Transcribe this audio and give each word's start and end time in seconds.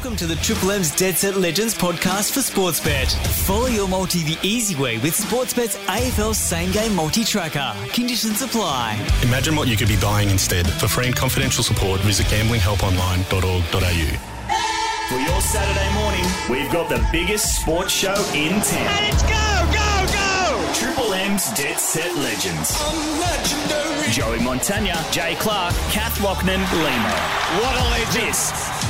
Welcome 0.00 0.16
to 0.16 0.26
the 0.26 0.36
Triple 0.36 0.70
M's 0.70 0.96
Dead 0.96 1.14
Set 1.14 1.36
Legends 1.36 1.76
podcast 1.76 2.32
for 2.32 2.40
Sportsbet. 2.40 3.12
Follow 3.44 3.66
your 3.66 3.86
multi 3.86 4.22
the 4.22 4.38
easy 4.42 4.74
way 4.74 4.96
with 4.96 5.12
Sportsbet's 5.12 5.76
AFL 5.76 6.34
Same 6.34 6.72
Game 6.72 6.94
Multi 6.94 7.22
Tracker. 7.22 7.74
Conditions 7.92 8.40
apply. 8.40 8.94
Imagine 9.22 9.54
what 9.54 9.68
you 9.68 9.76
could 9.76 9.88
be 9.88 9.98
buying 9.98 10.30
instead. 10.30 10.66
For 10.66 10.88
free 10.88 11.04
and 11.04 11.14
confidential 11.14 11.62
support, 11.62 12.00
visit 12.00 12.24
gamblinghelponline.org.au. 12.28 15.10
For 15.10 15.18
your 15.20 15.40
Saturday 15.42 15.92
morning, 15.92 16.24
we've 16.48 16.72
got 16.72 16.88
the 16.88 17.06
biggest 17.12 17.60
sports 17.60 17.92
show 17.92 18.14
in 18.34 18.58
town. 18.62 18.86
Let's 19.04 19.22
go, 19.24 19.68
go, 19.70 20.06
go! 20.14 20.72
Triple 20.72 21.12
M's 21.12 21.52
Dead 21.52 21.78
Set 21.78 22.16
Legends. 22.16 22.74
I'm 22.80 23.20
legendary. 23.20 24.08
Joey 24.12 24.38
Montagna, 24.38 24.96
Jay 25.12 25.34
Clark, 25.34 25.74
Kath 25.90 26.18
Loughnan, 26.20 26.64
Lehmo. 26.64 27.12
What 27.60 27.76
a 27.76 27.84
legend! 27.90 28.28
This 28.28 28.89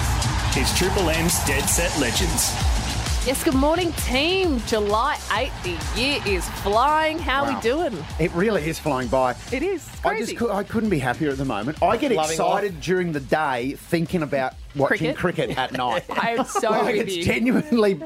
is 0.56 0.72
Triple 0.76 1.08
M's 1.10 1.42
Dead 1.44 1.62
Set 1.68 1.96
Legends. 2.00 2.52
Yes, 3.27 3.45
good 3.45 3.54
morning, 3.54 3.92
team. 4.08 4.60
July 4.66 5.16
8th, 5.28 5.62
the 5.62 6.00
year 6.00 6.20
is 6.27 6.48
flying. 6.60 7.18
How 7.18 7.45
Wow. 7.45 7.54
we 7.54 7.60
doing? 7.60 8.04
It 8.18 8.32
really 8.32 8.66
is 8.68 8.78
flying 8.78 9.08
by. 9.08 9.36
It 9.52 9.62
is 9.62 9.86
I 10.05 10.18
just 10.18 10.36
cou- 10.36 10.50
I 10.50 10.64
couldn't 10.64 10.88
be 10.88 10.98
happier 10.98 11.30
at 11.30 11.36
the 11.36 11.44
moment. 11.44 11.82
I 11.82 11.96
get 11.98 12.12
Loving 12.12 12.30
excited 12.32 12.80
during 12.80 13.12
the 13.12 13.20
day 13.20 13.74
thinking 13.77 14.22
about 14.22 14.55
watching 14.74 15.14
cricket, 15.14 15.56
at 15.58 15.72
night. 15.72 16.05
I 16.10 16.30
am 16.36 16.44
so 16.46 16.70
like 16.70 16.96
with 16.96 17.08
it's 17.08 17.16
you. 17.16 17.24
genuinely. 17.24 18.00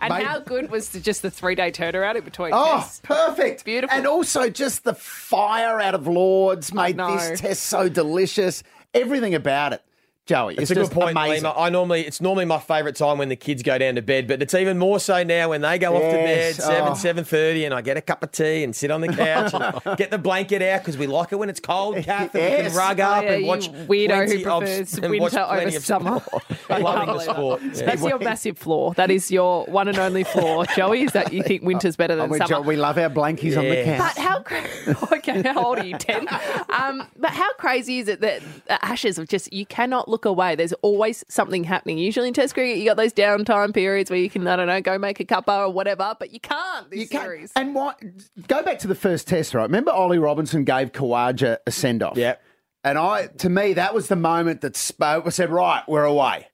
and 0.00 0.14
made- 0.14 0.24
how 0.26 0.38
good 0.40 0.70
was 0.70 0.90
the, 0.90 1.00
just 1.00 1.22
the 1.22 1.30
three 1.30 1.54
day 1.54 1.72
turnaround 1.72 2.16
in 2.16 2.24
between 2.24 2.52
Oh, 2.54 2.76
tests? 2.76 3.00
perfect! 3.02 3.64
Beautiful. 3.64 3.96
And 3.96 4.06
also 4.06 4.48
just 4.50 4.84
the 4.84 4.94
fire 4.94 5.80
out 5.80 5.94
of 5.94 6.06
Lords 6.06 6.72
made 6.74 6.96
know. 6.96 7.16
this 7.16 7.40
test 7.40 7.62
so 7.64 7.88
delicious. 7.88 8.62
Everything 8.92 9.34
about 9.34 9.72
it, 9.72 9.82
Joey. 10.26 10.54
It's 10.54 10.70
It's, 10.70 10.70
a 10.72 10.74
good 10.74 10.90
point, 10.92 11.10
amazing. 11.16 11.44
Lehmo. 11.44 11.54
I 11.56 11.70
normally 11.70 12.02
it's 12.06 12.20
normally 12.20 12.44
my 12.44 12.58
favourite 12.60 12.94
time 12.94 13.18
when 13.18 13.28
the 13.28 13.36
kids 13.36 13.62
go 13.64 13.76
down 13.78 13.96
to 13.96 14.02
bed, 14.02 14.28
but 14.28 14.40
it's 14.40 14.54
even 14.54 14.78
more 14.78 15.00
so 15.00 15.24
now 15.24 15.48
when 15.48 15.60
they 15.60 15.76
go 15.78 15.96
off 15.96 16.02
to 16.02 16.08
bed 16.12 16.54
Yes, 16.56 16.64
seven 16.64 16.92
oh. 16.92 16.94
seven 16.94 17.24
thirty, 17.24 17.64
and 17.64 17.74
I 17.74 17.80
get 17.80 17.96
a 17.96 18.00
cup 18.00 18.22
of 18.22 18.30
tea 18.30 18.62
and 18.62 18.76
sit 18.76 18.92
on 18.92 19.00
the 19.00 19.08
couch 19.12 19.52
and 19.84 19.96
get 19.96 20.12
the 20.12 20.18
blanket 20.18 20.62
out 20.62 20.82
because 20.82 20.96
we 20.96 21.08
like 21.08 21.32
it 21.32 21.36
when 21.36 21.48
it's 21.50 21.58
cold, 21.58 21.96
Kath, 22.04 22.32
and 22.34 22.44
we 22.44 22.48
Yes. 22.48 22.68
can 22.68 22.76
rug 22.78 23.00
Oh, 23.00 23.04
up 23.04 23.24
yeah, 23.24 23.30
and 23.32 23.46
watch 23.46 23.72
weirdo 23.72 24.06
plenty 24.08 24.36
who 24.38 24.44
prefers 24.44 24.94
and 24.98 25.10
winter 25.10 25.22
watch 25.22 25.32
plenty 25.32 25.66
over 25.66 25.76
of 25.78 25.84
summer. 25.84 26.20
sport. 26.20 26.42
Loving 26.80 27.14
the 27.14 27.20
sport. 27.20 27.60
that. 27.62 27.76
Yeah. 27.76 27.84
That's 27.86 28.02
your 28.04 28.18
massive 28.20 28.56
flaw. 28.58 28.92
That 28.92 29.10
is 29.10 29.32
your 29.32 29.64
one 29.64 29.88
and 29.88 29.98
only 29.98 30.22
flaw, 30.22 30.64
Joey. 30.76 31.02
Is 31.02 31.12
that 31.12 31.32
you 31.32 31.42
think 31.42 31.62
winter's 31.64 31.96
better 31.96 32.14
Oh, 32.14 32.18
than 32.18 32.30
we, 32.30 32.38
summer? 32.38 32.60
we 32.60 32.76
love 32.76 32.98
our 32.98 33.10
blankies 33.10 33.56
on 33.58 33.64
the 33.64 33.82
couch. 33.82 33.98
But 34.14 34.22
how 34.22 34.40
cra- 34.42 35.18
okay? 35.18 35.42
How 35.42 35.64
old 35.64 35.78
are 35.78 35.84
you? 35.84 35.98
Ten. 35.98 36.28
Um, 36.68 37.02
but 37.18 37.30
how 37.30 37.52
crazy 37.54 37.98
is 37.98 38.06
it 38.06 38.20
that 38.20 38.42
the 38.66 38.84
Ashes 38.84 39.18
of 39.18 39.26
just 39.28 39.52
you 39.52 39.66
cannot 39.66 40.08
look 40.10 40.24
away? 40.24 40.54
There's 40.56 40.72
always 40.82 41.24
something 41.28 41.64
happening. 41.64 41.98
Usually 41.98 42.28
in 42.28 42.34
Test 42.34 42.54
cricket, 42.54 42.78
you 42.78 42.84
got 42.84 42.96
those 42.96 43.12
downtime 43.12 43.72
periods 43.72 44.10
where 44.10 44.18
you 44.18 44.28
can 44.28 44.46
I 44.46 44.56
don't 44.56 44.66
know 44.66 44.80
go 44.80 44.98
make 44.98 45.20
a 45.20 45.24
cuppa 45.24 45.66
or 45.66 45.72
whatever, 45.72 46.14
but 46.18 46.32
you 46.32 46.40
can't. 46.40 46.90
This 46.90 47.00
You 47.00 47.08
can't- 47.08 47.24
series. 47.24 47.52
And 47.56 47.74
what? 47.74 48.00
Go 48.48 48.62
back 48.62 48.78
to 48.80 48.88
the 48.88 48.94
first 48.94 49.28
test, 49.28 49.54
right? 49.54 49.62
Remember, 49.62 49.90
Ollie 49.92 50.18
Robinson 50.18 50.64
gave 50.64 50.92
Khawaja 50.92 51.58
a 51.66 51.70
send 51.70 52.02
off. 52.02 52.16
Yep. 52.16 52.42
And 52.82 52.96
I, 52.98 53.26
to 53.38 53.48
me, 53.50 53.74
that 53.74 53.94
was 53.94 54.08
the 54.08 54.16
moment 54.16 54.62
that 54.62 54.74
spoke. 54.76 55.26
I 55.26 55.30
said, 55.30 55.50
"Right, 55.50 55.82
we're 55.86 56.04
away." 56.04 56.46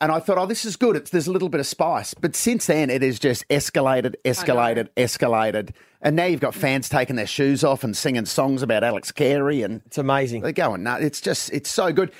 And 0.00 0.10
I 0.12 0.20
thought, 0.20 0.38
"Oh, 0.38 0.46
this 0.46 0.64
is 0.64 0.76
good. 0.76 0.96
It's 0.96 1.10
there's 1.10 1.26
a 1.26 1.32
little 1.32 1.48
bit 1.50 1.60
of 1.60 1.66
spice." 1.66 2.14
But 2.14 2.34
since 2.34 2.66
then, 2.66 2.88
it 2.90 3.02
has 3.02 3.18
just 3.18 3.46
escalated, 3.48 4.14
escalated, 4.24 4.88
escalated. 4.96 5.70
And 6.02 6.16
now 6.16 6.24
you've 6.26 6.40
got 6.40 6.54
fans 6.54 6.88
taking 6.88 7.16
their 7.16 7.26
shoes 7.26 7.64
off 7.64 7.82
and 7.84 7.96
singing 7.96 8.26
songs 8.26 8.62
about 8.62 8.84
Alex 8.84 9.10
Carey, 9.12 9.62
and 9.62 9.82
It's 9.86 9.98
amazing. 9.98 10.42
they're 10.42 10.52
going 10.52 10.82
nuts. 10.82 11.02
It's 11.04 11.20
just, 11.20 11.52
it's 11.52 11.70
so 11.70 11.92
good. 11.92 12.12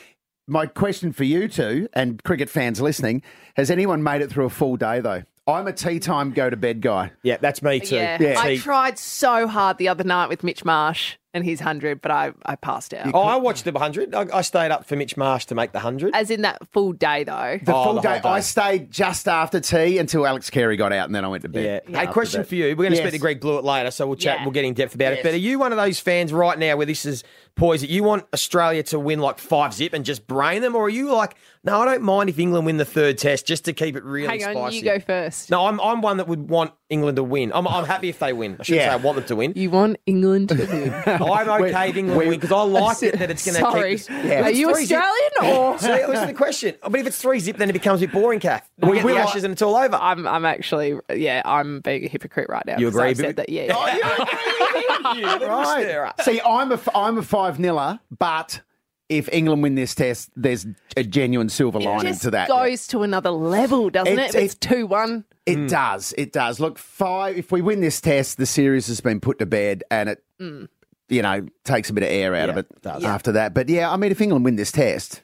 My 0.49 0.67
question 0.67 1.13
for 1.13 1.25
you 1.25 1.49
two 1.49 1.89
and 1.93 2.23
cricket 2.23 2.49
fans 2.49 2.81
listening: 2.81 3.23
Has 3.57 3.71
anyone 3.71 4.03
made 4.03 4.21
it 4.23 4.31
through 4.31 4.47
a 4.47 4.51
full 4.51 4.77
day 4.77 5.01
though? 5.01 5.23
I'm 5.49 5.69
a 5.69 5.73
tea 5.73 6.01
time, 6.01 6.33
go 6.33 6.51
to 6.51 6.57
bed 6.57 6.81
guy. 6.81 7.13
Yeah, 7.23 7.37
that's 7.41 7.63
me 7.63 7.79
too. 7.79 7.95
yeah, 7.97 8.21
Yeah. 8.21 8.35
I 8.41 8.57
tried 8.57 8.99
so 8.99 9.47
hard 9.47 9.79
the 9.79 9.87
other 9.89 10.03
night 10.03 10.29
with 10.29 10.43
Mitch 10.43 10.65
Marsh 10.65 11.15
and 11.33 11.45
his 11.45 11.61
hundred, 11.61 12.01
but 12.01 12.11
I 12.11 12.33
I 12.45 12.57
passed 12.57 12.93
out. 12.95 13.13
Oh, 13.15 13.21
I 13.23 13.37
watched 13.37 13.65
the 13.65 13.71
100. 13.71 14.13
I, 14.13 14.27
I 14.33 14.41
stayed 14.43 14.73
up 14.73 14.87
for 14.87 14.97
Mitch 14.97 15.17
Marsh 15.17 15.45
to 15.47 15.55
make 15.55 15.71
the 15.71 15.79
100. 15.79 16.17
As 16.17 16.31
in 16.33 16.43
that 16.43 16.67
full 16.73 16.93
day 16.93 17.23
though. 17.23 17.59
The 17.63 17.75
Oh, 17.75 17.85
full 17.85 17.95
the 17.95 18.01
day, 18.01 18.21
day. 18.21 18.29
I 18.29 18.41
stayed 18.41 18.91
just 18.91 19.29
after 19.29 19.61
tea 19.61 19.99
until 19.99 20.27
Alex 20.27 20.51
Carey 20.51 20.77
got 20.77 20.93
out, 20.93 21.07
and 21.07 21.15
then 21.15 21.25
I 21.25 21.29
went 21.29 21.43
to 21.43 21.49
bed. 21.49 21.83
Yeah. 21.87 21.93
bed. 21.93 22.07
Hey, 22.07 22.13
question 22.13 22.43
for 22.45 22.55
you. 22.57 22.65
We're 22.71 22.75
going 22.77 22.91
to 22.91 22.97
Yes. 22.97 23.05
speak 23.05 23.13
to 23.13 23.19
Greg 23.21 23.41
Blewett 23.41 23.63
later, 23.65 23.91
so 23.93 24.07
we'll 24.09 24.17
chat. 24.17 24.39
Yeah. 24.39 24.45
We'll 24.45 24.53
get 24.53 24.65
in 24.65 24.75
depth 24.75 24.95
about 24.97 25.11
Yes. 25.11 25.19
it. 25.21 25.23
But 25.23 25.35
are 25.35 25.39
you 25.39 25.59
one 25.61 25.71
of 25.73 25.79
those 25.79 26.01
fans 26.01 26.33
right 26.33 26.59
now 26.59 26.77
where 26.77 26.87
this 26.87 27.05
is 27.07 27.23
poised 27.57 27.83
that 27.83 27.91
you 27.91 28.05
want 28.05 28.27
Australia 28.33 28.83
to 28.85 28.99
win 28.99 29.19
like 29.19 29.39
five 29.39 29.75
zip 29.75 29.93
and 29.93 30.05
just 30.05 30.27
brain 30.27 30.63
them, 30.63 30.77
or 30.77 30.85
are 30.85 30.91
you 30.91 31.13
like, 31.13 31.37
no, 31.67 31.81
I 31.81 31.85
don't 31.85 32.03
mind 32.03 32.31
if 32.31 32.39
England 32.39 32.65
win 32.67 32.77
the 32.77 32.85
third 32.85 33.19
test 33.19 33.47
just 33.47 33.65
to 33.67 33.73
keep 33.73 33.97
it 33.97 34.05
really 34.05 34.29
Hang 34.29 34.57
on, 34.57 34.71
spicy? 34.71 34.77
you 34.77 34.83
go 34.85 35.01
first. 35.01 35.51
No, 35.51 35.67
I'm 35.67 35.81
I'm 35.81 36.01
one 36.01 36.17
that 36.19 36.29
would 36.29 36.49
want 36.49 36.73
England 36.89 37.17
to 37.17 37.25
win. 37.25 37.51
I'm, 37.53 37.67
I'm 37.67 37.85
happy 37.85 38.09
if 38.09 38.19
they 38.21 38.33
win. 38.33 38.57
I 38.61 38.63
shouldn't 38.63 38.83
Yeah. 38.85 38.89
say 38.91 38.93
I 38.93 38.97
want 38.97 39.17
them 39.17 39.27
to 39.27 39.37
win. 39.37 39.53
You 39.57 39.71
want 39.71 39.97
England 40.07 40.51
to 40.51 40.55
win. 40.55 40.95
I'm 41.07 41.49
okay 41.65 41.91
if 41.91 41.97
England 41.97 42.19
win 42.19 42.31
because 42.31 42.53
I 42.53 42.63
like 42.63 43.03
it 43.03 43.19
that 43.19 43.31
it's 43.31 43.45
going 43.45 43.57
to 43.57 43.61
Sorry. 43.61 43.97
keep. 43.99 44.01
Us, 44.01 44.25
Yeah. 44.25 44.43
Are 44.43 44.51
you 44.51 44.69
It's 44.71 44.79
three 44.79 44.87
zip- 44.87 45.03
Australian 45.03 45.57
or? 45.59 45.79
So 45.79 45.89
listen 45.93 46.21
to 46.29 46.33
the 46.33 46.39
question. 46.39 46.75
But 46.83 46.95
if 47.01 47.07
it's 47.07 47.21
three 47.21 47.41
zip, 47.41 47.57
then 47.57 47.69
it 47.69 47.73
becomes 47.73 48.01
a 48.03 48.07
bit 48.07 48.13
boring, 48.15 48.39
Kath. 48.41 48.69
We 48.79 48.97
get 48.99 49.07
the 49.07 49.17
ashes 49.17 49.43
and 49.45 49.53
it's 49.53 49.63
all 49.63 49.75
over. 49.77 49.97
I'm 49.97 50.27
I'm 50.27 50.45
actually 50.45 50.99
yeah 51.13 51.43
I'm 51.45 51.81
being 51.81 52.05
a 52.05 52.09
hypocrite 52.09 52.49
right 52.49 52.65
now. 52.65 52.79
You 52.79 52.91
'cause 52.91 52.99
I've 53.01 53.11
agree, 53.19 53.25
said 53.25 53.37
but- 53.37 53.47
that 53.47 53.49
yeah. 53.53 53.73
Oh, 53.75 55.47
right. 55.47 56.13
See, 56.23 56.41
I'm 56.41 56.73
a 56.73 56.79
I'm 56.95 57.19
a 57.19 57.23
five 57.23 57.59
niller, 57.59 58.01
but 58.17 58.61
if 59.09 59.29
England 59.33 59.63
win 59.63 59.75
this 59.77 59.95
test, 59.95 60.31
there's 60.37 60.67
a 60.97 61.05
genuine 61.05 61.49
silver 61.49 61.79
It 61.79 61.85
lining 61.85 62.17
to 62.19 62.31
that. 62.33 62.49
It 62.49 62.53
goes 62.53 62.87
to 62.89 63.03
another 63.03 63.31
level, 63.31 63.91
doesn't 63.91 64.13
It's- 64.13 64.35
it? 64.35 64.43
It's 64.45 64.55
two 64.55 64.87
one. 64.87 65.25
It 65.47 65.57
Hmm. 65.59 65.67
does. 65.69 66.13
It 66.19 66.33
does. 66.33 66.59
Look, 66.59 66.77
five. 66.79 67.37
If 67.39 67.53
we 67.53 67.63
win 67.63 67.81
this 67.81 68.01
test, 68.01 68.37
the 68.39 68.47
series 68.47 68.89
has 68.89 69.01
been 69.01 69.21
put 69.21 69.39
to 69.39 69.47
bed, 69.47 69.85
and 69.93 70.09
it, 70.09 70.25
Mm. 70.41 70.69
you 71.09 71.23
know, 71.23 71.47
takes 71.65 71.89
a 71.89 71.93
bit 71.93 72.03
of 72.03 72.11
air 72.11 72.35
out 72.35 72.49
of 72.49 72.57
it 72.57 72.67
it 72.75 72.83
does. 72.83 73.05
after 73.05 73.31
that. 73.33 73.55
But 73.55 73.69
yeah, 73.69 73.93
I 73.93 73.97
mean, 73.97 74.11
if 74.11 74.21
England 74.21 74.45
win 74.45 74.57
this 74.57 74.73
test. 74.73 75.23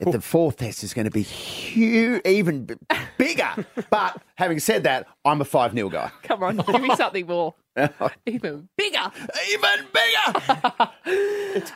The 0.00 0.20
fourth 0.20 0.56
test 0.56 0.82
is 0.82 0.94
going 0.94 1.04
to 1.04 1.10
be 1.10 1.22
huge, 1.22 2.22
even 2.24 2.64
b- 2.64 2.74
bigger. 3.18 3.66
but 3.90 4.20
having 4.36 4.58
said 4.58 4.84
that, 4.84 5.06
I'm 5.24 5.40
a 5.40 5.44
5 5.44 5.72
0 5.74 5.88
guy. 5.90 6.10
Come 6.22 6.42
on, 6.42 6.56
give 6.56 6.80
me 6.80 6.94
something 6.96 7.26
more, 7.26 7.54
even 8.26 8.68
bigger. 8.76 9.10
Even 9.52 9.86
bigger. 9.92 10.90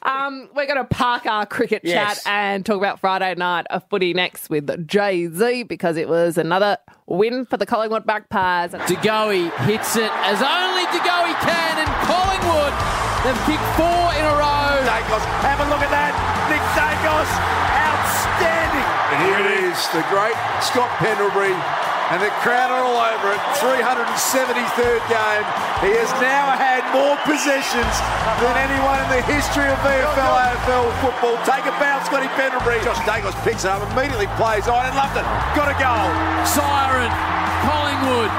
Um, 0.04 0.48
we're 0.54 0.66
going 0.66 0.78
to 0.78 0.84
park 0.84 1.26
our 1.26 1.44
cricket 1.46 1.82
Yes. 1.82 2.22
chat 2.22 2.32
and 2.32 2.64
talk 2.64 2.76
about 2.78 3.00
Friday 3.00 3.34
night 3.34 3.66
of 3.70 3.82
footy 3.90 4.14
next 4.14 4.48
with 4.48 4.86
Jay 4.86 5.26
Z 5.26 5.64
because 5.64 5.96
it 5.96 6.08
was 6.08 6.38
another 6.38 6.78
win 7.08 7.44
for 7.44 7.56
the 7.56 7.66
Collingwood 7.66 8.06
Magpies. 8.06 8.70
De 8.70 8.94
Goey 9.02 9.50
hits 9.66 9.96
it 9.96 10.10
as 10.22 10.38
only 10.40 10.84
De 10.94 11.02
Goey 11.02 11.34
can, 11.42 11.74
and 11.82 11.90
Collingwood, 12.06 12.72
they've 13.26 13.42
kicked 13.50 13.66
four 13.74 14.06
in 14.14 14.24
a 14.24 14.34
row. 14.38 14.78
Daicos, 14.86 15.24
have 15.42 15.58
a 15.58 15.66
look 15.68 15.82
at 15.82 15.90
that. 15.90 16.14
Nick 16.46 16.62
Daicos, 16.78 17.26
outstanding. 17.26 17.93
And 19.12 19.18
here 19.20 19.36
it 19.36 19.50
is, 19.68 19.76
the 19.92 20.00
great 20.08 20.36
Scott 20.64 20.88
Pendlebury. 20.96 21.52
And 22.12 22.20
the 22.20 22.28
crowd 22.44 22.68
are 22.68 22.84
all 22.84 23.00
over 23.00 23.32
it. 23.32 23.40
373rd 23.64 25.00
game. 25.08 25.44
He 25.80 25.96
has 25.96 26.12
now 26.20 26.52
had 26.52 26.84
more 26.92 27.16
possessions 27.24 27.94
than 28.44 28.54
anyone 28.60 29.00
in 29.00 29.08
the 29.08 29.24
history 29.24 29.64
of 29.64 29.80
VFL 29.80 30.36
AFL 30.36 30.84
football. 31.00 31.40
Take 31.48 31.64
a 31.64 31.72
bounce, 31.80 32.04
Scotty 32.12 32.28
Pendlebury. 32.36 32.84
Josh 32.84 33.00
Daicos 33.08 33.32
picks 33.40 33.64
it 33.64 33.72
up, 33.72 33.80
immediately 33.96 34.28
plays 34.36 34.68
on, 34.68 34.84
and 34.84 34.92
London 34.92 35.24
got 35.56 35.72
a 35.72 35.76
goal. 35.80 36.08
Siren, 36.44 37.08
Collingwood. 37.64 38.32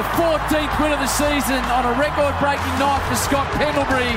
A 0.00 0.04
14th 0.16 0.74
win 0.80 0.96
of 0.96 1.00
the 1.04 1.12
season 1.12 1.60
on 1.68 1.84
a 1.84 1.94
record 2.00 2.32
breaking 2.40 2.76
night 2.80 3.04
for 3.12 3.16
Scott 3.16 3.46
Pendlebury. 3.60 4.16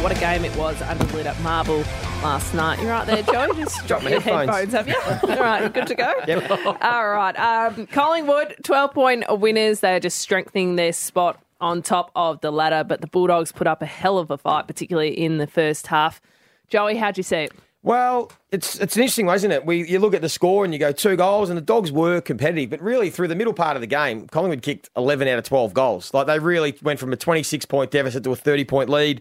What 0.00 0.16
a 0.16 0.18
game 0.18 0.46
it 0.46 0.56
was 0.56 0.80
under 0.80 1.04
lit 1.14 1.26
up 1.26 1.38
Marvel 1.40 1.80
last 2.22 2.54
night. 2.54 2.80
You're 2.80 2.88
right 2.88 3.06
there, 3.06 3.22
Joe. 3.22 3.52
Just 3.52 3.86
drop 3.86 4.02
your 4.02 4.18
headphones. 4.18 4.50
headphones, 4.50 4.72
have 4.72 4.88
you? 4.88 5.34
All 5.34 5.42
right, 5.42 5.72
good 5.72 5.86
to 5.88 5.94
go. 5.94 6.76
All 6.80 7.10
right. 7.10 7.38
Um, 7.38 7.86
Collingwood, 7.86 8.56
12 8.64 8.94
point 8.94 9.24
winners. 9.28 9.80
They're 9.80 10.00
just 10.00 10.18
strengthening 10.18 10.76
their 10.76 10.94
spot 10.94 11.38
on 11.60 11.82
top 11.82 12.10
of 12.16 12.40
the 12.40 12.50
ladder, 12.50 12.82
but 12.82 13.02
the 13.02 13.08
Bulldogs 13.08 13.52
put 13.52 13.66
up 13.66 13.82
a 13.82 13.86
hell 13.86 14.16
of 14.16 14.30
a 14.30 14.38
fight, 14.38 14.66
particularly 14.66 15.10
in 15.10 15.36
the 15.36 15.46
first 15.46 15.88
half. 15.88 16.22
Joey, 16.68 16.96
how'd 16.96 17.18
you 17.18 17.22
see 17.22 17.36
it? 17.36 17.52
Well, 17.82 18.32
it's 18.50 18.80
it's 18.80 18.96
an 18.96 19.02
interesting 19.02 19.26
one, 19.26 19.36
isn't 19.36 19.50
it? 19.50 19.66
We 19.66 19.86
you 19.86 19.98
look 19.98 20.14
at 20.14 20.22
the 20.22 20.28
score 20.30 20.64
and 20.64 20.72
you 20.72 20.78
go 20.78 20.92
two 20.92 21.16
goals, 21.16 21.50
and 21.50 21.58
the 21.58 21.62
Dogs 21.62 21.92
were 21.92 22.22
competitive, 22.22 22.70
but 22.70 22.80
really 22.80 23.10
through 23.10 23.28
the 23.28 23.36
middle 23.36 23.52
part 23.54 23.76
of 23.76 23.82
the 23.82 23.86
game, 23.86 24.26
Collingwood 24.28 24.62
kicked 24.62 24.88
eleven 24.96 25.28
out 25.28 25.38
of 25.38 25.44
twelve 25.44 25.74
goals. 25.74 26.12
Like 26.14 26.26
they 26.26 26.38
really 26.38 26.74
went 26.82 27.00
from 27.00 27.12
a 27.12 27.16
twenty 27.16 27.42
six 27.42 27.66
point 27.66 27.90
deficit 27.90 28.24
to 28.24 28.32
a 28.32 28.36
thirty 28.36 28.64
point 28.64 28.88
lead. 28.88 29.20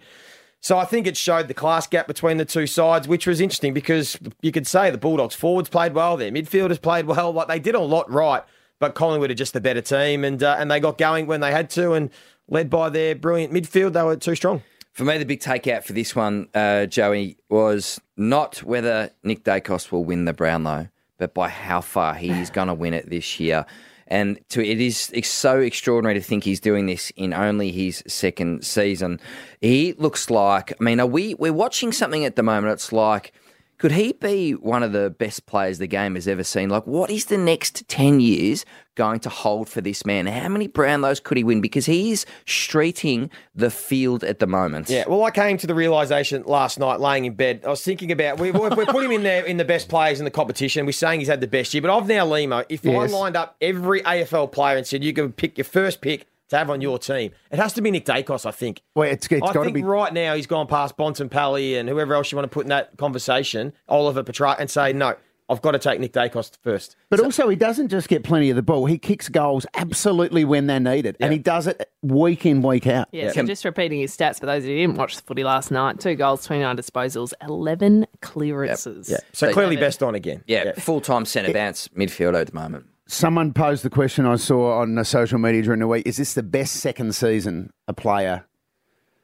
So 0.61 0.77
I 0.77 0.85
think 0.85 1.07
it 1.07 1.15
showed 1.15 1.47
the 1.47 1.53
class 1.53 1.87
gap 1.87 2.05
between 2.07 2.37
the 2.37 2.45
two 2.45 2.67
sides, 2.67 3.07
which 3.07 3.25
was 3.25 3.39
interesting 3.39 3.73
because 3.73 4.17
you 4.41 4.51
could 4.51 4.67
say 4.67 4.91
the 4.91 4.97
Bulldogs 4.97 5.35
forwards 5.35 5.69
played 5.69 5.93
well, 5.93 6.17
their 6.17 6.31
midfielders 6.31 6.81
played 6.81 7.05
well, 7.05 7.31
like 7.31 7.47
they 7.47 7.59
did 7.59 7.75
a 7.75 7.79
lot 7.79 8.11
right, 8.11 8.43
but 8.79 8.93
Collingwood 8.93 9.31
are 9.31 9.35
just 9.35 9.53
the 9.53 9.61
better 9.61 9.81
team, 9.81 10.23
and 10.23 10.43
uh, 10.43 10.57
and 10.59 10.69
they 10.69 10.79
got 10.79 10.97
going 10.97 11.27
when 11.27 11.39
they 11.39 11.51
had 11.51 11.69
to, 11.71 11.93
and 11.93 12.09
led 12.49 12.69
by 12.69 12.89
their 12.89 13.15
brilliant 13.15 13.53
midfield, 13.53 13.93
they 13.93 14.03
were 14.03 14.15
too 14.15 14.35
strong. 14.35 14.61
For 14.91 15.05
me, 15.05 15.17
the 15.17 15.25
big 15.25 15.39
takeout 15.39 15.83
for 15.83 15.93
this 15.93 16.15
one, 16.15 16.49
uh, 16.53 16.85
Joey, 16.87 17.37
was 17.49 18.01
not 18.17 18.63
whether 18.63 19.11
Nick 19.23 19.43
Daicos 19.43 19.91
will 19.91 20.03
win 20.03 20.25
the 20.25 20.33
Brownlow, 20.33 20.89
but 21.17 21.33
by 21.33 21.47
how 21.47 21.79
far 21.79 22.15
he's 22.15 22.49
going 22.49 22.67
to 22.67 22.73
win 22.73 22.93
it 22.93 23.09
this 23.09 23.39
year. 23.39 23.65
And 24.09 24.39
to 24.49 24.65
it 24.65 24.81
is 24.81 25.11
so 25.23 25.59
extraordinary 25.59 26.19
to 26.19 26.25
think 26.25 26.43
he's 26.43 26.59
doing 26.59 26.87
this 26.87 27.11
in 27.15 27.33
only 27.33 27.71
his 27.71 28.03
second 28.07 28.65
season. 28.65 29.19
He 29.61 29.93
looks 29.93 30.29
like 30.29 30.73
I 30.79 30.83
mean, 30.83 30.99
are 30.99 31.07
we 31.07 31.35
we're 31.35 31.53
watching 31.53 31.91
something 31.91 32.25
at 32.25 32.35
the 32.35 32.43
moment. 32.43 32.73
It's 32.73 32.91
like 32.91 33.31
could 33.79 33.93
he 33.93 34.11
be 34.11 34.51
one 34.51 34.83
of 34.83 34.91
the 34.91 35.09
best 35.09 35.45
players 35.45 35.77
the 35.77 35.87
game 35.87 36.15
has 36.15 36.27
ever 36.27 36.43
seen? 36.43 36.69
Like, 36.69 36.85
what 36.85 37.09
is 37.09 37.25
the 37.25 37.37
next 37.37 37.87
10 37.87 38.19
years 38.19 38.65
going 38.95 39.21
to 39.21 39.29
hold 39.29 39.69
for 39.69 39.79
this 39.79 40.05
man? 40.05 40.27
How 40.27 40.49
many 40.49 40.67
Brownlows 40.67 41.23
could 41.23 41.37
he 41.37 41.45
win? 41.45 41.61
Because 41.61 41.85
he's 41.85 42.25
streeting 42.45 43.29
the 43.55 43.71
field 43.71 44.25
at 44.25 44.39
the 44.39 44.47
moment. 44.47 44.89
Yeah, 44.89 45.05
well, 45.07 45.23
I 45.23 45.31
came 45.31 45.57
to 45.57 45.65
the 45.67 45.73
realization 45.73 46.43
last 46.45 46.77
night, 46.77 46.99
laying 46.99 47.23
in 47.23 47.35
bed. 47.35 47.61
I 47.65 47.69
was 47.69 47.81
thinking 47.81 48.11
about 48.11 48.37
we 48.37 48.51
we 48.51 48.67
we 48.67 48.85
put 48.85 49.03
him 49.03 49.11
in 49.11 49.23
there 49.23 49.45
in 49.45 49.55
the 49.55 49.65
best 49.65 49.87
players 49.87 50.19
in 50.19 50.25
the 50.25 50.31
competition. 50.31 50.85
We're 50.85 50.91
saying 50.91 51.21
he's 51.21 51.29
had 51.29 51.39
the 51.39 51.47
best 51.47 51.73
year, 51.73 51.81
but 51.81 51.95
I've 51.95 52.07
now 52.07 52.25
Lehmo. 52.27 52.65
If 52.67 52.83
Yes. 52.83 53.13
I 53.13 53.17
lined 53.17 53.37
up 53.37 53.55
every 53.61 54.01
AFL 54.01 54.51
player 54.51 54.75
and 54.75 54.85
said 54.85 55.03
you 55.03 55.13
can 55.13 55.31
pick 55.31 55.57
your 55.57 55.65
first 55.65 56.01
pick 56.01 56.27
to 56.49 56.57
have 56.57 56.69
on 56.69 56.81
your 56.81 56.99
team, 56.99 57.31
it 57.51 57.59
has 57.59 57.73
to 57.73 57.81
be 57.81 57.91
Nick 57.91 58.05
Daicos. 58.05 58.45
I 58.45 58.51
think. 58.51 58.81
Well, 58.95 59.09
it's, 59.09 59.27
it's 59.27 59.41
I 59.41 59.53
got 59.53 59.53
to 59.53 59.63
think 59.65 59.75
be. 59.75 59.83
right 59.83 60.13
now 60.13 60.35
he's 60.35 60.47
gone 60.47 60.67
past 60.67 60.97
Bontempelli 60.97 61.79
and 61.79 61.87
whoever 61.89 62.13
else 62.13 62.31
you 62.31 62.35
want 62.37 62.49
to 62.49 62.53
put 62.53 62.65
in 62.65 62.69
that 62.69 62.97
conversation, 62.97 63.73
Oliver 63.87 64.23
Petracca, 64.23 64.59
and 64.59 64.69
say 64.69 64.93
no. 64.93 65.15
I've 65.51 65.63
got 65.63 65.71
to 65.71 65.79
take 65.79 65.99
Nick 65.99 66.13
Daicos 66.13 66.55
first. 66.61 66.95
But 67.09 67.19
also, 67.21 67.49
he 67.49 67.55
doesn't 67.55 67.87
just 67.87 68.07
get 68.07 68.23
plenty 68.23 68.51
of 68.51 68.55
the 68.55 68.61
ball. 68.61 68.85
He 68.85 68.99
kicks 68.99 69.29
goals 69.29 69.65
absolutely 69.73 70.45
when 70.45 70.67
they're 70.67 70.79
needed, 70.79 71.17
and 71.19 71.33
he 71.33 71.39
does 71.39 71.65
it 71.65 71.89
week 72.03 72.45
in, 72.45 72.61
week 72.61 72.85
out. 72.85 73.07
Yeah, 73.11 73.31
so 73.31 73.41
just 73.43 73.65
repeating 73.65 73.99
his 73.99 74.15
stats 74.15 74.39
for 74.39 74.45
those 74.45 74.61
who 74.63 74.69
didn't 74.69 74.95
watch 74.95 75.15
the 75.15 75.23
footy 75.23 75.43
last 75.43 75.71
night 75.71 75.99
two 75.99 76.13
goals, 76.13 76.45
29 76.45 76.77
disposals, 76.77 77.33
11 77.41 78.05
clearances. 78.21 79.09
Yeah. 79.09 79.17
So 79.33 79.47
They- 79.47 79.53
clearly 79.53 79.75
best 79.77 80.03
on 80.03 80.13
again. 80.13 80.43
Yeah, 80.45 80.73
full 80.73 81.01
time 81.01 81.25
centre 81.25 81.51
bounce 81.51 81.87
midfielder 81.89 82.39
at 82.41 82.47
the 82.47 82.53
moment. 82.53 82.85
Someone 83.11 83.53
posed 83.53 83.83
the 83.83 83.89
question 83.89 84.27
I 84.27 84.35
saw 84.35 84.79
on 84.81 84.95
uh, 84.95 85.03
social 85.03 85.39
media 85.39 85.63
during 85.63 85.79
the 85.79 85.87
week: 85.87 86.05
Is 86.05 86.17
this 86.17 86.35
the 86.35 86.43
best 86.43 86.73
second 86.75 87.15
season 87.15 87.73
a 87.87 87.93
player 87.93 88.45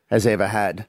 has 0.08 0.26
ever 0.26 0.48
had? 0.48 0.88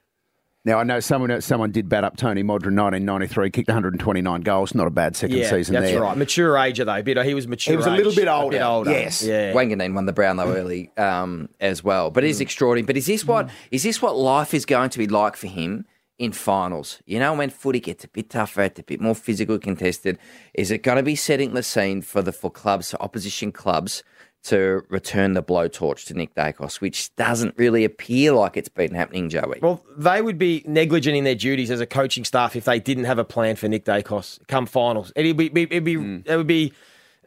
Now 0.64 0.78
I 0.78 0.82
know 0.82 0.98
someone 1.00 1.42
someone 1.42 1.72
did 1.72 1.90
bat 1.90 2.04
up 2.04 2.16
Tony 2.16 2.42
Modra, 2.42 2.68
in 2.68 2.76
1993, 2.76 3.50
kicked 3.50 3.68
129 3.68 4.40
goals. 4.40 4.74
Not 4.74 4.86
a 4.86 4.90
bad 4.90 5.14
second 5.14 5.36
Yeah, 5.36 5.50
season 5.50 5.74
that's 5.74 5.92
there. 5.92 6.00
right. 6.00 6.16
Mature 6.16 6.56
age 6.56 6.78
though, 6.78 7.02
but 7.02 7.26
he 7.26 7.34
was 7.34 7.46
mature. 7.46 7.72
He 7.74 7.76
was 7.76 7.84
a 7.84 7.90
little 7.90 8.12
age, 8.12 8.16
bit 8.16 8.28
older, 8.28 8.62
older. 8.62 8.90
yes. 8.90 9.22
Yeah. 9.22 9.52
Wanganeen 9.52 9.94
won 9.94 10.06
the 10.06 10.14
Brownlow 10.14 10.54
early 10.56 10.90
um, 10.96 11.50
as 11.60 11.84
well, 11.84 12.10
but 12.10 12.24
it 12.24 12.30
is 12.30 12.40
extraordinary. 12.40 12.86
But 12.86 12.96
is 12.96 13.04
this 13.04 13.26
what 13.26 13.50
is 13.70 13.82
this 13.82 14.00
what 14.00 14.16
life 14.16 14.54
is 14.54 14.64
going 14.64 14.88
to 14.88 14.98
be 14.98 15.06
like 15.06 15.36
for 15.36 15.48
him 15.48 15.84
in 16.18 16.32
finals? 16.32 17.00
You 17.06 17.18
know, 17.18 17.34
when 17.34 17.50
footy 17.50 17.80
gets 17.80 18.04
a 18.04 18.08
bit 18.08 18.30
tougher, 18.30 18.62
it's 18.62 18.80
a 18.80 18.82
bit 18.82 19.00
more 19.00 19.14
physical 19.14 19.58
contested. 19.58 20.18
Is 20.54 20.70
it 20.70 20.82
going 20.82 20.96
to 20.96 21.02
be 21.02 21.16
setting 21.16 21.54
the 21.54 21.62
scene 21.62 22.02
for 22.02 22.22
the 22.22 22.32
for 22.32 22.50
clubs, 22.50 22.90
for 22.90 23.02
opposition 23.02 23.52
clubs, 23.52 24.02
to 24.44 24.82
return 24.88 25.32
the 25.32 25.42
blowtorch 25.42 26.06
to 26.06 26.14
Nick 26.14 26.34
Daicos, 26.34 26.80
which 26.80 27.14
doesn't 27.16 27.58
really 27.58 27.84
appear 27.84 28.32
like 28.32 28.56
it's 28.56 28.68
been 28.68 28.94
happening, 28.94 29.28
Joey? 29.28 29.58
Well, 29.60 29.84
they 29.96 30.22
would 30.22 30.38
be 30.38 30.62
negligent 30.66 31.16
in 31.16 31.24
their 31.24 31.34
duties 31.34 31.70
as 31.70 31.80
a 31.80 31.86
coaching 31.86 32.24
staff 32.24 32.54
if 32.54 32.64
they 32.64 32.78
didn't 32.78 33.04
have 33.04 33.18
a 33.18 33.24
plan 33.24 33.56
for 33.56 33.68
Nick 33.68 33.84
Daicos 33.84 34.38
come 34.46 34.66
finals. 34.66 35.12
It'd 35.16 35.36
be, 35.36 35.46
it'd 35.46 35.84
be, 35.84 35.94
hmm. 35.94 36.18
it 36.24 36.36
would 36.36 36.46
be, 36.46 36.72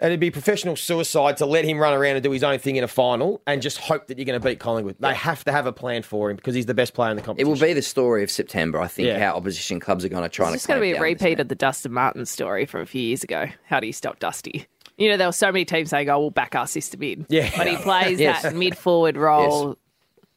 it'd 0.01 0.19
be 0.19 0.31
professional 0.31 0.75
suicide 0.75 1.38
to 1.38 1.46
let 1.46 1.66
him 1.66 1.78
run 1.78 1.94
around 1.94 2.16
and 2.16 2.24
do 2.24 2.31
his 2.31 2.44
own 2.44 2.57
thing 2.60 2.75
in 2.78 2.84
a 2.84 2.88
final 2.88 3.42
and 3.46 3.62
just 3.62 3.78
hope 3.78 4.07
that 4.07 4.18
you're 4.18 4.25
going 4.25 4.40
to 4.40 4.46
beat 4.48 4.60
Collingwood. 4.60 4.96
They 5.00 5.13
have 5.13 5.44
to 5.46 5.51
have 5.51 5.66
a 5.66 5.74
plan 5.74 6.04
for 6.04 6.30
him 6.30 6.36
because 6.38 6.56
he's 6.56 6.66
the 6.68 6.74
best 6.74 6.94
player 6.94 7.10
in 7.12 7.18
the 7.18 7.22
competition. 7.22 7.48
It 7.48 7.54
will 7.54 7.60
be 7.68 7.74
the 7.74 7.81
story 7.81 8.24
of 8.24 8.31
September, 8.31 8.80
I 8.80 8.88
think, 8.88 9.07
Yeah. 9.07 9.19
how 9.19 9.36
opposition 9.36 9.80
clubs 9.80 10.06
are 10.06 10.10
going 10.10 10.24
to 10.24 10.30
try 10.30 10.46
It's 10.46 10.51
and 10.54 10.57
just 10.60 10.68
going 10.68 10.80
to 10.80 10.81
be 10.81 10.92
a 10.92 10.96
clamp 10.98 11.01
down 11.01 11.07
on 11.10 11.13
this 11.18 11.22
repeat 11.24 11.40
of 11.42 11.48
the 11.50 11.56
Dustin 11.56 11.92
Martin 11.94 12.25
story 12.25 12.66
from 12.66 12.81
a 12.81 12.86
few 12.86 13.01
years 13.01 13.24
ago. 13.24 13.48
How 13.66 13.80
do 13.80 13.88
you 13.88 13.94
stop 13.94 14.19
Dusty? 14.19 14.66
You 14.98 15.10
know, 15.10 15.18
there 15.18 15.28
were 15.28 15.31
so 15.34 15.51
many 15.51 15.63
teams 15.66 15.90
saying, 15.90 16.10
oh, 16.10 16.19
we'll 16.19 16.30
back 16.30 16.56
our 16.56 16.68
system 16.68 17.01
in. 17.04 17.25
Yeah. 17.30 17.50
But 17.57 17.68
he 17.68 17.75
plays 17.78 18.19
Yes. 18.22 18.42
that 18.44 18.56
mid 18.56 18.78
forward 18.78 19.16
role. 19.18 19.78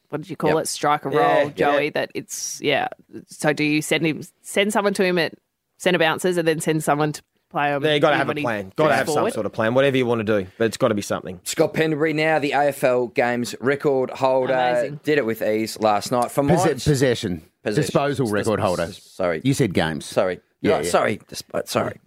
What 0.09 0.21
did 0.21 0.29
you 0.29 0.35
call 0.35 0.51
Yep. 0.51 0.59
it? 0.63 0.67
Striker 0.67 1.11
Yeah, 1.11 1.17
role, 1.19 1.43
yeah. 1.47 1.49
Joey. 1.53 1.89
That 1.89 2.11
it's, 2.13 2.61
yeah. 2.61 2.87
So 3.27 3.51
do 3.51 3.63
you 3.63 3.81
send 3.81 4.05
him, 4.05 4.21
send 4.41 4.71
someone 4.71 4.93
to 4.93 5.03
him 5.03 5.17
at 5.17 5.33
centre 5.77 5.99
bouncers 5.99 6.37
and 6.37 6.47
then 6.47 6.59
send 6.61 6.83
someone 6.83 7.13
to 7.13 7.21
play 7.53 7.73
him? 7.73 7.83
Yeah, 7.85 7.93
you 7.93 7.99
got 8.01 8.09
to 8.09 8.17
have 8.17 8.29
a 8.29 8.33
plan. 8.35 8.73
Got 8.75 8.83
to 8.85 8.89
goes 8.89 8.97
have 8.97 9.09
some 9.09 9.31
sort 9.31 9.45
of 9.45 9.53
plan, 9.53 9.73
whatever 9.73 9.95
you 9.95 10.05
want 10.05 10.19
to 10.19 10.41
do, 10.41 10.47
but 10.57 10.65
it's 10.65 10.75
got 10.77 10.89
to 10.89 10.95
be 10.95 11.01
something. 11.01 11.39
Scott 11.43 11.73
Pendlebury 11.73 12.11
now 12.13 12.39
the 12.39 12.51
AFL 12.51 13.13
games 13.13 13.55
record 13.61 14.09
holder. 14.09 14.53
Amazing. 14.53 14.99
Did 15.03 15.17
it 15.19 15.25
with 15.25 15.41
ease 15.41 15.79
last 15.79 16.11
night. 16.11 16.31
For 16.31 16.43
Posse- 16.43 16.67
mine, 16.69 16.73
possession. 16.79 17.41
Possession. 17.63 17.81
disposal 17.81 18.27
record 18.27 18.59
holder. 18.59 18.91
sorry. 18.91 19.39
you 19.45 19.53
said 19.53 19.73
games. 19.73 20.05
sorry, 20.05 20.41
Yeah, 20.59 20.71
yeah, 20.71 20.81
yeah. 20.81 20.89
sorry, 20.89 21.19
Disp- 21.29 21.51
sorry. 21.65 21.99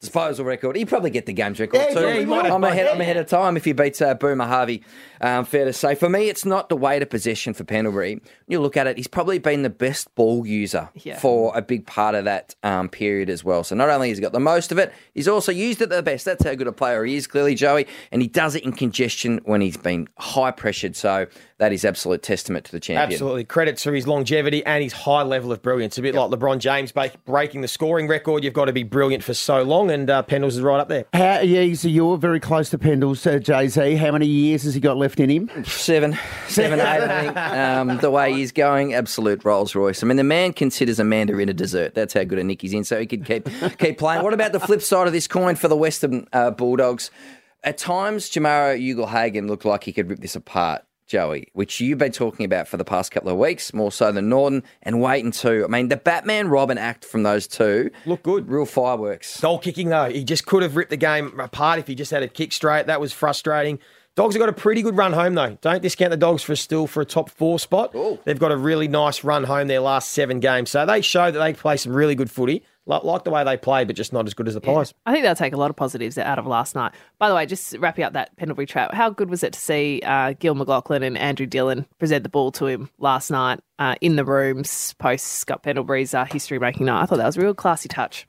My 0.00 0.06
Disposal 0.06 0.44
record. 0.44 0.76
He 0.76 0.84
probably 0.84 1.10
get 1.10 1.26
the 1.26 1.32
games 1.32 1.58
record 1.58 1.78
Yeah, 1.80 1.94
too. 1.94 2.00
yeah, 2.02 2.14
he 2.20 2.24
might. 2.24 2.48
I'm 2.48 2.62
ahead. 2.62 2.86
I'm 2.86 3.00
ahead 3.00 3.16
of 3.16 3.26
time 3.26 3.56
if 3.56 3.64
he 3.64 3.72
beats 3.72 4.00
uh, 4.00 4.14
Boomer 4.14 4.46
Harvey. 4.46 4.84
Um, 5.20 5.44
fair 5.44 5.64
to 5.64 5.72
say. 5.72 5.96
For 5.96 6.08
me, 6.08 6.28
it's 6.28 6.44
not 6.44 6.68
the 6.68 6.76
weight 6.76 7.02
of 7.02 7.10
possession 7.10 7.52
for 7.52 7.64
Pendlebury. 7.64 8.20
You 8.46 8.60
look 8.60 8.76
at 8.76 8.86
it, 8.86 8.96
he's 8.96 9.08
probably 9.08 9.40
been 9.40 9.62
the 9.62 9.70
best 9.70 10.14
ball 10.14 10.46
user 10.46 10.88
Yeah. 10.94 11.18
for 11.18 11.50
a 11.56 11.60
big 11.62 11.84
part 11.84 12.14
of 12.14 12.26
that 12.26 12.54
um, 12.62 12.88
period 12.88 13.28
as 13.28 13.42
well. 13.42 13.64
So 13.64 13.74
not 13.74 13.88
only 13.88 14.10
has 14.10 14.18
he 14.18 14.22
got 14.22 14.30
the 14.32 14.38
most 14.38 14.70
of 14.70 14.78
it, 14.78 14.92
he's 15.14 15.26
also 15.26 15.50
used 15.50 15.82
it 15.82 15.88
the 15.88 16.00
best. 16.00 16.24
That's 16.24 16.44
how 16.44 16.54
good 16.54 16.68
a 16.68 16.72
player 16.72 17.04
he 17.04 17.16
is, 17.16 17.26
clearly, 17.26 17.56
Joey. 17.56 17.88
And 18.12 18.22
he 18.22 18.28
does 18.28 18.54
it 18.54 18.62
in 18.62 18.72
congestion 18.74 19.40
when 19.46 19.60
he's 19.60 19.76
been 19.76 20.08
high 20.18 20.52
pressured. 20.52 20.94
So 20.94 21.26
that 21.58 21.72
is 21.72 21.84
absolute 21.84 22.22
testament 22.22 22.66
to 22.66 22.72
the 22.72 22.78
champion. 22.78 23.14
Absolutely. 23.14 23.42
Credits 23.42 23.82
for 23.82 23.92
his 23.92 24.06
longevity 24.06 24.64
and 24.64 24.80
his 24.84 24.92
high 24.92 25.22
level 25.22 25.50
of 25.50 25.60
brilliance. 25.60 25.98
A 25.98 26.02
bit 26.02 26.14
like 26.14 26.30
LeBron 26.30 26.58
James 26.60 26.92
breaking 27.26 27.62
the 27.62 27.68
scoring 27.68 28.06
record. 28.06 28.44
You've 28.44 28.54
got 28.54 28.66
to 28.66 28.72
be 28.72 28.84
brilliant 28.84 29.24
for 29.24 29.34
so 29.34 29.64
long, 29.64 29.87
and 29.90 30.08
uh, 30.08 30.22
Pendles 30.22 30.48
is 30.48 30.60
right 30.60 30.80
up 30.80 30.88
there. 30.88 31.06
How, 31.12 31.40
yeah, 31.40 31.74
so 31.74 31.88
you're 31.88 32.16
very 32.16 32.40
close 32.40 32.70
to 32.70 32.78
Pendles, 32.78 33.26
uh, 33.26 33.38
Jay 33.38 33.68
Z. 33.68 33.96
How 33.96 34.12
many 34.12 34.26
years 34.26 34.62
has 34.64 34.74
he 34.74 34.80
got 34.80 34.96
left 34.96 35.20
in 35.20 35.30
him? 35.30 35.50
Seven, 35.64 36.18
seven, 36.48 36.80
eight, 36.80 36.84
I 36.84 37.22
think. 37.22 37.36
Um, 37.58 37.98
the 37.98 38.10
way 38.10 38.32
he's 38.32 38.52
going, 38.52 38.94
absolute 38.94 39.44
Rolls 39.44 39.74
Royce. 39.74 40.02
I 40.02 40.06
mean, 40.06 40.16
the 40.16 40.24
man 40.24 40.52
considers 40.52 40.98
Amanda 40.98 41.36
in 41.38 41.48
a 41.48 41.54
dessert. 41.54 41.94
That's 41.94 42.14
how 42.14 42.24
good 42.24 42.38
a 42.38 42.44
nick 42.44 42.62
he's 42.62 42.72
in, 42.72 42.84
so 42.84 42.98
he 42.98 43.06
could 43.06 43.24
keep 43.24 43.48
keep 43.78 43.98
playing. 43.98 44.22
What 44.22 44.34
about 44.34 44.52
the 44.52 44.60
flip 44.60 44.82
side 44.82 45.06
of 45.06 45.12
this 45.12 45.26
coin 45.26 45.56
for 45.56 45.68
the 45.68 45.76
Western 45.76 46.26
uh, 46.32 46.50
Bulldogs? 46.50 47.10
At 47.64 47.78
times, 47.78 48.30
Jamarra 48.30 48.78
Ugle-Hagan 48.78 49.48
looked 49.48 49.64
like 49.64 49.84
he 49.84 49.92
could 49.92 50.08
rip 50.08 50.20
this 50.20 50.36
apart. 50.36 50.84
Joey, 51.08 51.48
which 51.54 51.80
you've 51.80 51.98
been 51.98 52.12
talking 52.12 52.44
about 52.44 52.68
for 52.68 52.76
the 52.76 52.84
past 52.84 53.10
couple 53.10 53.30
of 53.30 53.38
weeks, 53.38 53.74
more 53.74 53.90
so 53.90 54.12
than 54.12 54.28
Naughton 54.28 54.62
and 54.82 54.96
Weightman 54.96 55.36
too. 55.36 55.64
I 55.64 55.68
mean, 55.68 55.88
the 55.88 55.96
Batman 55.96 56.48
Robin 56.48 56.78
act 56.78 57.04
from 57.04 57.22
those 57.24 57.46
two 57.48 57.90
Look 58.06 58.22
good. 58.22 58.48
real 58.48 58.66
fireworks. 58.66 59.40
Goal 59.40 59.58
kicking, 59.58 59.88
though, 59.88 60.10
he 60.10 60.22
just 60.22 60.46
could 60.46 60.62
have 60.62 60.76
ripped 60.76 60.90
the 60.90 60.96
game 60.96 61.40
apart 61.40 61.78
if 61.78 61.86
he 61.86 61.94
just 61.94 62.10
had 62.10 62.22
a 62.22 62.28
kick 62.28 62.52
straight. 62.52 62.86
That 62.86 63.00
was 63.00 63.12
frustrating. 63.12 63.78
Dogs 64.16 64.34
have 64.34 64.40
got 64.40 64.48
a 64.48 64.52
pretty 64.52 64.82
good 64.82 64.96
run 64.96 65.12
home, 65.12 65.34
though. 65.34 65.56
Don't 65.60 65.80
discount 65.80 66.10
the 66.10 66.16
Dogs 66.16 66.42
for 66.42 66.56
still 66.56 66.86
for 66.88 67.00
a 67.00 67.04
top 67.06 67.30
four 67.30 67.58
spot. 67.58 67.94
They've 68.24 68.38
got 68.38 68.50
a 68.50 68.56
really 68.56 68.88
nice 68.88 69.22
run 69.22 69.44
home 69.44 69.68
their 69.68 69.80
last 69.80 70.10
seven 70.10 70.40
games. 70.40 70.70
So 70.70 70.84
they 70.84 71.00
show 71.00 71.30
that 71.30 71.38
they 71.38 71.52
play 71.54 71.76
some 71.76 71.92
really 71.92 72.16
good 72.16 72.28
footy, 72.30 72.64
like, 72.88 73.24
the 73.24 73.30
way 73.30 73.44
they 73.44 73.56
play, 73.56 73.84
but 73.84 73.94
just 73.94 74.12
not 74.12 74.26
as 74.26 74.34
good 74.34 74.48
as 74.48 74.54
the 74.54 74.60
Pies. 74.60 74.94
I 75.06 75.12
think 75.12 75.24
they'll 75.24 75.34
take 75.34 75.52
a 75.52 75.56
lot 75.56 75.70
of 75.70 75.76
positives 75.76 76.18
out 76.18 76.38
of 76.38 76.46
last 76.46 76.74
night. 76.74 76.92
By 77.18 77.28
the 77.28 77.34
way, 77.34 77.46
just 77.46 77.76
wrapping 77.78 78.04
up 78.04 78.14
that 78.14 78.36
Pendlebury 78.36 78.66
trap, 78.66 78.94
how 78.94 79.10
good 79.10 79.30
was 79.30 79.42
it 79.42 79.52
to 79.52 79.60
see 79.60 80.00
uh, 80.04 80.34
Gill 80.38 80.54
McLachlan 80.54 81.06
and 81.06 81.16
Andrew 81.18 81.46
Dillon 81.46 81.86
present 81.98 82.22
the 82.22 82.28
ball 82.28 82.50
to 82.52 82.66
him 82.66 82.90
last 82.98 83.30
night 83.30 83.60
uh, 83.78 83.94
in 84.00 84.16
the 84.16 84.24
rooms 84.24 84.94
post 84.94 85.26
Scott 85.26 85.62
Pendlebury's 85.62 86.14
uh, 86.14 86.24
history 86.24 86.58
making 86.58 86.86
night? 86.86 87.02
I 87.02 87.06
thought 87.06 87.18
that 87.18 87.26
was 87.26 87.36
a 87.36 87.40
real 87.40 87.54
classy 87.54 87.88
touch. 87.88 88.26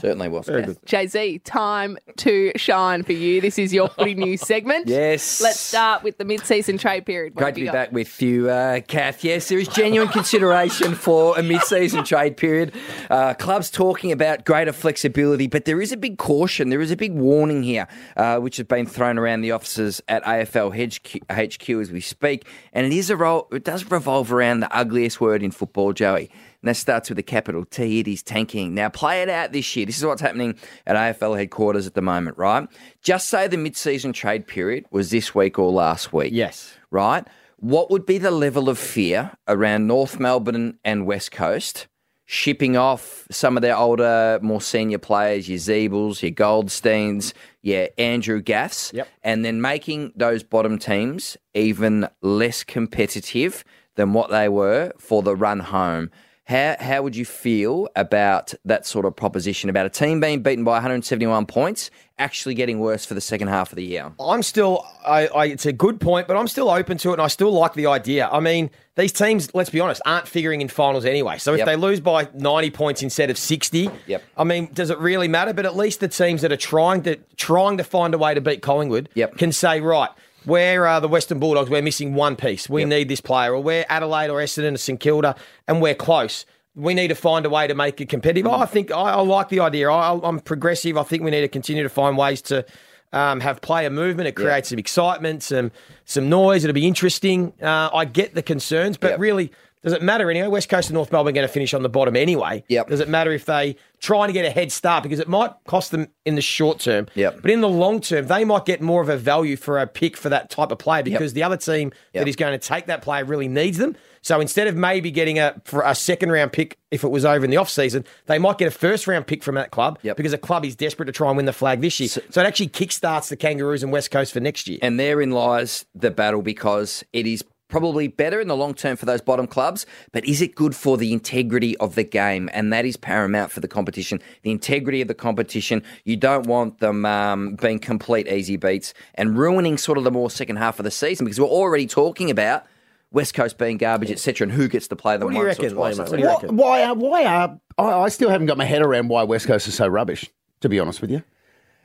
Certainly 0.00 0.28
was. 0.28 0.46
Very 0.46 0.62
good. 0.62 0.78
Jay 0.86 1.06
Z, 1.06 1.40
time 1.40 1.98
to 2.18 2.52
shine 2.56 3.02
for 3.02 3.12
you. 3.12 3.40
This 3.40 3.58
is 3.58 3.72
your 3.74 3.88
footy 3.88 4.14
news 4.14 4.40
segment. 4.46 4.86
Yes. 4.86 5.40
Let's 5.40 5.58
start 5.58 6.02
with 6.02 6.18
the 6.18 6.24
mid-season 6.24 6.78
trade 6.78 7.04
period. 7.04 7.34
What 7.34 7.42
Great 7.42 7.54
to 7.56 7.60
be 7.62 7.64
got? 7.66 7.72
back 7.72 7.92
with 7.92 8.22
you, 8.22 8.48
uh, 8.48 8.80
Kath. 8.80 9.24
Yes, 9.24 9.48
there 9.48 9.58
is 9.58 9.66
genuine 9.68 10.08
consideration 10.08 10.94
for 10.94 11.36
a 11.38 11.42
mid-season 11.42 12.04
trade 12.04 12.36
period. 12.36 12.72
Uh, 13.10 13.34
clubs 13.34 13.70
talking 13.70 14.12
about 14.12 14.44
greater 14.44 14.72
flexibility, 14.72 15.46
but 15.48 15.64
there 15.64 15.80
is 15.80 15.90
a 15.92 15.96
big 15.96 16.16
caution. 16.18 16.68
There 16.68 16.80
is 16.80 16.90
a 16.90 16.96
big 16.96 17.12
warning 17.14 17.62
here, 17.62 17.88
uh, 18.16 18.38
which 18.38 18.58
has 18.58 18.66
been 18.66 18.86
thrown 18.86 19.18
around 19.18 19.40
the 19.40 19.50
offices 19.50 20.00
at 20.08 20.22
AFL 20.24 20.70
HQ, 20.72 21.24
HQ 21.30 21.70
as 21.70 21.90
we 21.90 22.00
speak, 22.00 22.46
and 22.72 22.86
it 22.86 22.92
is 22.92 23.10
a 23.10 23.16
role. 23.16 23.48
It 23.50 23.64
does 23.64 23.90
revolve 23.90 24.32
around 24.32 24.60
the 24.60 24.72
ugliest 24.76 25.20
word 25.20 25.42
in 25.42 25.50
football, 25.50 25.92
Joey. 25.92 26.30
And 26.62 26.68
that 26.68 26.76
starts 26.76 27.08
with 27.08 27.18
a 27.18 27.22
capital 27.22 27.64
T. 27.64 28.00
It 28.00 28.08
is 28.08 28.22
tanking. 28.22 28.74
Now, 28.74 28.88
play 28.88 29.22
it 29.22 29.28
out 29.28 29.52
this 29.52 29.76
year. 29.76 29.86
This 29.86 29.98
is 29.98 30.04
what's 30.04 30.20
happening 30.20 30.56
at 30.86 30.96
AFL 30.96 31.38
headquarters 31.38 31.86
at 31.86 31.94
the 31.94 32.02
moment, 32.02 32.36
right? 32.36 32.68
Just 33.02 33.28
say 33.28 33.46
the 33.46 33.56
mid-season 33.56 34.12
trade 34.12 34.46
period 34.46 34.84
was 34.90 35.10
this 35.10 35.34
week 35.34 35.58
or 35.58 35.70
last 35.70 36.12
week 36.12 36.32
Yes. 36.32 36.74
right? 36.90 37.24
What 37.60 37.90
would 37.90 38.06
be 38.06 38.18
the 38.18 38.30
level 38.32 38.68
of 38.68 38.78
fear 38.78 39.32
around 39.46 39.86
North 39.86 40.18
Melbourne 40.18 40.78
and 40.84 41.06
West 41.06 41.30
Coast 41.32 41.86
shipping 42.30 42.76
off 42.76 43.26
some 43.30 43.56
of 43.56 43.62
their 43.62 43.74
older, 43.76 44.38
more 44.42 44.60
senior 44.60 44.98
players, 44.98 45.48
your 45.48 45.58
Ziebells, 45.58 46.20
your 46.22 46.30
Goldsteins, 46.32 47.32
your 47.62 47.88
Andrew 47.96 48.42
Gaffs, 48.42 48.92
Yep. 48.92 49.08
and 49.22 49.44
then 49.44 49.60
making 49.62 50.12
those 50.14 50.42
bottom 50.42 50.78
teams 50.78 51.36
even 51.54 52.06
less 52.20 52.64
competitive 52.64 53.64
than 53.94 54.12
what 54.12 54.30
they 54.30 54.48
were 54.48 54.92
for 54.98 55.22
the 55.22 55.34
run 55.34 55.60
home? 55.60 56.10
How 56.48 56.76
how 56.80 57.02
would 57.02 57.14
you 57.14 57.26
feel 57.26 57.88
about 57.94 58.54
that 58.64 58.86
sort 58.86 59.04
of 59.04 59.14
proposition 59.14 59.68
about 59.68 59.84
a 59.84 59.90
team 59.90 60.18
being 60.18 60.42
beaten 60.42 60.64
by 60.64 60.72
171 60.72 61.44
points 61.44 61.90
actually 62.18 62.54
getting 62.54 62.80
worse 62.80 63.04
for 63.04 63.12
the 63.12 63.20
second 63.20 63.48
half 63.48 63.70
of 63.70 63.76
the 63.76 63.84
year? 63.84 64.10
I'm 64.18 64.42
still, 64.42 64.84
I, 65.06 65.26
I, 65.28 65.44
it's 65.46 65.66
a 65.66 65.72
good 65.74 66.00
point, 66.00 66.26
but 66.26 66.36
I'm 66.38 66.48
still 66.48 66.70
open 66.70 66.96
to 66.98 67.10
it, 67.10 67.12
and 67.14 67.22
I 67.22 67.26
still 67.28 67.52
like 67.52 67.74
the 67.74 67.86
idea. 67.86 68.28
I 68.32 68.40
mean, 68.40 68.70
these 68.96 69.12
teams, 69.12 69.54
let's 69.54 69.68
be 69.70 69.78
honest, 69.78 70.00
aren't 70.06 70.26
figuring 70.26 70.60
in 70.62 70.68
finals 70.68 71.04
anyway. 71.04 71.36
So 71.38 71.52
if 71.52 71.58
Yep. 71.58 71.66
they 71.66 71.76
lose 71.76 72.00
by 72.00 72.28
90 72.34 72.70
points 72.70 73.02
instead 73.02 73.28
of 73.28 73.36
60, 73.36 73.90
Yep. 74.06 74.22
I 74.36 74.44
mean, 74.44 74.70
does 74.72 74.88
it 74.88 74.98
really 74.98 75.28
matter? 75.28 75.52
But 75.52 75.66
at 75.66 75.76
least 75.76 76.00
the 76.00 76.08
teams 76.08 76.40
that 76.42 76.50
are 76.50 76.56
trying 76.56 77.02
to 77.02 77.16
trying 77.36 77.76
to 77.76 77.84
find 77.84 78.14
a 78.14 78.18
way 78.18 78.32
to 78.34 78.40
beat 78.40 78.62
Collingwood 78.62 79.10
Yep. 79.14 79.36
can 79.36 79.52
say, 79.52 79.80
right. 79.80 80.10
Where 80.44 80.86
are 80.86 81.00
the 81.00 81.08
Western 81.08 81.38
Bulldogs? 81.38 81.68
We're 81.70 81.82
missing 81.82 82.14
one 82.14 82.36
piece. 82.36 82.68
We 82.68 82.82
Yep. 82.82 82.88
need 82.88 83.08
this 83.08 83.20
player. 83.20 83.54
Or 83.54 83.62
we're 83.62 83.84
Adelaide 83.88 84.30
or 84.30 84.40
Essendon 84.40 84.74
or 84.74 84.78
St 84.78 84.98
Kilda, 85.00 85.34
and 85.66 85.82
we're 85.82 85.94
close. 85.94 86.46
We 86.74 86.94
need 86.94 87.08
to 87.08 87.14
find 87.16 87.44
a 87.44 87.50
way 87.50 87.66
to 87.66 87.74
make 87.74 88.00
it 88.00 88.08
competitive. 88.08 88.50
I 88.50 88.64
think 88.66 88.90
I, 88.92 88.94
I 89.14 89.20
like 89.20 89.48
the 89.48 89.60
idea. 89.60 89.90
I, 89.90 90.18
I'm 90.22 90.38
progressive. 90.40 90.96
I 90.96 91.02
think 91.02 91.22
we 91.22 91.30
need 91.30 91.40
to 91.40 91.48
continue 91.48 91.82
to 91.82 91.88
find 91.88 92.16
ways 92.16 92.40
to 92.42 92.64
um, 93.12 93.40
have 93.40 93.60
player 93.62 93.90
movement. 93.90 94.28
It 94.28 94.36
creates 94.36 94.68
some 94.68 94.78
excitement, 94.78 95.42
some 95.42 95.72
some 96.04 96.28
noise. 96.28 96.62
It'll 96.64 96.74
be 96.74 96.86
interesting. 96.86 97.52
Uh, 97.60 97.88
I 97.92 98.04
get 98.04 98.34
the 98.34 98.42
concerns, 98.42 98.96
but 98.96 99.12
Yep. 99.12 99.20
really, 99.20 99.50
does 99.82 99.92
it 99.92 100.02
matter 100.02 100.30
anyway? 100.30 100.48
West 100.48 100.68
Coast 100.68 100.88
and 100.90 100.94
North 100.94 101.12
Melbourne 101.12 101.32
are 101.32 101.34
going 101.34 101.46
to 101.46 101.52
finish 101.52 101.74
on 101.74 101.82
the 101.82 101.88
bottom 101.88 102.16
anyway. 102.16 102.64
Yep. 102.68 102.88
Does 102.88 103.00
it 103.00 103.08
matter 103.08 103.32
if 103.32 103.44
they 103.44 103.76
trying 104.00 104.28
to 104.28 104.32
get 104.32 104.44
a 104.44 104.50
head 104.50 104.70
start 104.70 105.02
because 105.02 105.18
it 105.18 105.28
might 105.28 105.50
cost 105.66 105.90
them 105.90 106.06
in 106.24 106.36
the 106.36 106.40
short 106.40 106.78
term. 106.78 107.08
Yep. 107.16 107.42
But 107.42 107.50
in 107.50 107.60
the 107.60 107.68
long 107.68 108.00
term, 108.00 108.26
they 108.28 108.44
might 108.44 108.64
get 108.64 108.80
more 108.80 109.02
of 109.02 109.08
a 109.08 109.16
value 109.16 109.56
for 109.56 109.78
a 109.78 109.86
pick 109.88 110.16
for 110.16 110.28
that 110.28 110.50
type 110.50 110.70
of 110.70 110.78
player 110.78 111.02
because 111.02 111.32
the 111.32 111.42
other 111.42 111.56
team 111.56 111.92
Yep. 112.12 112.22
that 112.24 112.28
is 112.28 112.36
going 112.36 112.52
to 112.58 112.64
take 112.64 112.86
that 112.86 113.02
player 113.02 113.24
really 113.24 113.48
needs 113.48 113.78
them. 113.78 113.96
So 114.22 114.40
instead 114.40 114.66
of 114.68 114.76
maybe 114.76 115.10
getting 115.10 115.38
a 115.38 115.60
for 115.64 115.82
a 115.82 115.94
second 115.94 116.30
round 116.30 116.52
pick 116.52 116.78
if 116.90 117.02
it 117.04 117.08
was 117.08 117.24
over 117.24 117.44
in 117.44 117.50
the 117.50 117.56
off 117.56 117.68
season, 117.70 118.04
they 118.26 118.38
might 118.38 118.58
get 118.58 118.68
a 118.68 118.70
first 118.70 119.06
round 119.06 119.26
pick 119.26 119.42
from 119.42 119.54
that 119.56 119.70
club 119.70 119.98
Yep. 120.02 120.16
because 120.16 120.32
a 120.32 120.38
club 120.38 120.64
is 120.64 120.76
desperate 120.76 121.06
to 121.06 121.12
try 121.12 121.28
and 121.28 121.36
win 121.36 121.46
the 121.46 121.52
flag 121.52 121.80
this 121.80 121.98
year. 121.98 122.08
So, 122.08 122.20
it 122.20 122.36
actually 122.46 122.68
kickstarts 122.68 123.28
the 123.28 123.36
Kangaroos 123.36 123.82
and 123.82 123.90
West 123.92 124.10
Coast 124.10 124.32
for 124.32 124.40
next 124.40 124.68
year. 124.68 124.78
And 124.82 124.98
therein 124.98 125.30
lies 125.32 125.86
the 125.94 126.10
battle 126.10 126.42
because 126.42 127.04
it 127.12 127.26
is 127.26 127.42
probably 127.68 128.08
better 128.08 128.40
in 128.40 128.48
the 128.48 128.56
long 128.56 128.74
term 128.74 128.96
for 128.96 129.06
those 129.06 129.20
bottom 129.20 129.46
clubs, 129.46 129.86
but 130.12 130.24
is 130.24 130.40
it 130.42 130.54
good 130.54 130.74
for 130.74 130.96
the 130.96 131.12
integrity 131.12 131.76
of 131.76 131.94
the 131.94 132.04
game? 132.04 132.48
And 132.52 132.72
that 132.72 132.84
is 132.84 132.96
paramount 132.96 133.52
for 133.52 133.60
the 133.60 133.68
competition. 133.68 134.20
The 134.42 134.50
integrity 134.50 135.00
of 135.00 135.08
the 135.08 135.14
competition. 135.14 135.82
You 136.04 136.16
don't 136.16 136.46
want 136.46 136.78
them 136.80 137.04
um, 137.04 137.54
being 137.56 137.78
complete 137.78 138.26
easy 138.26 138.56
beats 138.56 138.94
and 139.14 139.38
ruining 139.38 139.78
sort 139.78 139.98
of 139.98 140.04
the 140.04 140.10
more 140.10 140.30
second 140.30 140.56
half 140.56 140.78
of 140.78 140.84
the 140.84 140.90
season 140.90 141.26
because 141.26 141.40
we're 141.40 141.46
already 141.46 141.86
talking 141.86 142.30
about 142.30 142.64
West 143.10 143.34
Coast 143.34 143.56
being 143.56 143.78
garbage, 143.78 144.10
etc., 144.10 144.44
and 144.44 144.52
who 144.52 144.68
gets 144.68 144.88
to 144.88 144.96
play 144.96 145.16
them 145.16 145.26
What 145.26 145.32
do 145.32 145.38
you 145.38 145.46
once 145.46 145.58
reckon, 145.58 145.72
or 145.72 145.76
twice. 145.76 145.96
Lehmo? 145.96 146.10
What 146.10 146.10
do 146.10 146.18
you 146.18 146.24
it. 146.24 146.32
reckon? 146.32 146.56
Why? 146.56 146.82
Are, 146.82 146.94
why 146.94 147.24
are 147.24 147.60
I, 147.78 148.00
I 148.02 148.08
still 148.08 148.28
haven't 148.28 148.48
got 148.48 148.58
my 148.58 148.64
head 148.64 148.82
around 148.82 149.08
why 149.08 149.22
West 149.22 149.46
Coast 149.46 149.66
is 149.66 149.74
so 149.74 149.86
rubbish? 149.86 150.30
To 150.60 150.68
be 150.68 150.80
honest 150.80 151.00
with 151.00 151.10
you, 151.12 151.22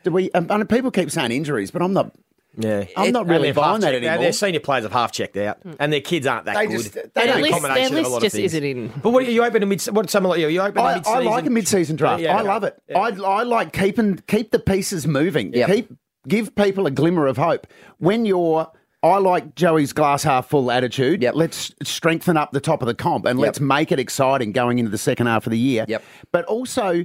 do 0.04 0.12
we? 0.12 0.32
Um, 0.32 0.66
people 0.68 0.90
keep 0.90 1.12
saying 1.12 1.32
injuries, 1.32 1.70
but 1.70 1.82
I'm 1.82 1.94
not. 1.94 2.12
Yeah, 2.56 2.86
I'm 2.96 3.12
not 3.12 3.26
really 3.26 3.36
And 3.36 3.44
they've 3.46 3.56
buying 3.56 3.82
that 3.82 3.96
anymore. 3.96 4.18
Their 4.20 4.32
senior 4.34 4.60
players 4.60 4.84
have 4.84 4.92
half 4.92 5.12
checked 5.12 5.38
out, 5.38 5.58
hmm. 5.64 5.72
and 5.80 5.92
their 5.92 6.02
kids 6.02 6.28
aren't 6.28 6.46
that 6.46 6.56
They 6.56 6.68
good. 6.68 6.78
just- 6.84 6.94
they 6.94 7.02
They're 7.14 7.28
don't- 7.28 7.40
a 7.40 7.42
list- 7.42 7.54
combination 7.54 7.82
their 7.82 7.86
of 7.88 7.92
a 7.92 7.96
list 7.96 8.12
lot 8.12 8.18
of 8.18 8.24
just 8.24 8.36
things. 8.36 8.54
isn't 8.54 8.64
in. 8.64 8.88
But 9.02 9.10
what 9.10 9.24
are 9.24 9.32
you 9.32 9.44
open 9.44 9.62
to 9.62 9.66
mid? 9.68 9.84
What 9.86 10.10
some 10.10 10.26
are 10.26 10.38
you? 10.38 10.48
You 10.48 10.62
open 10.62 10.76
to 10.76 10.82
I, 10.82 10.96
mid 10.96 11.08
I 11.08 11.20
like 11.20 11.46
a 11.46 11.50
mid-season 11.50 11.96
draft. 11.96 12.22
Yeah, 12.22 12.38
I 12.38 12.42
love 12.42 12.64
it. 12.64 12.80
Yeah. 12.88 13.00
I, 13.00 13.10
I 13.10 13.44
like 13.44 13.74
keeping 13.74 14.18
keep 14.28 14.52
the 14.52 14.60
pieces 14.60 15.08
moving. 15.08 15.54
Yep. 15.54 15.70
Keep 15.70 15.94
give 16.28 16.56
people 16.56 16.86
a 16.86 16.92
glimmer 16.92 17.26
of 17.28 17.38
hope 17.38 17.68
when 17.98 18.26
you're. 18.26 18.72
I 19.02 19.18
like 19.18 19.56
Joey's 19.56 19.92
glass 19.92 20.24
half 20.24 20.48
full 20.48 20.72
attitude. 20.72 21.22
Yep. 21.22 21.36
Let's 21.36 21.74
strengthen 21.84 22.38
up 22.38 22.52
the 22.52 22.62
top 22.62 22.82
of 22.82 22.86
the 22.88 22.94
comp 22.96 23.26
and 23.26 23.38
let's 23.38 23.60
make 23.60 23.92
it 23.92 24.00
exciting 24.00 24.54
going 24.54 24.80
into 24.80 24.90
the 24.92 24.98
second 24.98 25.28
half 25.28 25.46
of 25.46 25.52
the 25.52 25.60
year. 25.60 25.84
Yep. 25.90 26.04
But 26.32 26.46
also, 26.46 27.04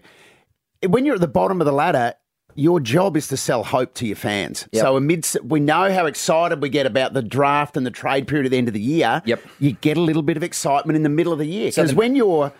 when 0.86 1.04
you're 1.04 1.16
at 1.16 1.20
the 1.20 1.26
bottom 1.26 1.60
of 1.60 1.64
the 1.64 1.72
ladder, 1.72 2.14
your 2.58 2.80
job 2.80 3.16
is 3.16 3.28
to 3.28 3.36
sell 3.36 3.62
hope 3.62 3.94
to 3.94 4.06
your 4.06 4.16
fans. 4.16 4.66
Yep. 4.72 4.82
So 4.82 4.96
amidst, 4.96 5.36
we 5.44 5.60
know 5.60 5.92
how 5.92 6.06
excited 6.06 6.60
we 6.60 6.68
get 6.68 6.86
about 6.86 7.12
the 7.14 7.22
draft 7.22 7.76
and 7.76 7.86
the 7.86 7.90
trade 7.90 8.26
period 8.26 8.46
at 8.46 8.50
the 8.50 8.58
end 8.58 8.66
of 8.66 8.74
the 8.74 8.80
year. 8.80 9.22
Yep. 9.26 9.40
You 9.60 9.72
get 9.72 9.96
a 9.96 10.00
little 10.00 10.22
bit 10.22 10.36
of 10.36 10.42
excitement 10.42 10.96
in 10.96 11.04
the 11.04 11.08
middle 11.08 11.32
of 11.32 11.38
the 11.38 11.46
year 11.46 11.70
So 11.70 11.82
because 11.82 11.92
the- 11.92 11.96
when 11.98 12.16
you're 12.16 12.52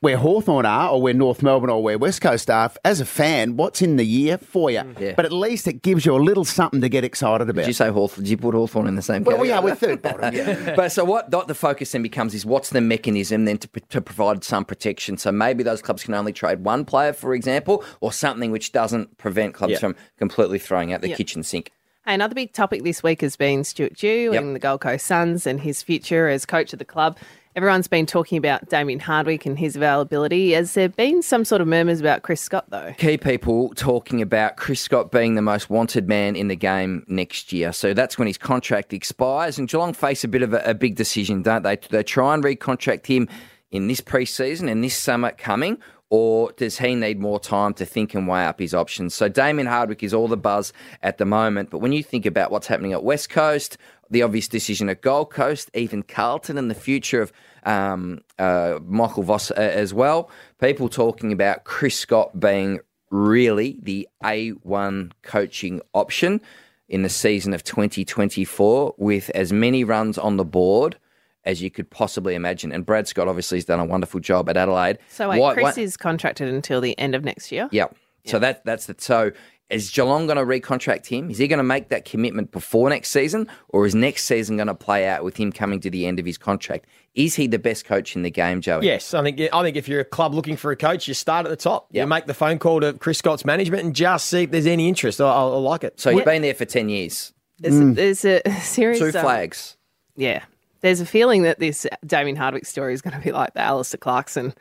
where 0.00 0.16
Hawthorn 0.16 0.64
are 0.66 0.90
or 0.90 1.02
where 1.02 1.14
North 1.14 1.42
Melbourne 1.42 1.70
or 1.70 1.82
where 1.82 1.98
West 1.98 2.20
Coast 2.20 2.48
are, 2.50 2.70
as 2.84 3.00
a 3.00 3.04
fan, 3.04 3.56
what's 3.56 3.82
in 3.82 3.96
the 3.96 4.04
year 4.06 4.38
for 4.38 4.70
you? 4.70 4.78
Mm. 4.80 5.00
Yeah. 5.00 5.12
But 5.16 5.24
at 5.24 5.32
least 5.32 5.66
it 5.66 5.82
gives 5.82 6.06
you 6.06 6.14
a 6.14 6.18
little 6.22 6.44
something 6.44 6.80
to 6.80 6.88
get 6.88 7.04
excited 7.04 7.48
about. 7.48 7.62
Did 7.62 7.68
you 7.68 7.72
say 7.74 7.90
Hawthorn? 7.90 8.24
Did 8.24 8.30
you 8.30 8.36
put 8.36 8.54
Hawthorn 8.54 8.86
in 8.86 8.94
the 8.94 9.02
same 9.02 9.24
well, 9.24 9.38
we 9.38 9.50
are. 9.50 9.62
We're 9.62 9.74
third 9.74 10.02
bottom. 10.02 10.34
Yeah. 10.34 10.74
but 10.76 10.92
so 10.92 11.04
what, 11.04 11.30
what 11.32 11.48
the 11.48 11.54
focus 11.54 11.92
then 11.92 12.02
becomes 12.02 12.34
is 12.34 12.46
what's 12.46 12.70
the 12.70 12.80
mechanism 12.80 13.44
then 13.44 13.58
to, 13.58 13.68
to 13.88 14.00
provide 14.00 14.44
some 14.44 14.64
protection. 14.64 15.16
So 15.16 15.32
maybe 15.32 15.62
those 15.62 15.82
clubs 15.82 16.04
can 16.04 16.14
only 16.14 16.32
trade 16.32 16.64
one 16.64 16.84
player, 16.84 17.12
for 17.12 17.34
example, 17.34 17.84
or 18.00 18.12
something 18.12 18.50
which 18.50 18.72
doesn't 18.72 19.18
prevent 19.18 19.54
clubs 19.54 19.72
Yeah. 19.72 19.78
from 19.78 19.96
completely 20.18 20.58
throwing 20.58 20.92
out 20.92 21.00
the 21.00 21.08
Yeah. 21.08 21.16
kitchen 21.16 21.42
sink. 21.42 21.72
Another 22.06 22.34
big 22.34 22.54
topic 22.54 22.84
this 22.84 23.02
week 23.02 23.20
has 23.20 23.36
been 23.36 23.64
Stuart 23.64 23.94
Dew 23.96 24.30
Yep. 24.32 24.42
and 24.42 24.54
the 24.54 24.58
Gold 24.58 24.80
Coast 24.80 25.04
Suns 25.04 25.46
and 25.46 25.60
his 25.60 25.82
future 25.82 26.26
as 26.28 26.46
coach 26.46 26.72
of 26.72 26.78
the 26.78 26.84
club. 26.86 27.18
Everyone's 27.58 27.88
been 27.88 28.06
talking 28.06 28.38
about 28.38 28.68
Damien 28.68 29.00
Hardwick 29.00 29.44
and 29.44 29.58
his 29.58 29.74
availability. 29.74 30.52
Has 30.52 30.74
there 30.74 30.88
been 30.88 31.22
some 31.22 31.44
sort 31.44 31.60
of 31.60 31.66
murmurs 31.66 31.98
about 31.98 32.22
Chris 32.22 32.40
Scott, 32.40 32.66
though? 32.68 32.94
Key 32.98 33.18
people 33.18 33.70
talking 33.74 34.22
about 34.22 34.56
Chris 34.56 34.80
Scott 34.80 35.10
being 35.10 35.34
the 35.34 35.42
most 35.42 35.68
wanted 35.68 36.06
man 36.06 36.36
in 36.36 36.46
the 36.46 36.54
game 36.54 37.04
next 37.08 37.52
year. 37.52 37.72
So 37.72 37.94
that's 37.94 38.16
when 38.16 38.28
his 38.28 38.38
contract 38.38 38.92
expires. 38.92 39.58
And 39.58 39.68
Geelong 39.68 39.92
face 39.92 40.22
a 40.22 40.28
bit 40.28 40.42
of 40.42 40.54
a, 40.54 40.62
a 40.66 40.72
big 40.72 40.94
decision, 40.94 41.42
don't 41.42 41.64
they? 41.64 41.74
They 41.90 42.04
try 42.04 42.32
and 42.32 42.44
recontract 42.44 43.06
him 43.06 43.28
in 43.72 43.88
this 43.88 44.00
preseason 44.00 44.70
and 44.70 44.84
this 44.84 44.96
summer 44.96 45.32
coming? 45.32 45.78
Or 46.10 46.52
does 46.52 46.78
he 46.78 46.94
need 46.94 47.18
more 47.18 47.40
time 47.40 47.74
to 47.74 47.84
think 47.84 48.14
and 48.14 48.28
weigh 48.28 48.46
up 48.46 48.60
his 48.60 48.72
options? 48.72 49.14
So 49.14 49.28
Damien 49.28 49.66
Hardwick 49.66 50.04
is 50.04 50.14
all 50.14 50.28
the 50.28 50.36
buzz 50.36 50.72
at 51.02 51.18
the 51.18 51.24
moment. 51.24 51.70
But 51.70 51.78
when 51.78 51.92
you 51.92 52.04
think 52.04 52.24
about 52.24 52.52
what's 52.52 52.68
happening 52.68 52.92
at 52.92 53.02
West 53.02 53.30
Coast, 53.30 53.76
the 54.10 54.22
obvious 54.22 54.48
decision 54.48 54.88
at 54.88 55.02
Gold 55.02 55.30
Coast, 55.30 55.70
even 55.74 56.02
Carlton, 56.02 56.56
and 56.56 56.70
the 56.70 56.74
future 56.74 57.20
of 57.20 57.32
um, 57.64 58.20
uh, 58.38 58.78
Michael 58.84 59.22
Voss 59.22 59.50
uh, 59.50 59.54
as 59.54 59.92
well, 59.94 60.30
people 60.60 60.88
talking 60.88 61.32
about 61.32 61.64
Chris 61.64 61.98
Scott 61.98 62.38
being 62.38 62.80
really 63.10 63.78
the 63.82 64.08
A1 64.22 65.12
coaching 65.22 65.80
option 65.94 66.40
in 66.88 67.02
the 67.02 67.08
season 67.08 67.52
of 67.54 67.64
2024 67.64 68.94
with 68.98 69.30
as 69.34 69.52
many 69.52 69.84
runs 69.84 70.18
on 70.18 70.36
the 70.36 70.44
board 70.44 70.96
as 71.44 71.62
you 71.62 71.70
could 71.70 71.88
possibly 71.88 72.34
imagine. 72.34 72.72
And 72.72 72.84
Brad 72.84 73.08
Scott 73.08 73.28
obviously 73.28 73.58
has 73.58 73.64
done 73.64 73.80
a 73.80 73.84
wonderful 73.84 74.20
job 74.20 74.48
at 74.50 74.56
Adelaide. 74.56 74.98
So, 75.08 75.30
wait, 75.30 75.38
Why- 75.40 75.54
Chris 75.54 75.76
why- 75.76 75.82
is 75.82 75.96
contracted 75.96 76.48
until 76.52 76.80
the 76.80 76.98
end 76.98 77.14
of 77.14 77.24
next 77.24 77.50
year? 77.52 77.68
yeah. 77.72 77.86
So 78.24 78.38
that 78.40 78.62
that's 78.66 78.84
the 78.84 78.94
so 78.98 79.30
is 79.70 79.90
Geelong 79.90 80.26
going 80.26 80.38
to 80.38 80.44
recontract 80.44 81.06
him? 81.06 81.30
Is 81.30 81.38
he 81.38 81.46
going 81.46 81.58
to 81.58 81.62
make 81.64 81.90
that 81.90 82.04
commitment 82.04 82.52
before 82.52 82.88
next 82.88 83.10
season, 83.10 83.48
or 83.68 83.84
is 83.84 83.94
next 83.94 84.24
season 84.24 84.56
going 84.56 84.68
to 84.68 84.74
play 84.74 85.06
out 85.06 85.24
with 85.24 85.36
him 85.36 85.52
coming 85.52 85.80
to 85.80 85.90
the 85.90 86.06
end 86.06 86.18
of 86.18 86.24
his 86.24 86.38
contract? 86.38 86.86
Is 87.14 87.34
he 87.34 87.46
the 87.46 87.58
best 87.58 87.84
coach 87.84 88.16
in 88.16 88.22
the 88.22 88.30
game, 88.30 88.60
Joey? 88.60 88.86
Yes, 88.86 89.12
I 89.12 89.22
think 89.22 89.40
I 89.52 89.62
think 89.62 89.76
if 89.76 89.88
you're 89.88 90.00
a 90.00 90.04
club 90.04 90.34
looking 90.34 90.56
for 90.56 90.70
a 90.70 90.76
coach, 90.76 91.08
you 91.08 91.14
start 91.14 91.46
at 91.46 91.50
the 91.50 91.56
top. 91.56 91.88
Yeah. 91.90 92.02
You 92.02 92.08
make 92.08 92.26
the 92.26 92.34
phone 92.34 92.58
call 92.58 92.80
to 92.80 92.92
Chris 92.94 93.18
Scott's 93.18 93.44
management 93.44 93.84
and 93.84 93.94
just 93.94 94.28
see 94.28 94.44
if 94.44 94.50
there's 94.50 94.66
any 94.66 94.88
interest. 94.88 95.20
I, 95.20 95.26
I, 95.26 95.42
I 95.42 95.44
like 95.44 95.84
it. 95.84 96.00
So 96.00 96.10
you've 96.10 96.24
been 96.24 96.42
there 96.42 96.54
for 96.54 96.64
ten 96.64 96.88
years. 96.88 97.32
There's, 97.58 98.22
there's 98.22 98.24
a 98.24 98.60
series. 98.60 99.00
Two 99.00 99.06
um, 99.06 99.12
flags. 99.12 99.76
Yeah. 100.16 100.44
There's 100.80 101.00
a 101.00 101.06
feeling 101.06 101.42
that 101.42 101.58
this 101.58 101.86
Damien 102.06 102.36
Hardwick 102.36 102.64
story 102.64 102.94
is 102.94 103.02
going 103.02 103.18
to 103.18 103.24
be 103.24 103.32
like 103.32 103.54
the 103.54 103.60
Alastair 103.60 103.98
Clarkson. 103.98 104.54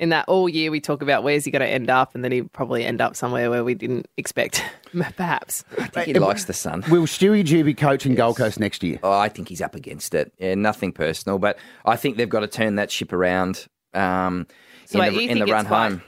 In 0.00 0.08
that 0.08 0.28
all 0.28 0.48
year 0.48 0.70
we 0.72 0.80
talk 0.80 1.02
about 1.02 1.22
where's 1.22 1.44
he 1.44 1.50
going 1.52 1.60
to 1.60 1.68
end 1.68 1.88
up, 1.88 2.14
and 2.16 2.24
then 2.24 2.32
he'd 2.32 2.52
probably 2.52 2.84
end 2.84 3.00
up 3.00 3.14
somewhere 3.14 3.48
where 3.48 3.62
we 3.62 3.74
didn't 3.74 4.08
expect, 4.16 4.64
perhaps. 5.16 5.62
I 5.78 5.86
think 5.86 6.06
he 6.08 6.14
likes 6.14 6.46
the 6.46 6.52
sun. 6.52 6.82
Will 6.90 7.06
Stewie 7.06 7.44
Dew 7.46 7.62
be 7.62 7.74
coaching 7.74 8.16
Gold 8.16 8.36
Coast 8.36 8.58
next 8.58 8.82
year? 8.82 8.98
Oh, 9.04 9.12
I 9.12 9.28
think 9.28 9.48
he's 9.48 9.60
up 9.60 9.76
against 9.76 10.12
it. 10.14 10.32
Yeah, 10.38 10.54
nothing 10.56 10.90
personal, 10.92 11.38
but 11.38 11.58
I 11.84 11.94
think 11.94 12.16
they've 12.16 12.28
got 12.28 12.40
to 12.40 12.48
turn 12.48 12.74
that 12.74 12.90
ship 12.90 13.12
around 13.12 13.66
um, 13.94 14.48
So 14.86 14.98
in 14.98 15.04
wait, 15.04 15.10
the, 15.14 15.22
you 15.22 15.28
in 15.30 15.38
the 15.38 15.44
think 15.44 15.52
run 15.52 15.60
it's 15.60 15.68
quite- 15.68 15.88
home. 15.90 16.02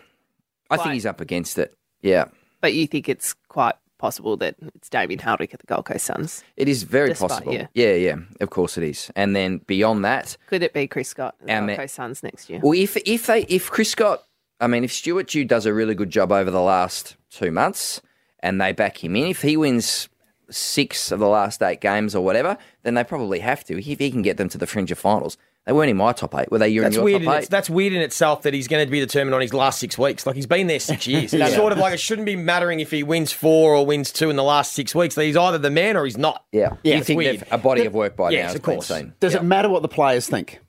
I 0.68 0.76
think 0.78 0.94
he's 0.94 1.06
up 1.06 1.20
against 1.20 1.56
it. 1.58 1.72
Yeah, 2.02 2.24
But 2.60 2.74
you 2.74 2.88
think 2.88 3.08
it's 3.08 3.34
quite 3.48 3.76
possible 3.98 4.36
that 4.38 4.56
it's 4.74 4.88
Damien 4.88 5.18
Hardwick 5.20 5.52
at 5.54 5.60
the 5.60 5.66
Gold 5.66 5.84
Coast 5.86 6.04
Suns? 6.06 6.42
it 6.56 6.68
is 6.68 6.82
very 6.82 7.10
Despite, 7.10 7.28
possible. 7.30 7.54
yeah. 7.54 7.66
yeah, 7.74 7.94
yeah, 7.94 8.16
of 8.40 8.50
course 8.50 8.76
it 8.78 8.84
is. 8.84 9.10
And 9.16 9.34
then 9.34 9.58
beyond 9.66 10.04
that, 10.04 10.36
Could 10.48 10.62
it 10.62 10.72
be 10.72 10.86
Chris 10.86 11.08
Scott 11.08 11.34
at 11.48 11.60
the 11.60 11.66
Gold 11.66 11.78
Coast 11.78 11.94
Suns 11.94 12.22
next 12.22 12.48
year? 12.50 12.60
Well, 12.62 12.72
if 12.78 12.96
if 12.98 13.26
they 13.26 13.42
if 13.42 13.70
Chris 13.70 13.90
Scott, 13.90 14.24
I 14.60 14.66
mean, 14.66 14.84
if 14.84 14.92
Stuart 14.92 15.28
Dew 15.28 15.44
does 15.44 15.66
a 15.66 15.72
really 15.74 15.94
good 15.94 16.10
job 16.10 16.32
over 16.32 16.50
the 16.50 16.60
last 16.62 17.16
two 17.30 17.50
months, 17.50 18.00
and 18.40 18.60
they 18.60 18.72
back 18.72 19.02
him 19.02 19.16
in, 19.16 19.26
if 19.26 19.42
he 19.42 19.56
wins 19.56 20.08
six 20.50 21.10
of 21.10 21.18
the 21.18 21.26
last 21.28 21.60
eight 21.62 21.80
games 21.80 22.14
or 22.14 22.24
whatever, 22.24 22.56
then 22.84 22.94
they 22.94 23.02
probably 23.04 23.40
have 23.40 23.64
to. 23.64 23.78
If 23.78 23.98
he 23.98 24.10
can 24.10 24.22
get 24.22 24.36
them 24.36 24.48
to 24.50 24.58
the 24.58 24.66
fringe 24.66 24.90
of 24.92 24.98
finals, 24.98 25.36
they 25.66 25.72
weren't 25.72 25.90
in 25.90 25.96
my 25.96 26.12
top 26.12 26.34
eight. 26.36 26.50
Were 26.50 26.58
they? 26.58 26.68
You 26.68 26.80
in 26.80 26.84
That's 26.84 26.96
your 26.96 27.04
weird. 27.04 27.22
In 27.22 27.26
top 27.26 27.36
its, 27.38 27.46
eight? 27.46 27.50
that's 27.50 27.68
weird 27.68 27.92
in 27.92 28.00
itself 28.00 28.42
that 28.42 28.54
he's 28.54 28.68
going 28.68 28.86
to 28.86 28.90
be 28.90 29.00
determined 29.00 29.34
on 29.34 29.40
his 29.40 29.52
last 29.52 29.80
six 29.80 29.98
weeks. 29.98 30.24
Like 30.26 30.36
he's 30.36 30.46
been 30.46 30.68
there 30.68 30.78
six 30.80 31.06
years. 31.08 31.34
It's 31.34 31.54
sort 31.54 31.72
of 31.72 31.78
like 31.78 31.92
it 31.92 32.00
shouldn't 32.00 32.26
be 32.26 32.36
mattering 32.36 32.80
if 32.80 32.90
he 32.92 33.02
wins 33.02 33.32
four 33.32 33.74
or 33.74 33.84
wins 33.84 34.12
two 34.12 34.30
in 34.30 34.36
the 34.36 34.44
last 34.44 34.72
six 34.72 34.94
weeks. 34.94 35.16
He's 35.16 35.36
either 35.36 35.58
the 35.58 35.70
man 35.70 35.96
or 35.96 36.04
he's 36.04 36.16
not. 36.16 36.44
yeah, 36.52 36.74
Yeah, 36.84 36.96
You 36.96 37.04
think 37.04 37.18
weird. 37.18 37.44
a 37.50 37.58
body 37.58 37.84
of 37.84 37.94
work 37.94 38.16
by 38.16 38.30
Yes, 38.30 38.38
now 38.38 38.46
has 38.46 38.54
of 38.56 38.62
been 38.62 38.74
course. 38.76 38.86
seen. 38.86 39.12
Does 39.20 39.34
it 39.34 39.42
matter 39.42 39.68
what 39.68 39.82
the 39.82 39.88
players 39.88 40.28
think? 40.28 40.60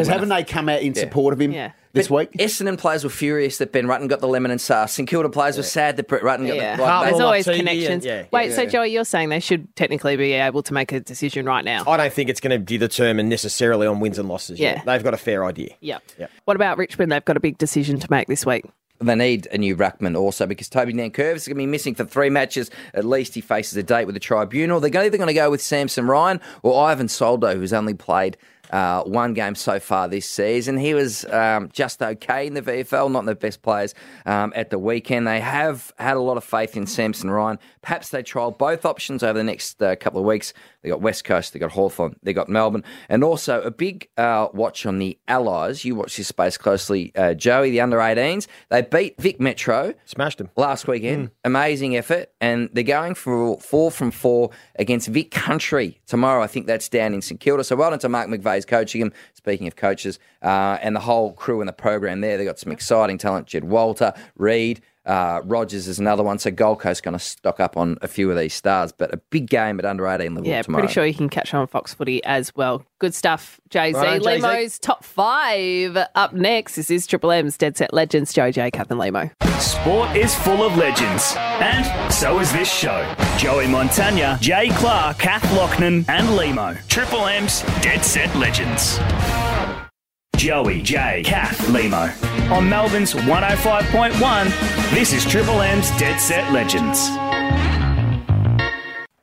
Because 0.00 0.08
haven't 0.08 0.32
I- 0.32 0.40
they 0.40 0.44
come 0.44 0.68
out 0.68 0.80
in 0.82 0.92
Yeah. 0.94 1.00
support 1.00 1.32
of 1.34 1.40
him 1.40 1.52
Yeah. 1.52 1.70
this 1.92 2.08
But 2.08 2.32
week? 2.32 2.32
Essendon 2.38 2.76
players 2.78 3.04
were 3.04 3.10
furious 3.10 3.58
that 3.58 3.72
Ben 3.72 3.86
Rutten 3.86 4.08
got 4.08 4.20
the 4.20 4.28
lemon 4.28 4.50
and 4.50 4.60
sauce. 4.60 4.92
St 4.92 5.08
Kilda 5.08 5.28
players 5.28 5.56
were 5.56 5.62
sad 5.62 5.96
that 5.96 6.08
Brett 6.08 6.22
Ratten 6.22 6.46
got 6.46 6.56
Yeah. 6.56 6.76
the. 6.76 6.82
Like, 6.82 7.08
There's 7.10 7.20
always 7.20 7.44
TV 7.46 7.58
and- 7.58 7.68
connections. 7.68 8.04
yeah. 8.04 8.22
Wait, 8.32 8.50
Yeah. 8.50 8.56
so 8.56 8.66
Joey, 8.66 8.88
you're 8.88 9.04
saying 9.04 9.28
they 9.28 9.40
should 9.40 9.74
technically 9.76 10.16
be 10.16 10.32
able 10.32 10.62
to 10.62 10.74
make 10.74 10.92
a 10.92 11.00
decision 11.00 11.46
right 11.46 11.64
now? 11.64 11.84
I 11.86 11.96
don't 11.96 12.12
think 12.12 12.28
it's 12.30 12.40
going 12.40 12.58
to 12.58 12.64
be 12.64 12.78
determined 12.78 13.28
necessarily 13.28 13.86
on 13.86 14.00
wins 14.00 14.18
and 14.18 14.28
losses. 14.28 14.58
Yeah. 14.58 14.74
yet. 14.76 14.84
They've 14.86 15.04
got 15.04 15.14
a 15.14 15.18
fair 15.18 15.44
idea. 15.44 15.70
Yep. 15.80 16.02
Yep. 16.18 16.30
What 16.44 16.56
about 16.56 16.78
Richmond? 16.78 17.12
They've 17.12 17.24
got 17.24 17.36
a 17.36 17.40
big 17.40 17.58
decision 17.58 17.98
to 18.00 18.06
make 18.10 18.28
this 18.28 18.44
week. 18.44 18.64
They 19.00 19.16
need 19.16 19.48
a 19.52 19.58
new 19.58 19.76
ruckman 19.76 20.16
also 20.16 20.46
because 20.46 20.68
Toby 20.68 20.94
Nankervis 20.94 21.34
is 21.36 21.48
going 21.48 21.56
to 21.56 21.62
be 21.62 21.66
missing 21.66 21.94
for 21.96 22.04
three 22.04 22.30
matches. 22.30 22.70
At 22.94 23.04
least 23.04 23.34
he 23.34 23.40
faces 23.40 23.76
a 23.76 23.82
date 23.82 24.06
with 24.06 24.14
the 24.14 24.20
tribunal. 24.20 24.78
They're 24.80 24.88
either 25.02 25.18
going 25.18 25.26
to 25.26 25.34
go 25.34 25.50
with 25.50 25.60
Samson 25.60 26.06
Ryan 26.06 26.40
or 26.62 26.80
Ivan 26.86 27.08
Soldo, 27.08 27.56
who's 27.56 27.72
only 27.72 27.92
played 27.92 28.36
uh, 28.74 29.04
one 29.04 29.34
game 29.34 29.54
so 29.54 29.78
far 29.78 30.08
this 30.08 30.28
season. 30.28 30.76
He 30.76 30.94
was 30.94 31.24
um, 31.26 31.70
just 31.72 32.02
okay 32.02 32.48
in 32.48 32.54
the 32.54 32.62
VFL, 32.62 33.08
not 33.08 33.24
the 33.24 33.36
best 33.36 33.62
players 33.62 33.94
um, 34.26 34.52
at 34.56 34.70
the 34.70 34.80
weekend. 34.80 35.28
They 35.28 35.38
have 35.38 35.92
had 35.96 36.16
a 36.16 36.20
lot 36.20 36.36
of 36.36 36.42
faith 36.42 36.76
in 36.76 36.84
Samson 36.88 37.30
Ryan. 37.30 37.60
Perhaps 37.82 38.08
they 38.08 38.24
trial 38.24 38.50
both 38.50 38.84
options 38.84 39.22
over 39.22 39.38
the 39.38 39.44
next 39.44 39.80
uh, 39.80 39.94
couple 39.94 40.18
of 40.18 40.26
weeks. 40.26 40.52
They 40.84 40.90
got 40.90 41.00
West 41.00 41.24
Coast, 41.24 41.54
they 41.54 41.58
got 41.58 41.72
Hawthorn, 41.72 42.14
they 42.22 42.34
got 42.34 42.50
Melbourne, 42.50 42.84
and 43.08 43.24
also 43.24 43.62
a 43.62 43.70
big 43.70 44.06
uh, 44.18 44.48
watch 44.52 44.84
on 44.84 44.98
the 44.98 45.18
Allies. 45.26 45.82
You 45.82 45.94
watch 45.94 46.18
this 46.18 46.28
space 46.28 46.58
closely, 46.58 47.10
uh, 47.16 47.32
Joey. 47.32 47.70
The 47.70 47.80
under 47.80 47.96
18s 47.96 48.46
they 48.68 48.82
beat 48.82 49.18
Vic 49.18 49.40
Metro 49.40 49.94
Smashed 50.04 50.38
them. 50.38 50.50
last 50.56 50.86
weekend. 50.86 51.30
Amazing 51.42 51.96
effort, 51.96 52.30
and 52.38 52.68
they're 52.74 52.84
going 52.84 53.14
for 53.14 53.58
four 53.60 53.90
from 53.90 54.10
four 54.10 54.50
against 54.76 55.08
Vic 55.08 55.30
Country 55.30 55.98
tomorrow. 56.06 56.42
I 56.42 56.48
think 56.48 56.66
that's 56.66 56.90
down 56.90 57.14
in 57.14 57.22
St 57.22 57.40
Kilda. 57.40 57.64
So 57.64 57.76
well 57.76 57.88
done 57.88 57.98
to 58.00 58.08
Mark 58.10 58.28
McVeigh's 58.28 58.66
coaching 58.66 59.00
him. 59.00 59.12
Speaking 59.32 59.66
of 59.66 59.76
coaches, 59.76 60.18
uh, 60.42 60.76
and 60.82 60.94
the 60.94 61.00
whole 61.00 61.32
crew 61.32 61.62
in 61.62 61.66
the 61.66 61.72
program 61.72 62.20
there, 62.20 62.36
they've 62.36 62.46
got 62.46 62.58
some 62.58 62.72
exciting 62.72 63.16
talent. 63.16 63.46
Jed 63.46 63.64
Walter, 63.64 64.12
Reed. 64.36 64.82
Uh, 65.06 65.42
Rogers 65.44 65.86
is 65.86 65.98
another 65.98 66.22
one, 66.22 66.38
so 66.38 66.50
Gold 66.50 66.80
Coast 66.80 67.02
going 67.02 67.12
to 67.12 67.18
stock 67.18 67.60
up 67.60 67.76
on 67.76 67.98
a 68.00 68.08
few 68.08 68.30
of 68.30 68.38
these 68.38 68.54
stars, 68.54 68.90
but 68.92 69.12
a 69.12 69.18
big 69.30 69.48
game 69.50 69.78
at 69.78 69.84
under 69.84 70.06
18 70.06 70.34
level 70.34 70.48
Yeah, 70.48 70.62
tomorrow. 70.62 70.82
pretty 70.82 70.94
sure 70.94 71.04
you 71.04 71.12
can 71.14 71.28
catch 71.28 71.52
on 71.52 71.66
Fox 71.66 71.92
Footy 71.92 72.24
as 72.24 72.54
well. 72.56 72.84
Good 73.00 73.14
stuff, 73.14 73.60
Jay 73.68 73.92
Z. 73.92 73.98
Righto, 73.98 74.24
Jay-Z. 74.24 74.46
Lehmo's 74.46 74.78
top 74.78 75.04
five. 75.04 75.96
Up 76.14 76.32
next, 76.32 76.76
this 76.76 76.90
is 76.90 77.06
Triple 77.06 77.32
M's 77.32 77.58
Dead 77.58 77.76
Set 77.76 77.92
Legends, 77.92 78.32
Joey 78.32 78.52
J, 78.52 78.70
Kath 78.70 78.90
and 78.90 78.98
Lehmo. 78.98 79.30
Sport 79.60 80.16
is 80.16 80.34
full 80.34 80.62
of 80.64 80.74
legends, 80.78 81.34
and 81.36 82.12
so 82.12 82.38
is 82.40 82.50
this 82.52 82.72
show. 82.72 83.02
Joey 83.36 83.66
Montagna, 83.66 84.40
Jay 84.40 84.70
Clark, 84.70 85.18
Kath 85.18 85.42
Loughnan, 85.54 86.04
and 86.08 86.26
Lehmo. 86.28 86.78
Triple 86.88 87.26
M's 87.26 87.60
Dead 87.82 88.02
Set 88.02 88.34
Legends. 88.36 88.98
Joey, 90.44 90.82
Jay, 90.82 91.22
Kath, 91.24 91.56
Lehmo. 91.68 92.12
On 92.52 92.68
Melbourne's 92.68 93.14
105.1, 93.14 94.90
this 94.94 95.14
is 95.14 95.24
Triple 95.24 95.62
M's 95.62 95.88
Dead 95.96 96.18
Set 96.18 96.52
Legends. 96.52 97.06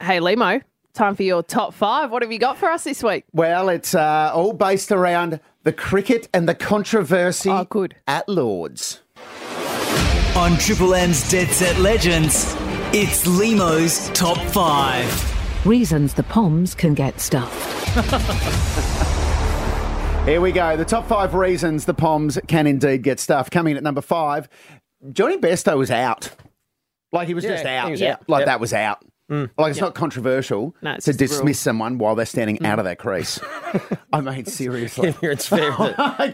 Hey, 0.01 0.17
Lehmo, 0.19 0.63
time 0.95 1.15
for 1.15 1.21
your 1.21 1.43
top 1.43 1.75
five. 1.75 2.09
What 2.09 2.23
have 2.23 2.31
you 2.31 2.39
got 2.39 2.57
for 2.57 2.71
us 2.71 2.85
this 2.85 3.03
week? 3.03 3.25
Well, 3.33 3.69
it's 3.69 3.93
uh, 3.93 4.31
all 4.33 4.53
based 4.53 4.91
around 4.91 5.39
the 5.61 5.71
cricket 5.71 6.27
and 6.33 6.49
the 6.49 6.55
controversy 6.55 7.51
Oh, 7.51 7.65
good. 7.65 7.97
at 8.07 8.27
Lords. 8.27 9.01
On 10.35 10.57
Triple 10.57 10.95
M's 10.95 11.29
Dead 11.29 11.49
Set 11.49 11.77
Legends, 11.77 12.55
it's 12.93 13.27
Lehmo's 13.27 14.09
Top 14.17 14.39
5. 14.39 15.67
Reasons 15.67 16.15
the 16.15 16.23
Poms 16.23 16.73
can 16.73 16.95
get 16.95 17.19
stuffed. 17.21 17.67
Here 20.25 20.39
we 20.39 20.51
go. 20.51 20.77
The 20.77 20.85
top 20.85 21.07
five 21.07 21.33
reasons 21.33 21.85
the 21.85 21.95
Poms 21.95 22.37
can 22.47 22.67
indeed 22.67 23.01
get 23.01 23.19
stuffed. 23.19 23.51
Coming 23.51 23.71
in 23.71 23.77
at 23.77 23.83
number 23.83 24.01
five, 24.01 24.47
Johnny 25.11 25.37
Bairstow 25.37 25.77
was 25.77 25.89
out. 25.89 26.29
Like 27.11 27.27
he 27.27 27.33
was 27.33 27.43
Yeah, 27.43 27.51
just 27.51 27.65
out. 27.65 27.85
he 27.85 27.91
was 27.91 28.01
Yeah. 28.01 28.13
out. 28.13 28.29
Like 28.29 28.41
Yep. 28.41 28.45
that 28.45 28.59
was 28.59 28.71
out. 28.73 29.03
Mm. 29.31 29.49
Like 29.57 29.71
it's 29.71 29.79
not 29.81 29.95
controversial 29.95 30.75
No, 30.81 30.91
it's 30.91 31.05
to 31.05 31.13
just 31.13 31.19
dismiss 31.33 31.59
someone 31.59 31.97
while 31.97 32.15
they're 32.15 32.25
standing 32.27 32.57
mm. 32.57 32.65
out 32.67 32.77
of 32.79 32.85
their 32.85 32.95
crease. 32.95 33.39
I 34.13 34.21
mean, 34.21 34.45
seriously. 34.45 35.13
it's 35.23 35.47
fair. 35.49 35.71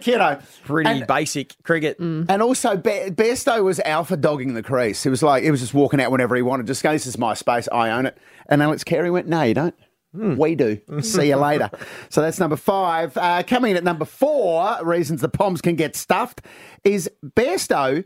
Kiddo. 0.02 0.42
Pretty 0.66 0.90
And- 0.90 1.08
basic 1.08 1.56
cricket. 1.64 1.98
Mm. 2.00 2.26
And 2.30 2.42
also, 2.42 2.76
Be- 2.76 3.10
Bairstow 3.10 3.64
was 3.64 3.80
alpha 3.80 4.18
dogging 4.18 4.54
the 4.54 4.64
crease. 4.64 5.02
He 5.02 5.10
was 5.10 5.24
like, 5.24 5.44
he 5.44 5.52
was 5.52 5.62
just 5.62 5.74
walking 5.74 6.02
out 6.02 6.12
whenever 6.12 6.36
he 6.36 6.42
wanted. 6.42 6.68
Just 6.68 6.84
go, 6.84 6.92
this 6.92 7.06
is 7.08 7.18
my 7.18 7.34
space. 7.36 7.70
I 7.72 7.90
own 7.92 8.06
it. 8.06 8.18
And 8.48 8.62
Alex 8.62 8.84
Carey 8.84 9.10
went, 9.10 9.28
no, 9.28 9.44
you 9.44 9.54
don't. 9.54 9.76
We 10.14 10.56
do. 10.56 10.80
See 11.02 11.28
you 11.30 11.36
later. 11.36 11.70
So 12.10 12.22
that's 12.22 12.40
number 12.40 12.56
five. 12.56 13.16
Uh, 13.18 13.44
coming 13.44 13.72
in 13.72 13.78
at 13.78 13.84
number 13.84 14.06
four, 14.06 14.78
reasons 14.84 15.22
the 15.22 15.30
Poms 15.30 15.62
can 15.62 15.76
get 15.76 15.96
stuffed, 15.96 16.42
is 16.84 17.10
Bairstow 17.24 18.04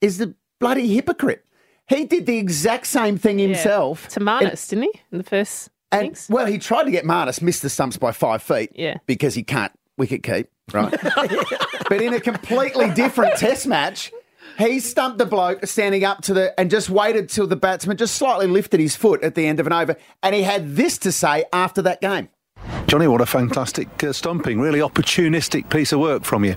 is 0.00 0.18
the 0.18 0.34
bloody 0.58 0.92
hypocrite. 0.94 1.44
He 1.88 2.04
did 2.04 2.26
the 2.26 2.36
exact 2.38 2.86
same 2.88 3.16
thing 3.16 3.38
himself. 3.38 4.08
To 4.08 4.20
Marnus, 4.20 4.68
didn't 4.68 4.84
he? 4.92 5.00
In 5.12 5.18
the 5.18 5.24
first 5.24 5.70
And 5.92 6.02
innings? 6.02 6.26
well, 6.28 6.46
he 6.46 6.58
tried 6.58 6.84
to 6.84 6.90
get 6.90 7.04
Marnus, 7.04 7.40
missed 7.40 7.62
the 7.62 7.70
stumps 7.70 7.96
by 7.96 8.10
five 8.12 8.42
feet. 8.42 8.72
Yeah. 8.74 8.96
Because 9.06 9.34
he 9.34 9.44
can't 9.44 9.72
wicket 9.96 10.22
keep, 10.24 10.48
right? 10.72 10.92
but 11.88 12.02
in 12.02 12.12
a 12.12 12.20
completely 12.20 12.90
different 12.90 13.36
test 13.36 13.66
match, 13.68 14.10
he 14.58 14.80
stumped 14.80 15.18
the 15.18 15.26
bloke 15.26 15.66
standing 15.66 16.04
up 16.04 16.22
to 16.22 16.34
the 16.34 16.58
and 16.58 16.70
just 16.70 16.88
waited 16.88 17.28
till 17.28 17.46
the 17.46 17.56
batsman 17.56 17.96
just 17.96 18.16
slightly 18.16 18.46
lifted 18.46 18.80
his 18.80 18.96
foot 18.96 19.22
at 19.22 19.34
the 19.34 19.46
end 19.46 19.60
of 19.60 19.66
an 19.66 19.72
over. 19.72 19.96
And 20.22 20.34
he 20.34 20.42
had 20.42 20.76
this 20.76 20.98
to 20.98 21.12
say 21.12 21.44
after 21.52 21.82
that 21.82 22.00
game. 22.00 22.28
Johnny, 22.86 23.08
what 23.08 23.20
a 23.20 23.26
fantastic 23.26 24.04
uh, 24.04 24.12
stomping. 24.12 24.60
Really 24.60 24.78
opportunistic 24.78 25.68
piece 25.70 25.92
of 25.92 25.98
work 25.98 26.22
from 26.22 26.44
you. 26.44 26.54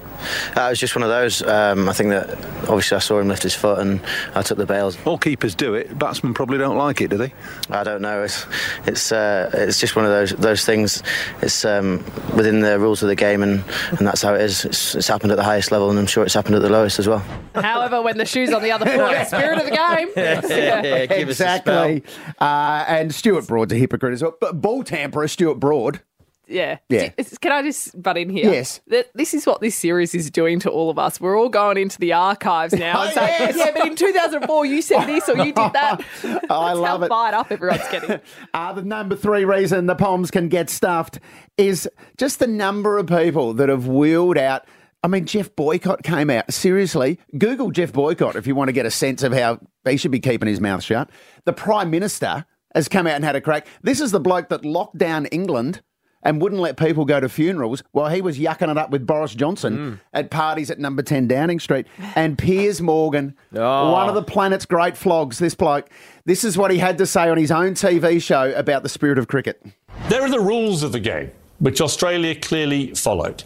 Uh, 0.56 0.62
it 0.62 0.70
was 0.70 0.80
just 0.80 0.96
one 0.96 1.02
of 1.02 1.10
those. 1.10 1.42
Um, 1.42 1.90
I 1.90 1.94
think 1.94 2.10
that 2.12 2.30
obviously 2.70 2.98
I 2.98 3.00
saw 3.00 3.20
him 3.20 3.28
lift 3.28 3.42
his 3.42 3.56
foot 3.56 3.80
and 3.80 4.00
I 4.36 4.44
took 4.44 4.60
the 4.60 4.68
bails. 4.68 4.96
All 5.06 5.18
keepers 5.18 5.56
do 5.56 5.74
it. 5.74 5.98
Batsmen 5.98 6.36
probably 6.36 6.60
don't 6.60 6.78
like 6.78 7.02
it, 7.02 7.10
do 7.10 7.18
they? 7.18 7.34
I 7.72 7.84
don't 7.84 8.04
know. 8.04 8.22
It's 8.22 8.46
it's 8.86 9.12
uh, 9.12 9.50
it's 9.54 9.80
just 9.80 9.96
one 9.96 10.06
of 10.06 10.12
those 10.12 10.30
those 10.32 10.64
things. 10.66 11.02
It's 11.42 11.66
um, 11.66 12.06
within 12.36 12.60
the 12.60 12.78
rules 12.78 13.02
of 13.02 13.10
the 13.10 13.16
game 13.16 13.42
and, 13.42 13.64
and 13.98 14.06
that's 14.08 14.22
how 14.22 14.36
it 14.36 14.42
is. 14.42 14.66
It's, 14.66 14.94
it's 14.94 15.08
happened 15.08 15.32
at 15.32 15.36
the 15.38 15.44
highest 15.44 15.72
level 15.72 15.90
and 15.90 15.98
I'm 15.98 16.06
sure 16.06 16.24
it's 16.24 16.36
happened 16.36 16.56
at 16.56 16.62
the 16.62 16.70
lowest 16.70 17.00
as 17.00 17.08
well. 17.08 17.26
However, 17.56 18.04
when 18.04 18.18
the 18.20 18.26
shoe's 18.26 18.54
on 18.54 18.62
the 18.62 18.72
other 18.72 18.86
foot, 18.86 19.28
spirit 19.28 19.58
of 19.58 19.66
the 19.66 19.72
game. 19.72 20.10
Yeah, 20.60 21.06
give 21.08 21.30
us 21.30 21.40
a 21.40 21.58
spell. 21.58 21.86
exactly. 21.86 22.04
Uh, 22.40 22.86
and 22.88 23.14
Stuart 23.14 23.48
Broad's 23.48 23.74
a 23.74 23.78
hypocrite 23.78 24.14
as 24.14 24.22
well. 24.22 24.36
But 24.40 24.62
ball 24.62 24.84
tamperer, 24.84 25.28
Stuart 25.28 25.56
Broad. 25.56 26.02
Yeah. 26.50 26.80
Yeah. 26.90 27.10
Can 27.42 27.52
I 27.52 27.62
just 27.62 28.02
butt 28.02 28.18
in 28.18 28.30
here? 28.30 28.52
Yes. 28.52 28.82
That 28.88 29.08
this 29.14 29.34
is 29.34 29.46
what 29.46 29.62
this 29.62 29.76
series 29.76 30.16
is 30.16 30.32
doing 30.32 30.60
to 30.62 30.70
all 30.70 30.90
of 30.90 30.98
us. 30.98 31.22
We're 31.22 31.38
all 31.40 31.50
going 31.50 31.78
into 31.78 32.00
the 32.00 32.14
archives 32.14 32.74
now 32.74 33.02
and 33.02 33.12
Oh, 33.12 33.14
saying, 33.14 33.36
yes. 33.40 33.56
yeah, 33.58 33.72
but 33.74 33.88
in 33.88 33.96
2004 33.96 34.66
you 34.66 34.82
said 34.82 35.06
this 35.06 35.30
or 35.30 35.38
you 35.38 35.54
did 35.54 35.56
that. 35.56 36.02
That's 36.24 36.46
I 36.50 36.74
love 36.74 37.00
how 37.02 37.06
it. 37.06 37.10
fired 37.10 37.36
up 37.36 37.52
everyone's 37.52 37.88
getting. 37.92 38.20
Uh, 38.54 38.74
the 38.74 38.82
number 38.82 39.16
three 39.16 39.46
reason 39.46 39.86
the 39.86 39.96
Poms 39.96 40.32
can 40.32 40.50
get 40.50 40.70
stuffed 40.70 41.20
is 41.58 41.88
just 42.18 42.40
the 42.40 42.48
number 42.48 42.98
of 42.98 43.06
people 43.08 43.54
that 43.54 43.70
have 43.70 43.88
wheeled 43.88 44.38
out. 44.38 44.66
I 45.04 45.08
mean, 45.08 45.26
Geoff 45.26 45.56
Boycott 45.56 46.04
came 46.04 46.30
out. 46.30 46.52
Seriously, 46.52 47.20
Google 47.38 47.72
Geoff 47.72 47.94
Boycott 47.94 48.36
if 48.36 48.48
you 48.48 48.56
want 48.56 48.70
to 48.70 48.74
get 48.74 48.86
a 48.86 48.92
sense 48.92 49.24
of 49.24 49.34
how 49.34 49.60
he 49.88 49.98
should 49.98 50.12
be 50.12 50.20
keeping 50.20 50.48
his 50.50 50.60
mouth 50.60 50.84
shut. 50.84 51.10
The 51.46 51.54
Prime 51.54 51.90
Minister 51.90 52.46
has 52.76 52.88
come 52.88 53.08
out 53.08 53.14
and 53.16 53.24
had 53.24 53.36
a 53.36 53.42
crack. 53.42 53.68
This 53.82 54.02
is 54.02 54.12
the 54.12 54.20
bloke 54.20 54.50
that 54.50 54.66
locked 54.66 54.98
down 54.98 55.26
England 55.28 55.82
and 56.24 56.42
wouldn't 56.42 56.62
let 56.62 56.78
people 56.78 57.06
go 57.06 57.20
to 57.20 57.30
funerals 57.30 57.84
while 57.92 58.10
he 58.10 58.22
was 58.22 58.38
yucking 58.38 58.70
it 58.70 58.78
up 58.78 58.90
with 58.90 59.06
Boris 59.08 59.34
Johnson 59.34 59.78
mm. 59.78 60.00
at 60.14 60.30
parties 60.30 60.70
at 60.70 60.80
number 60.80 61.02
10 61.02 61.28
Downing 61.28 61.60
Street. 61.60 61.88
And 62.16 62.38
Piers 62.38 62.82
Morgan, 62.82 63.36
Oh. 63.56 63.92
one 63.92 64.10
of 64.10 64.16
the 64.16 64.24
planet's 64.24 64.66
great 64.66 64.98
flogs, 64.98 65.40
this 65.40 65.56
bloke, 65.56 65.90
this 66.26 66.44
is 66.44 66.58
what 66.58 66.72
he 66.72 66.78
had 66.78 66.98
to 66.98 67.06
say 67.06 67.30
on 67.30 67.38
his 67.38 67.52
own 67.52 67.74
TV 67.74 68.22
show 68.22 68.52
about 68.54 68.84
the 68.84 68.90
spirit 68.90 69.18
of 69.18 69.28
cricket. 69.28 69.62
There 70.10 70.22
are 70.22 70.30
the 70.30 70.40
rules 70.40 70.84
of 70.84 70.92
the 70.92 71.00
game, 71.00 71.32
which 71.60 71.82
Australia 71.82 72.36
clearly 72.36 72.94
followed. 72.94 73.44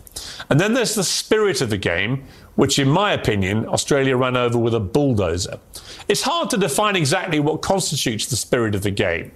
And 0.49 0.59
then 0.59 0.73
there's 0.73 0.95
the 0.95 1.03
spirit 1.03 1.62
of 1.62 1.69
the 1.69 1.77
game, 1.77 2.23
which, 2.55 2.77
in 2.77 2.88
my 2.88 3.13
opinion, 3.13 3.67
Australia 3.67 4.15
ran 4.15 4.38
over 4.38 4.57
with 4.57 4.75
a 4.75 4.79
bulldozer. 4.79 5.59
It's 6.07 6.21
hard 6.21 6.49
to 6.51 6.57
define 6.57 6.95
exactly 6.95 7.39
what 7.39 7.62
constitutes 7.62 8.27
the 8.27 8.36
spirit 8.36 8.75
of 8.75 8.83
the 8.83 8.91
game, 8.91 9.31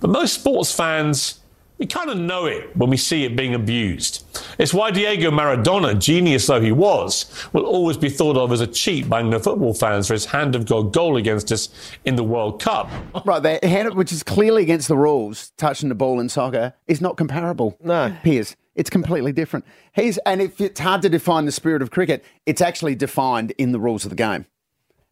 but 0.00 0.08
most 0.10 0.34
sports 0.34 0.72
fans. 0.74 1.38
We 1.78 1.86
kind 1.86 2.10
of 2.10 2.16
know 2.16 2.46
it 2.46 2.76
when 2.76 2.90
we 2.90 2.96
see 2.96 3.24
it 3.24 3.36
being 3.36 3.54
abused. 3.54 4.24
It's 4.58 4.72
why 4.72 4.92
Diego 4.92 5.30
Maradona, 5.30 5.98
genius 5.98 6.46
though 6.46 6.60
he 6.60 6.70
was, 6.70 7.26
will 7.52 7.64
always 7.64 7.96
be 7.96 8.08
thought 8.08 8.36
of 8.36 8.52
as 8.52 8.60
a 8.60 8.66
cheat 8.66 9.08
by 9.08 9.22
the 9.22 9.40
football 9.40 9.74
fans 9.74 10.06
for 10.06 10.12
his 10.12 10.26
hand 10.26 10.54
of 10.54 10.66
God 10.66 10.92
goal 10.92 11.16
against 11.16 11.50
us 11.50 11.68
in 12.04 12.16
the 12.16 12.24
World 12.24 12.60
Cup. 12.60 12.90
Right, 13.24 13.42
the 13.42 13.66
hand, 13.66 13.94
which 13.94 14.12
is 14.12 14.22
clearly 14.22 14.62
against 14.62 14.88
the 14.88 14.96
rules, 14.96 15.52
touching 15.56 15.88
the 15.88 15.94
ball 15.94 16.20
in 16.20 16.28
soccer, 16.28 16.74
is 16.86 17.00
not 17.00 17.16
comparable. 17.16 17.76
No. 17.82 18.16
Piers. 18.22 18.56
It's 18.74 18.90
completely 18.90 19.32
different. 19.32 19.64
He's 19.92 20.18
and 20.18 20.40
if 20.40 20.60
it's 20.60 20.80
hard 20.80 21.02
to 21.02 21.08
define 21.08 21.44
the 21.44 21.52
spirit 21.52 21.82
of 21.82 21.90
cricket, 21.90 22.24
it's 22.46 22.60
actually 22.60 22.94
defined 22.94 23.52
in 23.58 23.72
the 23.72 23.80
rules 23.80 24.04
of 24.04 24.10
the 24.10 24.16
game. 24.16 24.46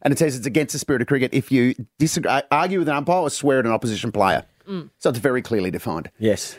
And 0.01 0.11
it 0.11 0.17
says 0.17 0.35
it's 0.35 0.47
against 0.47 0.73
the 0.73 0.79
spirit 0.79 1.01
of 1.01 1.07
cricket 1.07 1.33
if 1.33 1.51
you 1.51 1.75
disagree, 1.99 2.31
argue 2.49 2.79
with 2.79 2.89
an 2.89 2.95
umpire 2.95 3.21
or 3.21 3.29
swear 3.29 3.59
at 3.59 3.65
an 3.65 3.71
opposition 3.71 4.11
player. 4.11 4.45
Mm. 4.67 4.89
So 4.97 5.09
it's 5.09 5.19
very 5.19 5.41
clearly 5.41 5.71
defined. 5.71 6.09
Yes. 6.19 6.57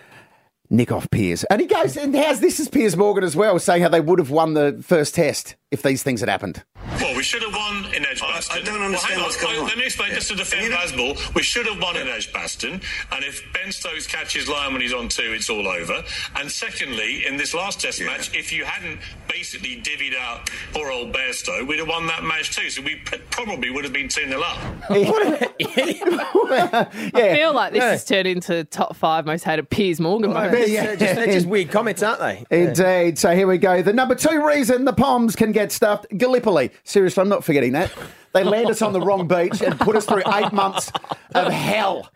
nick 0.71 0.91
off 0.91 1.11
Piers. 1.11 1.45
And 1.45 1.61
he 1.61 1.67
goes, 1.67 1.97
and 1.97 2.15
how's 2.17 2.41
this 2.41 2.59
is 2.59 2.69
Piers 2.69 2.97
Morgan 2.97 3.25
as 3.25 3.37
well, 3.37 3.59
saying 3.59 3.83
how 3.83 3.89
they 3.89 4.01
would 4.01 4.19
have 4.19 4.31
won 4.31 4.55
the 4.55 4.83
first 4.83 5.15
test 5.15 5.57
if 5.73 5.83
these 5.83 6.03
things 6.03 6.21
had 6.21 6.29
happened. 6.29 6.63
Well, 7.01 7.17
we 7.17 7.23
should 7.23 7.43
have 7.43 7.55
won 7.55 7.85
in 7.95 8.05
Edgbaston. 8.07 8.59
I 8.59 8.63
don't 8.65 8.83
understand 8.83 9.17
well, 9.17 9.25
what's 9.27 9.41
going 9.43 9.57
on. 9.57 9.63
on. 9.63 9.69
Let 9.69 9.79
me 9.79 9.85
explain 9.87 10.11
Yeah. 10.11 10.17
just 10.17 10.29
to 10.31 10.37
defend 10.37 10.73
Bazball. 10.73 11.35
We 11.35 11.43
should 11.43 11.67
have 11.67 11.81
won 11.81 11.97
in 11.97 12.09
Edgbaston. 12.09 12.81
And 13.11 13.25
if 13.25 13.43
Ben 13.53 13.73
Stokes 13.73 14.07
catches 14.07 14.49
Lyon 14.49 14.73
when 14.73 14.83
he's 14.83 14.93
on 14.93 15.09
two, 15.09 15.33
it's 15.33 15.49
all 15.51 15.67
over. 15.67 16.03
And 16.37 16.51
secondly, 16.51 17.27
in 17.27 17.37
this 17.37 17.55
last 17.55 17.81
test 17.81 18.01
match, 18.03 18.35
if 18.37 18.53
you 18.53 18.65
hadn't 18.65 19.01
basically 19.29 19.81
divvied 19.83 20.17
out 20.17 20.51
poor 20.75 20.91
old 20.91 21.13
Bairstow, 21.13 21.67
we'd 21.67 21.79
have 21.79 21.89
won 21.89 22.07
that 22.09 22.23
match 22.25 22.55
too. 22.55 22.69
So 22.71 22.83
we 22.83 22.97
probably 23.31 23.71
would 23.71 23.85
have 23.85 23.93
been 23.93 24.09
2 24.09 24.27
0 24.29 24.41
up. 24.41 24.59
I 26.51 27.35
feel 27.35 27.55
like 27.55 27.73
this 27.73 27.83
Yeah. 27.83 27.91
has 27.91 28.05
turned 28.05 28.27
into 28.29 28.65
top 28.65 28.97
five 28.97 29.27
most 29.27 29.45
hated 29.45 29.69
Piers 29.71 30.01
Morgan 30.01 30.33
They're 30.33 30.51
moments. 30.51 30.71
just, 30.73 30.99
they're 30.99 31.27
just 31.27 31.47
weird 31.47 31.71
comments, 31.71 32.03
aren't 32.03 32.21
they? 32.21 32.45
Indeed. 32.51 33.19
So 33.19 33.35
here 33.35 33.47
we 33.47 33.59
go. 33.59 33.83
The 33.83 33.93
number 33.93 34.15
two 34.15 34.45
reason 34.47 34.85
the 34.85 34.93
Poms 34.93 35.37
can 35.37 35.53
get 35.53 35.62
stuffed 35.71 36.07
Gallipoli. 36.17 36.71
Seriously, 36.85 37.21
I'm 37.21 37.29
not 37.29 37.45
forgetting 37.45 37.73
that. 37.73 37.93
They 38.33 38.45
land 38.45 38.71
us 38.71 38.81
on 38.81 38.93
the 38.93 39.01
wrong 39.01 39.29
beach 39.29 39.61
and 39.61 39.79
put 39.79 39.95
us 39.95 40.07
through 40.07 40.23
eight 40.35 40.53
months 40.53 40.91
of 41.35 41.53
hell 41.53 42.11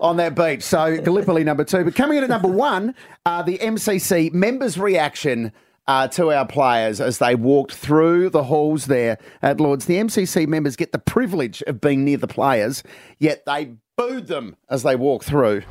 on 0.00 0.16
that 0.16 0.34
beach. 0.34 0.62
So 0.62 1.00
Gallipoli, 1.00 1.44
number 1.44 1.64
two. 1.64 1.84
But 1.84 1.94
coming 1.94 2.18
in 2.18 2.24
at 2.24 2.30
number 2.30 2.48
one, 2.48 2.94
uh, 3.24 3.42
the 3.42 3.58
MCC 3.58 4.32
members' 4.32 4.78
reaction. 4.78 5.52
Uh, 5.86 6.06
to 6.06 6.30
our 6.30 6.46
players 6.46 7.00
as 7.00 7.18
they 7.18 7.34
walked 7.34 7.72
through 7.72 8.30
the 8.30 8.44
halls 8.44 8.86
there 8.86 9.18
at 9.42 9.58
Lords. 9.58 9.86
The 9.86 9.96
MCC 9.96 10.46
members 10.46 10.76
get 10.76 10.92
the 10.92 11.00
privilege 11.00 11.64
of 11.66 11.80
being 11.80 12.04
near 12.04 12.18
the 12.18 12.28
players, 12.28 12.84
yet 13.18 13.44
they 13.44 13.72
booed 13.96 14.28
them 14.28 14.54
as 14.68 14.84
they 14.84 14.94
walked 14.94 15.24
through. 15.24 15.62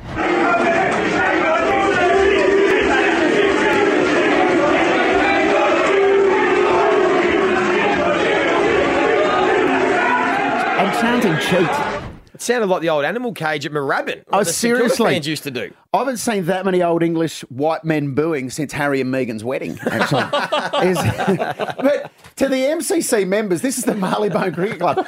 And 11.02 11.22
chanting 11.22 11.38
cheat. 11.48 12.10
It 12.34 12.42
sounded 12.42 12.68
like 12.68 12.80
the 12.80 12.88
old 12.90 13.04
animal 13.04 13.32
cage 13.32 13.66
at 13.66 13.72
Moorabbin. 13.72 14.24
Oh, 14.32 14.38
the 14.38 14.44
seriously? 14.46 15.12
fans 15.12 15.26
used 15.26 15.42
to 15.42 15.50
do. 15.50 15.72
I 15.92 15.98
haven't 15.98 16.18
seen 16.18 16.46
that 16.46 16.64
many 16.64 16.82
old 16.82 17.02
English 17.02 17.42
white 17.50 17.84
men 17.84 18.14
booing 18.14 18.50
since 18.50 18.72
Harry 18.72 19.00
and 19.00 19.12
Meghan's 19.12 19.44
wedding, 19.44 19.78
actually. 19.90 20.22
Is- 20.88 20.96
but 21.76 22.10
to 22.36 22.48
the 22.48 22.56
MCC 22.56 23.26
members, 23.26 23.60
this 23.60 23.76
is 23.78 23.84
the 23.84 23.94
Marylebone 23.94 24.54
Cricket 24.54 24.78
Club. 24.78 25.06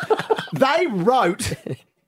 They 0.53 0.87
wrote. 0.89 1.53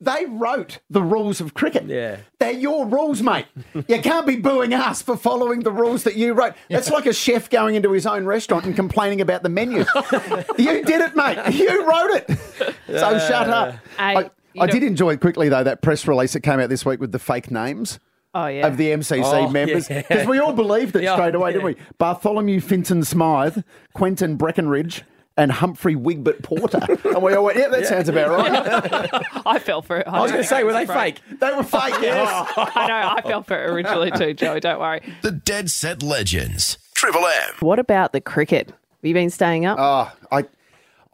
They 0.04 0.26
wrote 0.26 0.80
the 0.90 1.02
rules 1.02 1.40
of 1.40 1.54
cricket. 1.54 1.84
Yeah. 1.86 2.18
They're 2.38 2.52
your 2.52 2.86
rules, 2.86 3.22
mate. 3.22 3.46
You 3.88 4.00
can't 4.00 4.26
be 4.26 4.36
booing 4.36 4.74
us 4.74 5.00
for 5.02 5.16
following 5.16 5.60
the 5.60 5.72
rules 5.72 6.04
that 6.04 6.16
you 6.16 6.32
wrote. 6.34 6.54
That's 6.68 6.90
like 6.90 7.06
a 7.06 7.12
chef 7.12 7.48
going 7.50 7.74
into 7.74 7.90
his 7.92 8.06
own 8.06 8.24
restaurant 8.26 8.66
and 8.66 8.76
complaining 8.76 9.20
about 9.20 9.42
the 9.42 9.48
menu. 9.48 9.78
you 10.58 10.84
did 10.84 11.00
it, 11.00 11.16
mate. 11.16 11.54
You 11.54 11.88
wrote 11.88 12.10
it. 12.16 12.38
So 12.86 13.18
shut 13.18 13.48
up. 13.48 13.74
Hey, 13.98 14.16
I, 14.16 14.30
I 14.60 14.66
did 14.66 14.82
enjoy 14.82 15.16
quickly, 15.16 15.48
though, 15.48 15.64
that 15.64 15.82
press 15.82 16.06
release 16.06 16.34
that 16.34 16.40
came 16.40 16.60
out 16.60 16.68
this 16.68 16.84
week 16.84 17.00
with 17.00 17.12
the 17.12 17.18
fake 17.18 17.50
names 17.50 17.98
Oh, 18.34 18.46
yeah. 18.46 18.66
of 18.66 18.76
the 18.76 18.88
MCC 18.88 19.22
Oh, 19.24 19.48
members 19.48 19.88
yeah. 19.88 20.02
because 20.02 20.26
we 20.26 20.38
all 20.40 20.52
believed 20.52 20.96
it 20.96 21.04
Yeah, 21.04 21.14
straight 21.14 21.34
away, 21.34 21.50
yeah. 21.50 21.52
didn't 21.54 21.64
we? 21.66 21.76
Bartholomew 21.98 22.60
Finton 22.60 23.04
Smythe, 23.06 23.58
Quentin 23.94 24.36
Breckenridge, 24.36 25.02
and 25.37 25.51
Humphrey 25.51 25.97
Wigbert 25.97 26.42
Porter. 26.42 26.81
and 27.05 27.23
we 27.23 27.35
all 27.35 27.44
went, 27.44 27.59
yeah, 27.59 27.68
that 27.68 27.87
sounds 27.87 28.09
about 28.09 28.31
right. 28.31 29.23
I 29.47 29.59
fell 29.59 29.83
for 29.83 29.99
it. 29.99 30.07
I 30.07 30.20
was 30.20 30.31
going 30.31 30.42
to 30.42 30.49
say, 30.49 30.62
were 30.64 30.73
they 30.73 30.87
fake? 30.87 31.20
they 31.40 31.53
were 31.53 31.62
fake, 31.62 31.94
yes. 32.01 32.53
I 32.57 32.87
know. 32.87 33.14
I 33.16 33.23
fell 33.23 33.42
for 33.42 33.55
it 33.55 33.70
originally 33.70 34.11
too, 34.12 34.35
Joey. 34.35 34.61
Don't 34.61 34.81
worry. 34.81 35.01
The 35.23 35.33
Dead 35.33 35.70
Set 35.70 36.03
Legends. 36.03 36.79
Triple 36.94 37.27
M. 37.27 37.55
What 37.61 37.79
about 37.79 38.12
the 38.12 38.20
cricket? 38.20 38.68
Have 38.68 38.77
you 39.03 39.14
been 39.14 39.31
staying 39.31 39.66
up? 39.66 39.79
Oh, 39.81 40.12
I, 40.31 40.44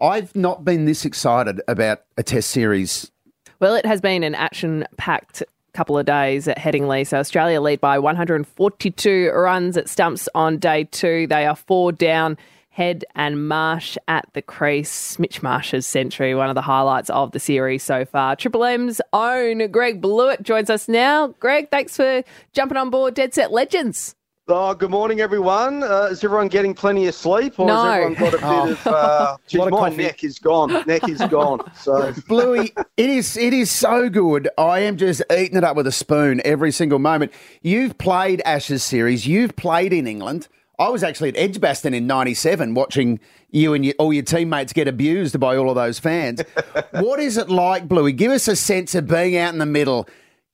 I've 0.04 0.34
not 0.36 0.64
been 0.64 0.84
this 0.84 1.04
excited 1.04 1.60
about 1.66 2.02
a 2.16 2.22
test 2.22 2.50
series. 2.50 3.10
Well, 3.58 3.74
it 3.74 3.86
has 3.86 4.00
been 4.00 4.22
an 4.22 4.34
action 4.34 4.86
packed 4.96 5.42
couple 5.72 5.96
of 5.96 6.04
days 6.04 6.48
at 6.48 6.58
Headingley. 6.58 7.06
So 7.06 7.18
Australia 7.18 7.60
lead 7.60 7.80
by 7.80 7.98
142 7.98 9.30
runs 9.30 9.76
at 9.76 9.88
stumps 9.88 10.28
on 10.34 10.58
day 10.58 10.84
two. 10.84 11.26
They 11.26 11.46
are 11.46 11.56
four 11.56 11.92
down. 11.92 12.36
Head 12.80 13.04
and 13.14 13.46
Marsh 13.46 13.98
at 14.08 14.26
the 14.32 14.40
crease. 14.40 15.18
Mitch 15.18 15.42
Marsh's 15.42 15.86
century, 15.86 16.34
one 16.34 16.48
of 16.48 16.54
the 16.54 16.62
highlights 16.62 17.10
of 17.10 17.32
the 17.32 17.38
series 17.38 17.82
so 17.82 18.06
far. 18.06 18.34
Triple 18.36 18.64
M's 18.64 19.02
own 19.12 19.70
Greg 19.70 20.00
Blewett 20.00 20.42
joins 20.42 20.70
us 20.70 20.88
now. 20.88 21.26
Greg, 21.40 21.70
thanks 21.70 21.94
for 21.94 22.22
jumping 22.54 22.78
on 22.78 22.88
board 22.88 23.12
Dead 23.12 23.34
Set 23.34 23.52
Legends. 23.52 24.14
Oh, 24.48 24.72
good 24.72 24.88
morning, 24.90 25.20
everyone. 25.20 25.82
Uh, 25.82 26.08
is 26.10 26.24
everyone 26.24 26.48
getting 26.48 26.72
plenty 26.72 27.06
of 27.06 27.14
sleep, 27.14 27.60
or 27.60 27.66
No. 27.66 27.82
has 27.82 27.92
everyone 27.92 28.14
got 28.14 28.28
a 28.28 28.36
bit 28.38 28.42
Oh. 28.44 28.70
of? 28.70 28.86
Uh, 28.86 29.36
geez, 29.46 29.58
Lot 29.58 29.66
of 29.66 29.72
my 29.72 29.78
coffee. 29.90 29.96
neck 30.02 30.24
is 30.24 30.38
gone. 30.38 30.84
Neck 30.86 31.06
is 31.06 31.20
gone. 31.28 31.60
So 31.74 32.14
Bluey, 32.28 32.72
it 32.96 33.10
is 33.10 33.36
it 33.36 33.52
is 33.52 33.70
so 33.70 34.08
good. 34.08 34.48
I 34.56 34.78
am 34.80 34.96
just 34.96 35.20
eating 35.30 35.58
it 35.58 35.64
up 35.64 35.76
with 35.76 35.86
a 35.86 35.92
spoon 35.92 36.40
every 36.46 36.72
single 36.72 36.98
moment. 36.98 37.30
You've 37.60 37.98
played 37.98 38.40
Ashes 38.46 38.82
series. 38.82 39.26
You've 39.26 39.54
played 39.54 39.92
in 39.92 40.06
England. 40.06 40.48
I 40.80 40.88
was 40.88 41.04
actually 41.04 41.28
at 41.28 41.36
Edgbaston 41.36 41.92
in 41.92 42.06
'97, 42.06 42.74
watching 42.74 43.20
you 43.50 43.74
and 43.74 43.84
your, 43.84 43.94
all 43.98 44.14
your 44.14 44.22
teammates 44.22 44.72
get 44.72 44.88
abused 44.88 45.38
by 45.38 45.56
all 45.56 45.68
of 45.68 45.74
those 45.74 45.98
fans. 45.98 46.42
what 46.92 47.20
is 47.20 47.36
it 47.36 47.50
like, 47.50 47.86
Bluey? 47.86 48.12
Give 48.14 48.32
us 48.32 48.48
a 48.48 48.56
sense 48.56 48.94
of 48.94 49.06
being 49.06 49.36
out 49.36 49.52
in 49.52 49.58
the 49.58 49.66
middle 49.66 50.08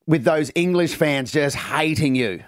with 0.06 0.24
those 0.24 0.50
English 0.56 0.96
fans 0.96 1.30
just 1.30 1.54
hating 1.54 2.16
you. 2.16 2.42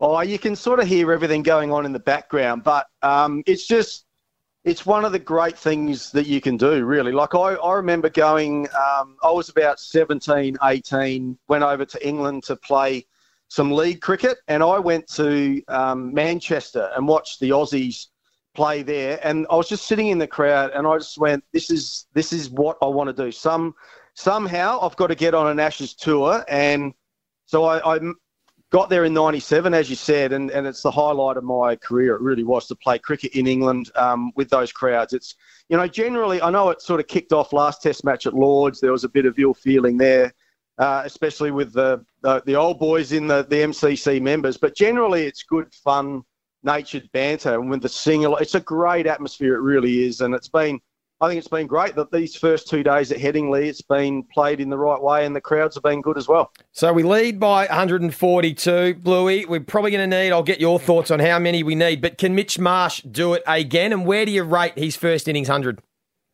Oh, 0.00 0.20
you 0.20 0.38
can 0.38 0.54
sort 0.54 0.78
of 0.78 0.86
hear 0.86 1.12
everything 1.12 1.42
going 1.42 1.72
on 1.72 1.84
in 1.84 1.92
the 1.92 1.98
background, 1.98 2.62
but 2.62 2.86
um, 3.02 3.42
it's 3.44 3.66
just 3.66 4.04
it's 4.64 4.86
one 4.86 5.04
of 5.04 5.10
the 5.10 5.18
great 5.18 5.58
things 5.58 6.12
that 6.12 6.26
you 6.26 6.40
can 6.40 6.56
do, 6.56 6.84
really. 6.84 7.10
Like 7.10 7.34
I, 7.34 7.54
I 7.54 7.74
remember 7.74 8.08
going, 8.08 8.68
um, 8.68 9.16
I 9.24 9.32
was 9.32 9.48
about 9.48 9.80
17, 9.80 10.58
18, 10.62 11.38
went 11.48 11.64
over 11.64 11.84
to 11.84 12.06
England 12.06 12.44
to 12.44 12.54
play 12.56 13.04
some 13.48 13.70
league 13.70 14.00
cricket, 14.00 14.38
and 14.48 14.62
I 14.62 14.78
went 14.78 15.06
to 15.14 15.62
um, 15.68 16.12
Manchester 16.12 16.90
and 16.96 17.06
watched 17.06 17.40
the 17.40 17.50
Aussies 17.50 18.06
play 18.54 18.82
there, 18.82 19.20
and 19.22 19.46
I 19.50 19.56
was 19.56 19.68
just 19.68 19.86
sitting 19.86 20.08
in 20.08 20.18
the 20.18 20.26
crowd, 20.26 20.72
and 20.74 20.86
I 20.86 20.98
just 20.98 21.18
went, 21.18 21.44
"This 21.52 21.70
is 21.70 22.06
this 22.12 22.32
is 22.32 22.50
what 22.50 22.76
I 22.82 22.86
want 22.86 23.14
to 23.14 23.24
do." 23.24 23.30
Some 23.30 23.74
somehow 24.14 24.80
I've 24.80 24.96
got 24.96 25.08
to 25.08 25.14
get 25.14 25.34
on 25.34 25.46
an 25.46 25.60
Ashes 25.60 25.94
tour, 25.94 26.44
and 26.48 26.92
so 27.46 27.64
I, 27.64 27.96
I 27.96 28.00
got 28.70 28.90
there 28.90 29.04
in 29.04 29.14
97, 29.14 29.74
as 29.74 29.88
you 29.88 29.96
said, 29.96 30.32
and, 30.32 30.50
and 30.50 30.66
it's 30.66 30.82
the 30.82 30.90
highlight 30.90 31.36
of 31.36 31.44
my 31.44 31.76
career. 31.76 32.16
It 32.16 32.20
really 32.20 32.44
was 32.44 32.66
to 32.66 32.74
play 32.74 32.98
cricket 32.98 33.32
in 33.32 33.46
England 33.46 33.90
um, 33.94 34.32
with 34.34 34.50
those 34.50 34.72
crowds. 34.72 35.12
It's, 35.12 35.36
you 35.68 35.76
know, 35.76 35.86
generally, 35.86 36.42
I 36.42 36.50
know 36.50 36.70
it 36.70 36.82
sort 36.82 37.00
of 37.00 37.06
kicked 37.06 37.32
off 37.32 37.52
last 37.52 37.82
test 37.82 38.04
match 38.04 38.26
at 38.26 38.34
Lords. 38.34 38.80
There 38.80 38.92
was 38.92 39.04
a 39.04 39.08
bit 39.08 39.26
of 39.26 39.38
ill 39.38 39.54
feeling 39.54 39.96
there, 39.96 40.32
uh, 40.78 41.02
especially 41.04 41.50
with 41.50 41.72
the, 41.72 42.04
the, 42.22 42.42
the 42.44 42.54
old 42.54 42.78
boys 42.78 43.12
in 43.12 43.26
the, 43.26 43.42
the 43.48 43.56
MCC 43.56 44.20
members. 44.20 44.56
But 44.56 44.76
generally, 44.76 45.24
it's 45.24 45.42
good, 45.42 45.72
fun, 45.74 46.22
natured 46.62 47.08
banter. 47.12 47.54
And 47.58 47.70
with 47.70 47.82
the 47.82 47.88
single, 47.88 48.36
it's 48.36 48.54
a 48.54 48.60
great 48.60 49.06
atmosphere. 49.06 49.54
It 49.54 49.60
really 49.60 50.04
is. 50.06 50.20
And 50.20 50.34
it's 50.34 50.48
been, 50.48 50.80
I 51.20 51.28
think 51.28 51.38
it's 51.38 51.48
been 51.48 51.66
great 51.66 51.94
that 51.94 52.12
these 52.12 52.36
first 52.36 52.68
two 52.68 52.82
days 52.82 53.10
at 53.10 53.18
Headingley, 53.18 53.66
it's 53.66 53.80
been 53.80 54.22
played 54.24 54.60
in 54.60 54.68
the 54.68 54.76
right 54.76 55.00
way 55.00 55.24
and 55.24 55.34
the 55.34 55.40
crowds 55.40 55.76
have 55.76 55.82
been 55.82 56.02
good 56.02 56.18
as 56.18 56.28
well. 56.28 56.52
So 56.72 56.92
we 56.92 57.02
lead 57.02 57.40
by 57.40 57.64
142. 57.66 58.96
Bluey, 58.96 59.46
we're 59.46 59.60
probably 59.60 59.92
going 59.92 60.10
to 60.10 60.16
need, 60.16 60.32
I'll 60.32 60.42
get 60.42 60.60
your 60.60 60.78
thoughts 60.78 61.10
on 61.10 61.20
how 61.20 61.38
many 61.38 61.62
we 61.62 61.74
need, 61.74 62.02
but 62.02 62.18
can 62.18 62.34
Mitch 62.34 62.58
Marsh 62.58 63.00
do 63.00 63.32
it 63.32 63.42
again? 63.46 63.94
And 63.94 64.04
where 64.04 64.26
do 64.26 64.32
you 64.32 64.42
rate 64.42 64.76
his 64.76 64.94
first 64.94 65.26
innings 65.26 65.48
100? 65.48 65.80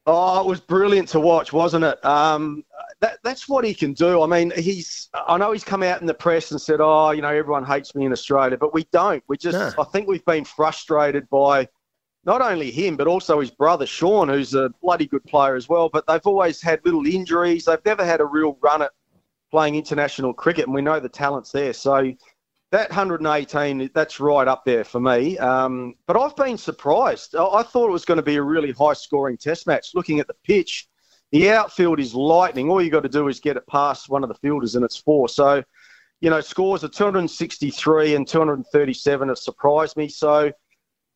Oh, 0.04 0.40
it 0.40 0.46
was 0.46 0.58
brilliant 0.58 1.08
to 1.10 1.20
watch, 1.20 1.52
wasn't 1.52 1.84
it? 1.84 2.04
Um, 2.04 2.64
that, 3.02 3.18
that's 3.24 3.48
what 3.48 3.64
he 3.64 3.74
can 3.74 3.92
do. 3.92 4.22
I 4.22 4.26
mean, 4.26 4.52
he's. 4.56 5.08
I 5.12 5.36
know 5.36 5.50
he's 5.50 5.64
come 5.64 5.82
out 5.82 6.00
in 6.00 6.06
the 6.06 6.14
press 6.14 6.52
and 6.52 6.60
said, 6.60 6.80
"Oh, 6.80 7.10
you 7.10 7.20
know, 7.20 7.28
everyone 7.28 7.64
hates 7.64 7.94
me 7.96 8.06
in 8.06 8.12
Australia," 8.12 8.56
but 8.56 8.72
we 8.72 8.86
don't. 8.92 9.22
We 9.28 9.36
just. 9.36 9.58
No. 9.58 9.82
I 9.82 9.84
think 9.90 10.08
we've 10.08 10.24
been 10.24 10.44
frustrated 10.44 11.28
by 11.28 11.68
not 12.24 12.40
only 12.40 12.70
him 12.70 12.96
but 12.96 13.08
also 13.08 13.40
his 13.40 13.50
brother 13.50 13.84
Shaun, 13.84 14.28
who's 14.28 14.54
a 14.54 14.70
bloody 14.80 15.06
good 15.06 15.24
player 15.24 15.56
as 15.56 15.68
well. 15.68 15.88
But 15.88 16.06
they've 16.06 16.24
always 16.24 16.62
had 16.62 16.80
little 16.84 17.04
injuries. 17.04 17.64
They've 17.64 17.84
never 17.84 18.04
had 18.04 18.20
a 18.20 18.24
real 18.24 18.56
run 18.62 18.82
at 18.82 18.92
playing 19.50 19.74
international 19.74 20.32
cricket, 20.32 20.66
and 20.66 20.74
we 20.74 20.80
know 20.80 21.00
the 21.00 21.08
talent's 21.08 21.50
there. 21.50 21.72
So 21.72 22.12
that 22.70 22.88
118, 22.90 23.90
that's 23.92 24.20
right 24.20 24.46
up 24.46 24.64
there 24.64 24.84
for 24.84 25.00
me. 25.00 25.36
Um, 25.38 25.94
but 26.06 26.16
I've 26.16 26.36
been 26.36 26.56
surprised. 26.56 27.34
I, 27.34 27.44
I 27.44 27.62
thought 27.64 27.88
it 27.88 27.92
was 27.92 28.04
going 28.04 28.16
to 28.16 28.22
be 28.22 28.36
a 28.36 28.42
really 28.42 28.70
high-scoring 28.70 29.38
Test 29.38 29.66
match. 29.66 29.88
Looking 29.92 30.20
at 30.20 30.28
the 30.28 30.36
pitch, 30.44 30.88
the 31.32 31.50
outfield 31.50 31.98
is 31.98 32.14
lightning. 32.14 32.70
All 32.70 32.82
you 32.82 32.90
got 32.90 33.02
to 33.02 33.08
do 33.08 33.28
is 33.28 33.40
get 33.40 33.56
it 33.56 33.66
past 33.66 34.10
one 34.10 34.22
of 34.22 34.28
the 34.28 34.34
fielders, 34.36 34.76
and 34.76 34.84
it's 34.84 34.98
four. 34.98 35.28
So, 35.28 35.64
you 36.20 36.30
know, 36.30 36.40
scores 36.40 36.84
of 36.84 36.92
263 36.92 38.14
and 38.14 38.28
237 38.28 39.28
have 39.28 39.38
surprised 39.38 39.96
me. 39.96 40.08
So, 40.08 40.52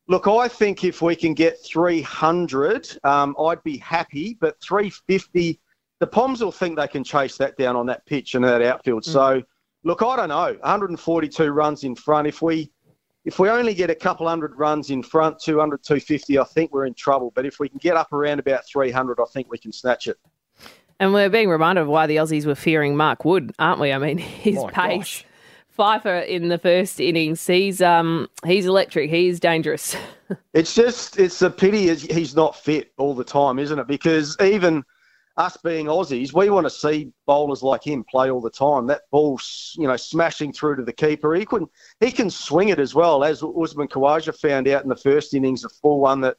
look, 0.07 0.27
I 0.27 0.47
think 0.47 0.83
if 0.83 1.03
we 1.03 1.15
can 1.15 1.35
get 1.35 1.63
300, 1.63 2.97
um, 3.03 3.35
I'd 3.39 3.63
be 3.63 3.77
happy. 3.77 4.35
But 4.41 4.59
350, 4.61 5.59
the 5.99 6.07
Poms 6.07 6.43
will 6.43 6.51
think 6.51 6.77
they 6.77 6.87
can 6.87 7.03
chase 7.03 7.37
that 7.37 7.55
down 7.55 7.75
on 7.75 7.85
that 7.85 8.05
pitch 8.07 8.33
and 8.33 8.43
that 8.43 8.63
outfield. 8.63 9.05
So, 9.05 9.43
look, 9.83 10.01
I 10.01 10.15
don't 10.15 10.29
know. 10.29 10.57
142 10.61 11.51
runs 11.51 11.83
in 11.83 11.95
front. 11.95 12.27
If 12.27 12.41
we 12.41 12.71
if 13.27 13.39
we 13.39 13.49
only 13.49 13.73
get 13.73 13.89
a 13.89 13.95
couple 13.95 14.25
hundred 14.25 14.55
runs 14.57 14.89
in 14.89 15.03
front, 15.03 15.37
200, 15.37 15.83
250, 15.83 16.39
I 16.39 16.45
think 16.45 16.71
we're 16.71 16.85
in 16.85 16.93
trouble. 16.93 17.33
But 17.35 17.45
if 17.45 17.59
we 17.59 17.67
can 17.67 17.77
get 17.77 17.97
up 17.97 18.13
around 18.13 18.39
about 18.39 18.65
300, 18.65 19.19
I 19.19 19.25
think 19.33 19.51
we 19.51 19.57
can 19.57 19.73
snatch 19.73 20.07
it. 20.07 20.17
And 21.01 21.13
we're 21.13 21.29
being 21.29 21.49
reminded 21.49 21.81
of 21.81 21.87
why 21.89 22.07
the 22.07 22.15
Aussies 22.15 22.45
were 22.45 22.55
fearing 22.55 22.95
Mark 22.95 23.25
Wood, 23.25 23.51
aren't 23.59 23.81
we? 23.81 23.91
I 23.91 23.97
mean, 23.97 24.17
his 24.45 24.55
My 24.55 24.71
pace. 24.71 24.97
gosh. 24.97 25.25
fifer 25.67 26.19
in 26.19 26.47
the 26.47 26.57
first 26.57 27.01
innings, 27.01 27.45
he's 27.45 27.81
um 27.81 28.29
he's 28.45 28.65
electric, 28.65 29.09
he's 29.09 29.39
dangerous. 29.41 29.95
It's 30.53 30.75
just, 30.75 31.17
it's 31.19 31.41
a 31.41 31.49
pity 31.49 31.93
he's 31.95 32.35
not 32.35 32.53
fit 32.57 32.91
all 32.97 33.13
the 33.15 33.23
time, 33.23 33.59
isn't 33.59 33.79
it? 33.79 33.87
Because 33.87 34.35
even 34.41 34.83
us 35.37 35.55
being 35.57 35.85
Aussies, 35.85 36.33
we 36.33 36.49
want 36.49 36.65
to 36.65 36.69
see 36.69 37.11
bowlers 37.27 37.61
like 37.61 37.83
him 37.83 38.03
play 38.03 38.31
all 38.31 38.41
the 38.41 38.49
time. 38.49 38.87
That 38.87 39.03
ball, 39.11 39.39
you 39.75 39.87
know, 39.87 39.95
smashing 39.95 40.51
through 40.51 40.77
to 40.77 40.83
the 40.83 40.93
keeper. 40.93 41.35
He 41.35 41.45
can, 41.45 41.67
he 41.99 42.11
can 42.11 42.29
swing 42.29 42.69
it 42.69 42.79
as 42.79 42.95
well, 42.95 43.23
as 43.23 43.43
Usman 43.43 43.87
Khawaja 43.87 44.35
found 44.35 44.67
out 44.67 44.83
in 44.83 44.89
the 44.89 44.95
first 44.95 45.33
innings, 45.33 45.63
a 45.63 45.69
full 45.69 45.99
one 45.99 46.21
that 46.21 46.37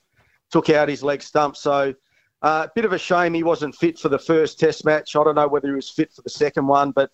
took 0.51 0.69
out 0.69 0.89
his 0.89 1.03
leg 1.03 1.23
stump. 1.23 1.57
So, 1.57 1.95
a 2.43 2.47
uh, 2.47 2.69
bit 2.75 2.85
of 2.85 2.93
a 2.93 2.99
shame 2.99 3.35
he 3.35 3.43
wasn't 3.43 3.75
fit 3.75 3.99
for 3.99 4.09
the 4.09 4.19
first 4.19 4.61
Test 4.61 4.85
match. 4.85 5.17
I 5.17 5.25
don't 5.25 5.35
know 5.35 5.49
whether 5.49 5.69
he 5.69 5.75
was 5.75 5.91
fit 5.91 6.13
for 6.13 6.23
the 6.23 6.31
second 6.31 6.69
one, 6.69 6.93
but 6.93 7.11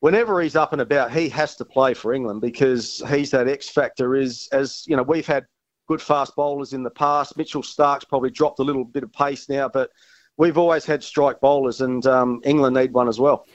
whenever 0.00 0.40
he's 0.42 0.56
up 0.56 0.72
and 0.72 0.82
about, 0.82 1.10
he 1.10 1.28
has 1.30 1.56
to 1.56 1.64
play 1.64 1.94
for 1.94 2.12
England 2.12 2.42
because 2.42 3.02
he's 3.10 3.30
that 3.30 3.48
X 3.48 3.70
factor. 3.70 4.14
Is 4.14 4.46
as 4.52 4.84
you 4.86 4.94
know, 4.94 5.02
we've 5.02 5.26
had 5.26 5.46
good 5.88 6.02
fast 6.02 6.36
bowlers 6.36 6.74
in 6.74 6.82
the 6.82 6.90
past. 6.90 7.36
Mitchell 7.36 7.62
Starc's 7.62 8.04
probably 8.04 8.30
dropped 8.30 8.58
a 8.58 8.62
little 8.62 8.84
bit 8.84 9.02
of 9.02 9.12
pace 9.12 9.48
now, 9.48 9.70
but 9.70 9.90
we've 10.38 10.56
always 10.56 10.86
had 10.86 11.04
strike 11.04 11.40
bowlers, 11.40 11.80
and 11.82 12.06
um, 12.06 12.40
England 12.44 12.74
need 12.76 12.92
one 12.94 13.08
as 13.08 13.20
well. 13.20 13.46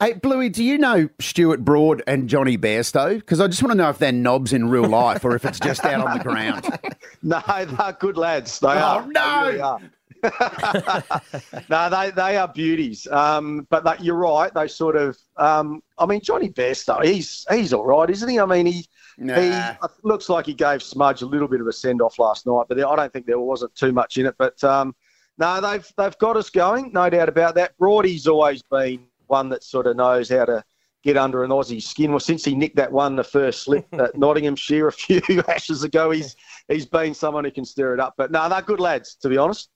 Hey, 0.00 0.14
Bluey, 0.14 0.48
do 0.48 0.64
you 0.64 0.78
know 0.78 1.08
Stuart 1.20 1.64
Broad 1.64 2.02
and 2.08 2.28
Johnny 2.28 2.58
Bairstow? 2.58 3.14
Because 3.14 3.40
I 3.40 3.46
just 3.46 3.62
want 3.62 3.70
to 3.70 3.76
know 3.78 3.88
if 3.88 3.98
they're 3.98 4.10
knobs 4.10 4.52
in 4.52 4.68
real 4.68 4.88
life 4.88 5.24
or 5.24 5.36
if 5.36 5.44
it's 5.44 5.60
just 5.60 5.84
out 5.84 6.06
on 6.06 6.18
the 6.18 6.24
ground. 6.24 6.68
No, 7.24 7.40
they're 7.46 7.96
good 8.00 8.16
lads. 8.16 8.58
They 8.58 8.66
Oh, 8.66 8.72
are. 8.72 9.06
no. 9.06 9.44
They 9.44 9.50
really 9.52 9.60
are. 9.60 9.80
no, 11.70 11.88
they, 11.90 12.10
they 12.10 12.36
are 12.36 12.48
beauties. 12.48 13.06
Um, 13.06 13.66
but 13.70 13.84
that, 13.84 14.02
you're 14.02 14.16
right. 14.16 14.52
They 14.52 14.66
sort 14.66 14.96
of. 14.96 15.16
Um, 15.36 15.82
I 15.98 16.06
mean, 16.06 16.20
Johnny 16.20 16.48
Bairstow, 16.50 17.04
he's 17.04 17.46
he's 17.50 17.72
all 17.72 17.84
right, 17.84 18.10
isn't 18.10 18.28
he? 18.28 18.40
I 18.40 18.46
mean, 18.46 18.66
he 18.66 18.86
Nah. 19.18 19.34
he 19.40 19.88
looks 20.02 20.28
like 20.28 20.46
he 20.46 20.54
gave 20.54 20.82
Smudge 20.82 21.22
a 21.22 21.26
little 21.26 21.46
bit 21.46 21.60
of 21.60 21.66
a 21.68 21.72
send 21.72 22.02
off 22.02 22.18
last 22.18 22.44
night, 22.46 22.64
but 22.68 22.76
I 22.82 22.96
don't 22.96 23.12
think 23.12 23.26
there 23.26 23.38
wasn't 23.38 23.74
too 23.76 23.92
much 23.92 24.16
in 24.16 24.26
it. 24.26 24.34
But 24.38 24.62
um, 24.64 24.94
no, 25.42 25.60
they've 25.60 25.92
they've 25.96 26.18
got 26.18 26.36
us 26.36 26.50
going, 26.50 26.92
no 26.92 27.10
doubt 27.10 27.28
about 27.28 27.56
that. 27.56 27.76
Broady's 27.76 28.28
always 28.28 28.62
been 28.62 29.04
one 29.26 29.48
that 29.48 29.64
sort 29.64 29.88
of 29.88 29.96
knows 29.96 30.28
how 30.28 30.44
to 30.44 30.62
get 31.02 31.16
under 31.16 31.42
an 31.42 31.50
Aussie 31.50 31.82
skin. 31.82 32.10
Well, 32.12 32.20
since 32.20 32.44
he 32.44 32.54
nicked 32.54 32.76
that 32.76 32.92
one 32.92 33.16
the 33.16 33.24
first 33.24 33.64
slip 33.64 33.84
at 33.92 34.16
Nottinghamshire 34.16 34.86
a 34.86 34.92
few 34.92 35.20
ashes 35.48 35.82
ago, 35.82 36.12
he's 36.12 36.36
he's 36.68 36.86
been 36.86 37.12
someone 37.12 37.44
who 37.44 37.50
can 37.50 37.64
stir 37.64 37.92
it 37.92 37.98
up. 37.98 38.14
But 38.16 38.30
no, 38.30 38.48
they're 38.48 38.62
good 38.62 38.78
lads, 38.78 39.16
to 39.16 39.28
be 39.28 39.36
honest. 39.36 39.68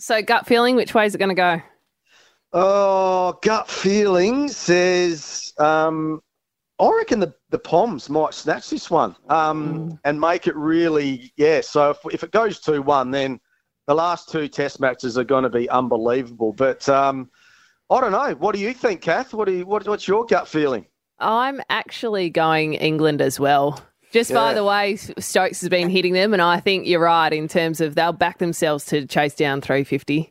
so 0.00 0.22
gut 0.22 0.44
feeling, 0.44 0.74
which 0.74 0.92
way 0.92 1.06
is 1.06 1.14
it 1.14 1.18
going 1.18 1.28
to 1.28 1.34
go? 1.36 1.62
Oh, 2.52 3.38
gut 3.42 3.70
feeling 3.70 4.48
says 4.48 5.54
um, 5.58 6.20
I 6.80 6.90
reckon 6.96 7.20
the, 7.20 7.32
the 7.50 7.60
Poms 7.60 8.10
might 8.10 8.34
snatch 8.34 8.70
this 8.70 8.90
one 8.90 9.14
um, 9.28 10.00
and 10.04 10.20
make 10.20 10.48
it 10.48 10.56
really, 10.56 11.32
yeah. 11.36 11.60
So 11.60 11.90
if, 11.90 11.98
if 12.12 12.24
it 12.24 12.32
goes 12.32 12.58
2 12.58 12.82
1, 12.82 13.12
then 13.12 13.40
the 13.86 13.94
last 13.94 14.28
two 14.28 14.48
test 14.48 14.80
matches 14.80 15.18
are 15.18 15.24
going 15.24 15.44
to 15.44 15.50
be 15.50 15.68
unbelievable. 15.70 16.52
But 16.52 16.88
um, 16.88 17.30
I 17.90 18.00
don't 18.00 18.12
know. 18.12 18.34
What 18.38 18.54
do 18.54 18.60
you 18.60 18.72
think, 18.72 19.00
Kath? 19.00 19.34
What 19.34 19.46
do 19.46 19.52
you, 19.52 19.66
what, 19.66 19.86
what's 19.86 20.06
your 20.06 20.24
gut 20.24 20.48
feeling? 20.48 20.86
I'm 21.18 21.60
actually 21.70 22.30
going 22.30 22.74
England 22.74 23.20
as 23.20 23.38
well. 23.38 23.80
Just 24.12 24.32
by 24.34 24.52
the 24.52 24.62
way 24.62 24.96
Stokes 24.96 25.62
has 25.62 25.70
been 25.70 25.88
hitting 25.88 26.12
them, 26.12 26.34
and 26.34 26.42
I 26.42 26.60
think 26.60 26.86
you're 26.86 27.00
right 27.00 27.32
in 27.32 27.48
terms 27.48 27.80
of 27.80 27.94
they'll 27.94 28.12
back 28.12 28.38
themselves 28.38 28.84
to 28.86 29.06
chase 29.06 29.34
down 29.34 29.62
350. 29.62 30.30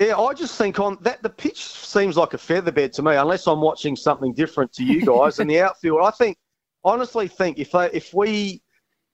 Yeah, 0.00 0.18
I 0.18 0.34
just 0.34 0.58
think 0.58 0.80
on 0.80 0.98
that 1.02 1.22
the 1.22 1.30
pitch 1.30 1.62
seems 1.64 2.16
like 2.16 2.34
a 2.34 2.38
feather 2.38 2.72
bed 2.72 2.92
to 2.94 3.02
me, 3.02 3.14
unless 3.14 3.46
I'm 3.46 3.60
watching 3.60 3.94
something 3.94 4.34
different 4.34 4.72
to 4.74 4.84
you 4.84 5.06
guys. 5.06 5.38
and 5.38 5.48
the 5.48 5.60
outfield, 5.62 6.00
I 6.02 6.10
think, 6.10 6.38
honestly, 6.82 7.28
think 7.28 7.58
if 7.58 7.70
they 7.70 7.88
if 7.92 8.12
we 8.12 8.62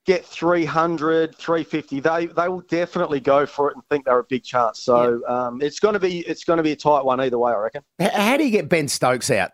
get 0.06 0.24
300, 0.24 1.34
350, 1.36 2.00
they 2.00 2.26
they 2.26 2.48
will 2.48 2.60
definitely 2.62 3.20
go 3.20 3.44
for 3.44 3.70
it 3.70 3.74
and 3.74 3.84
think 3.90 4.04
they're 4.04 4.18
a 4.18 4.24
big 4.24 4.44
chance. 4.44 4.80
So 4.80 5.20
um, 5.28 5.60
it's 5.60 5.80
going 5.80 5.94
to 5.94 6.00
be 6.00 6.20
it's 6.20 6.44
going 6.44 6.56
to 6.58 6.62
be 6.62 6.72
a 6.72 6.76
tight 6.76 7.04
one 7.04 7.20
either 7.20 7.38
way, 7.38 7.52
I 7.52 7.56
reckon. 7.56 7.82
How 8.00 8.36
do 8.36 8.44
you 8.44 8.50
get 8.50 8.68
Ben 8.68 8.88
Stokes 8.88 9.30
out? 9.30 9.52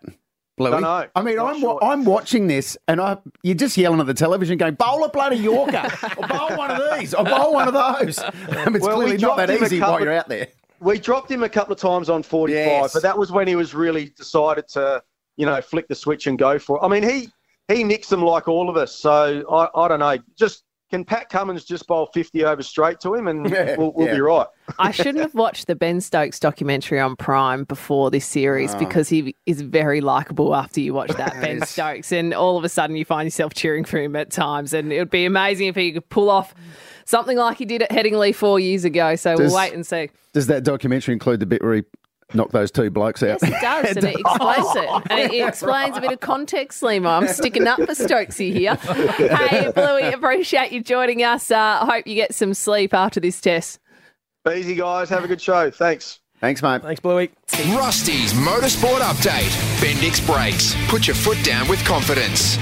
Bluey? 0.55 0.69
Don't 0.71 0.81
know. 0.83 1.07
I 1.15 1.21
mean, 1.23 1.39
I'm 1.39 1.61
wa- 1.61 1.79
I'm 1.81 2.05
watching 2.05 2.45
this, 2.47 2.77
and 2.87 3.01
I 3.01 3.17
you're 3.41 3.55
just 3.55 3.75
yelling 3.75 3.99
at 3.99 4.05
the 4.05 4.13
television, 4.13 4.57
going, 4.57 4.75
"Bowl 4.75 5.03
a 5.03 5.09
bloody 5.09 5.37
Yorker, 5.37 5.89
or 6.17 6.27
bowl 6.27 6.55
one 6.55 6.69
of 6.69 6.99
these, 6.99 7.13
or 7.15 7.25
bowl 7.25 7.53
one 7.53 7.67
of 7.67 7.73
those." 7.73 8.19
Um, 8.19 8.31
it's 8.75 8.85
Well, 8.85 8.95
clearly 8.97 9.17
not 9.17 9.37
that 9.37 9.49
easy 9.49 9.79
while 9.79 9.99
you're 9.99 10.13
out 10.13 10.29
there. 10.29 10.47
We 10.79 10.99
dropped 10.99 11.31
him 11.31 11.43
a 11.43 11.49
couple 11.49 11.73
of 11.73 11.79
times 11.79 12.09
on 12.09 12.21
45, 12.23 12.55
Yes. 12.55 12.93
but 12.93 13.01
that 13.03 13.17
was 13.17 13.31
when 13.31 13.47
he 13.47 13.55
was 13.55 13.73
really 13.73 14.09
decided 14.17 14.67
to, 14.69 15.01
you 15.37 15.45
know, 15.45 15.59
flick 15.61 15.87
the 15.87 15.95
switch 15.95 16.27
and 16.27 16.37
go 16.37 16.59
for 16.59 16.77
it. 16.77 16.81
I 16.83 16.87
mean, 16.89 17.03
he 17.03 17.29
he 17.67 17.83
nicks 17.83 18.09
them 18.09 18.21
like 18.23 18.47
all 18.47 18.69
of 18.69 18.77
us. 18.77 18.93
So 18.95 19.43
I, 19.49 19.69
I 19.79 19.87
don't 19.87 19.99
know. 19.99 20.17
Just 20.37 20.63
can 20.91 21.03
Pat 21.03 21.27
Cummins 21.29 21.65
just 21.65 21.87
bowl 21.87 22.07
50 22.13 22.43
over 22.45 22.61
straight 22.61 22.99
to 22.99 23.15
him 23.15 23.27
and 23.27 23.49
we'll, 23.77 23.93
we'll 23.95 24.07
Yeah. 24.07 24.13
be 24.13 24.21
right. 24.21 24.45
I 24.77 24.91
shouldn't 24.91 25.17
have 25.19 25.33
watched 25.33 25.65
the 25.65 25.75
Ben 25.75 25.99
Stokes 26.01 26.39
documentary 26.39 26.99
on 26.99 27.15
Prime 27.15 27.63
before 27.63 28.11
this 28.11 28.27
series 28.27 28.75
Oh. 28.75 28.79
because 28.79 29.09
he 29.09 29.35
is 29.47 29.61
very 29.61 30.01
likable 30.01 30.53
after 30.55 30.79
you 30.81 30.93
watch 30.93 31.09
that 31.13 31.33
Ben 31.41 31.65
Stokes, 31.65 32.11
and 32.11 32.31
all 32.33 32.57
of 32.57 32.63
a 32.63 32.69
sudden 32.69 32.95
you 32.95 33.05
find 33.05 33.25
yourself 33.25 33.55
cheering 33.55 33.85
for 33.85 33.97
him 33.97 34.15
at 34.15 34.29
times, 34.29 34.71
and 34.71 34.93
it 34.93 34.99
would 34.99 35.09
be 35.09 35.25
amazing 35.25 35.67
if 35.67 35.75
he 35.75 35.93
could 35.93 36.07
pull 36.09 36.29
off 36.29 36.53
something 37.05 37.37
like 37.37 37.57
he 37.57 37.65
did 37.65 37.81
at 37.81 37.89
Headingley 37.89 38.35
four 38.35 38.59
years 38.59 38.85
ago. 38.85 39.15
So 39.15 39.35
Does- 39.35 39.51
we'll 39.51 39.57
wait 39.59 39.73
and 39.73 39.85
see. 39.87 40.11
Does 40.33 40.45
that 40.47 40.63
documentary 40.63 41.13
include 41.13 41.39
the 41.39 41.45
bit 41.47 41.63
where 41.63 41.73
he 41.75 41.83
knocked 42.33 42.51
those 42.51 42.71
two 42.71 42.89
blokes 42.89 43.23
out? 43.23 43.39
Yes, 43.41 43.43
it 43.43 43.61
does, 43.61 43.97
and 43.97 44.05
it 44.05 44.15
explains 44.19 44.75
it. 44.75 45.11
And 45.11 45.19
it, 45.19 45.33
it 45.33 45.47
explains 45.47 45.97
a 45.97 46.01
bit 46.01 46.11
of 46.11 46.19
context, 46.19 46.81
Lehmo. 46.81 47.09
I'm 47.09 47.27
sticking 47.27 47.67
up 47.67 47.79
for 47.79 47.87
Stokesy 47.87 48.53
here. 48.53 48.75
hey, 49.37 49.71
Bluey, 49.71 50.13
appreciate 50.13 50.71
you 50.71 50.81
joining 50.81 51.23
us. 51.23 51.51
Uh, 51.51 51.79
I 51.81 51.85
hope 51.85 52.07
you 52.07 52.15
get 52.15 52.33
some 52.33 52.53
sleep 52.53 52.93
after 52.93 53.19
this 53.19 53.39
test. 53.41 53.79
Easy, 54.53 54.75
guys. 54.75 55.09
Have 55.09 55.23
a 55.23 55.27
good 55.27 55.41
show. 55.41 55.71
Thanks. 55.71 56.19
Thanks, 56.39 56.61
mate. 56.61 56.81
Thanks, 56.81 56.99
Bluey. 56.99 57.31
Rusty's 57.69 58.33
Motorsport 58.33 58.99
Update. 58.99 59.49
Bendix 59.79 60.25
Brakes. 60.25 60.75
Put 60.89 61.07
your 61.07 61.15
foot 61.15 61.41
down 61.45 61.69
with 61.69 61.83
confidence. 61.85 62.57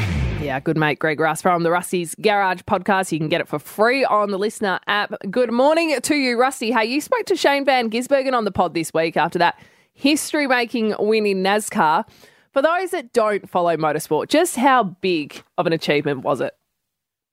Yeah, 0.52 0.60
good 0.60 0.76
mate 0.76 1.00
Greg 1.00 1.18
Rust 1.18 1.44
from 1.44 1.64
the 1.64 1.72
Rusty's 1.72 2.14
Garage 2.16 2.60
podcast. 2.64 3.14
You 3.14 3.20
can 3.20 3.30
get 3.30 3.40
it 3.40 3.48
for 3.48 3.58
free 3.58 4.04
on 4.04 4.32
the 4.32 4.38
Listener 4.38 4.82
app. 4.86 5.14
Good 5.30 5.50
morning 5.50 5.98
to 6.02 6.16
you, 6.18 6.38
Rusty. 6.38 6.74
Hey, 6.74 6.88
you 6.88 7.00
spoke 7.00 7.24
to 7.28 7.38
Shane 7.38 7.64
Van 7.64 7.90
Gisbergen 7.90 8.34
on 8.34 8.44
the 8.44 8.52
pod 8.52 8.74
this 8.74 8.94
week 8.94 9.16
after 9.16 9.40
that 9.40 9.58
history 9.94 10.48
making 10.48 10.94
win 11.00 11.26
in 11.26 11.42
NASCAR. 11.42 12.04
For 12.52 12.62
those 12.62 12.92
that 12.92 13.14
don't 13.14 13.50
follow 13.50 13.78
motorsport, 13.78 14.28
just 14.28 14.58
how 14.58 14.84
big 14.84 15.42
of 15.58 15.68
an 15.68 15.72
achievement 15.72 16.24
was 16.24 16.42
it? 16.42 16.54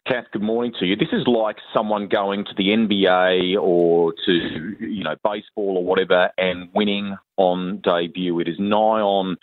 Kath, 0.07 0.27
good 0.33 0.43
morning 0.43 0.73
to 0.79 0.87
you. 0.87 0.95
This 0.95 1.09
is 1.11 1.27
like 1.27 1.57
someone 1.75 2.07
going 2.07 2.45
to 2.45 2.53
the 2.57 2.69
NBA 2.69 3.61
or 3.61 4.15
to, 4.27 4.77
you 4.79 5.03
know, 5.03 5.17
baseball 5.25 5.77
or 5.77 5.85
whatever 5.85 6.31
and 6.39 6.69
winning 6.73 7.17
on 7.37 7.81
debut. 7.83 8.39
It 8.39 8.47
is 8.47 8.61
nigh 8.61 9.01
on, 9.01 9.39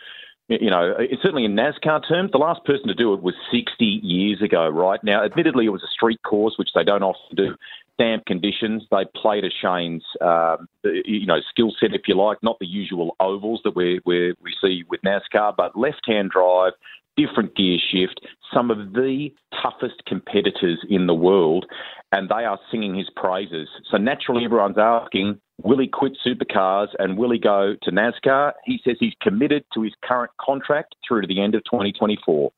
you 0.47 0.69
know, 0.69 0.95
certainly 1.21 1.45
in 1.45 1.55
NASCAR 1.55 2.07
terms, 2.07 2.31
the 2.31 2.37
last 2.37 2.63
person 2.65 2.87
to 2.87 2.93
do 2.93 3.13
it 3.13 3.23
was 3.23 3.33
60 3.51 3.83
years 3.83 4.41
ago, 4.41 4.67
right? 4.69 5.03
Now, 5.03 5.23
admittedly, 5.23 5.65
it 5.65 5.69
was 5.69 5.83
a 5.83 5.91
street 5.91 6.21
course, 6.23 6.55
which 6.57 6.69
they 6.75 6.83
don't 6.83 7.03
often 7.03 7.35
do. 7.35 7.55
Damp 7.97 8.25
conditions. 8.25 8.83
They 8.91 9.05
played 9.15 9.41
to 9.41 9.49
Shane's, 9.49 10.03
um, 10.21 10.67
you 10.83 11.25
know, 11.25 11.39
skill 11.49 11.73
set, 11.79 11.95
if 11.95 12.01
you 12.07 12.15
like, 12.15 12.37
not 12.43 12.59
the 12.59 12.67
usual 12.67 13.15
ovals 13.19 13.61
that 13.63 13.75
we 13.75 14.01
we 14.05 14.33
we 14.41 14.53
see 14.61 14.83
with 14.89 15.01
NASCAR, 15.01 15.55
but 15.55 15.77
left-hand 15.77 16.29
drive, 16.29 16.73
different 17.17 17.55
gear 17.55 17.77
shift, 17.91 18.19
some 18.53 18.69
of 18.69 18.93
the 18.93 19.29
toughest 19.63 20.03
competitors 20.05 20.79
in 20.89 21.07
the 21.07 21.13
world, 21.13 21.65
and 22.11 22.29
they 22.29 22.43
are 22.43 22.59
singing 22.69 22.95
his 22.95 23.09
praises. 23.15 23.69
So 23.89 23.97
naturally, 23.97 24.45
everyone's 24.45 24.77
asking, 24.77 25.39
will 25.61 25.79
he 25.79 25.87
quit 25.87 26.13
supercars 26.25 26.87
and 26.99 27.17
will 27.17 27.31
he 27.31 27.39
go 27.39 27.75
to 27.83 27.91
NASCAR? 27.91 28.53
He 28.65 28.79
says 28.83 28.97
he's 28.99 29.13
committed 29.21 29.63
to 29.73 29.81
his 29.81 29.93
current 30.03 30.31
contract 30.39 30.95
through 31.07 31.21
to 31.21 31.27
the 31.27 31.41
end 31.41 31.55
of 31.55 31.63
2024. 31.65 32.51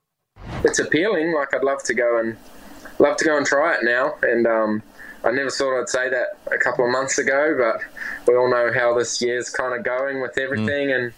it's 0.64 0.80
appealing. 0.80 1.34
Like 1.34 1.54
I'd 1.54 1.64
love 1.64 1.84
to 1.84 1.94
go 1.94 2.20
and 2.20 2.38
love 3.00 3.18
to 3.18 3.26
go 3.26 3.38
and 3.38 3.46
try 3.46 3.76
it 3.76 3.84
now. 3.84 4.16
And 4.22 4.48
um, 4.48 4.84
I 5.24 5.32
never 5.32 5.50
thought 5.50 5.80
I'd 5.80 5.90
say 5.90 6.10
that 6.10 6.38
a 6.52 6.58
couple 6.58 6.86
of 6.86 6.92
months 6.92 7.18
ago, 7.18 7.56
but 7.58 7.82
we 8.28 8.38
all 8.38 8.50
know 8.50 8.72
how 8.74 8.98
this 8.98 9.22
year's 9.22 9.50
kind 9.50 9.74
of 9.78 9.84
going 9.84 10.22
with 10.22 10.38
everything, 10.38 10.92
and 10.92 11.14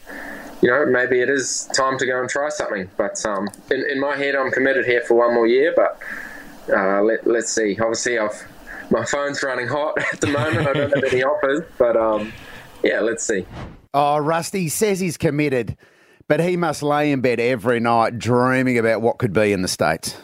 you 0.61 0.69
know 0.69 0.85
maybe 0.85 1.19
it 1.19 1.29
is 1.29 1.69
time 1.73 1.97
to 1.99 2.05
go 2.05 2.19
and 2.19 2.29
try 2.29 2.49
something. 2.49 2.89
But 2.97 3.23
um, 3.25 3.49
in, 3.71 3.85
in 3.89 3.99
my 3.99 4.15
head, 4.15 4.35
I'm 4.35 4.51
committed 4.51 4.85
here 4.85 5.01
for 5.01 5.15
one 5.15 5.33
more 5.33 5.47
year. 5.47 5.73
But 5.75 5.99
uh, 6.75 7.01
let, 7.03 7.27
let's 7.27 7.51
see. 7.51 7.77
Obviously, 7.79 8.17
I've 8.17 8.47
my 8.91 9.05
phone's 9.05 9.41
running 9.43 9.67
hot 9.67 9.97
at 10.13 10.21
the 10.21 10.27
moment. 10.27 10.67
I 10.67 10.73
don't 10.73 10.93
have 10.93 11.03
any 11.13 11.23
offers, 11.23 11.63
but 11.77 11.95
um, 11.95 12.33
yeah, 12.83 12.99
let's 13.01 13.25
see. 13.25 13.45
Oh, 13.93 14.17
Rusty 14.17 14.69
says 14.69 14.99
he's 14.99 15.17
committed, 15.17 15.77
but 16.27 16.39
he 16.39 16.57
must 16.57 16.83
lay 16.83 17.11
in 17.11 17.21
bed 17.21 17.39
every 17.39 17.79
night 17.79 18.19
dreaming 18.19 18.77
about 18.77 19.01
what 19.01 19.17
could 19.17 19.33
be 19.33 19.51
in 19.51 19.61
the 19.61 19.67
States. 19.67 20.17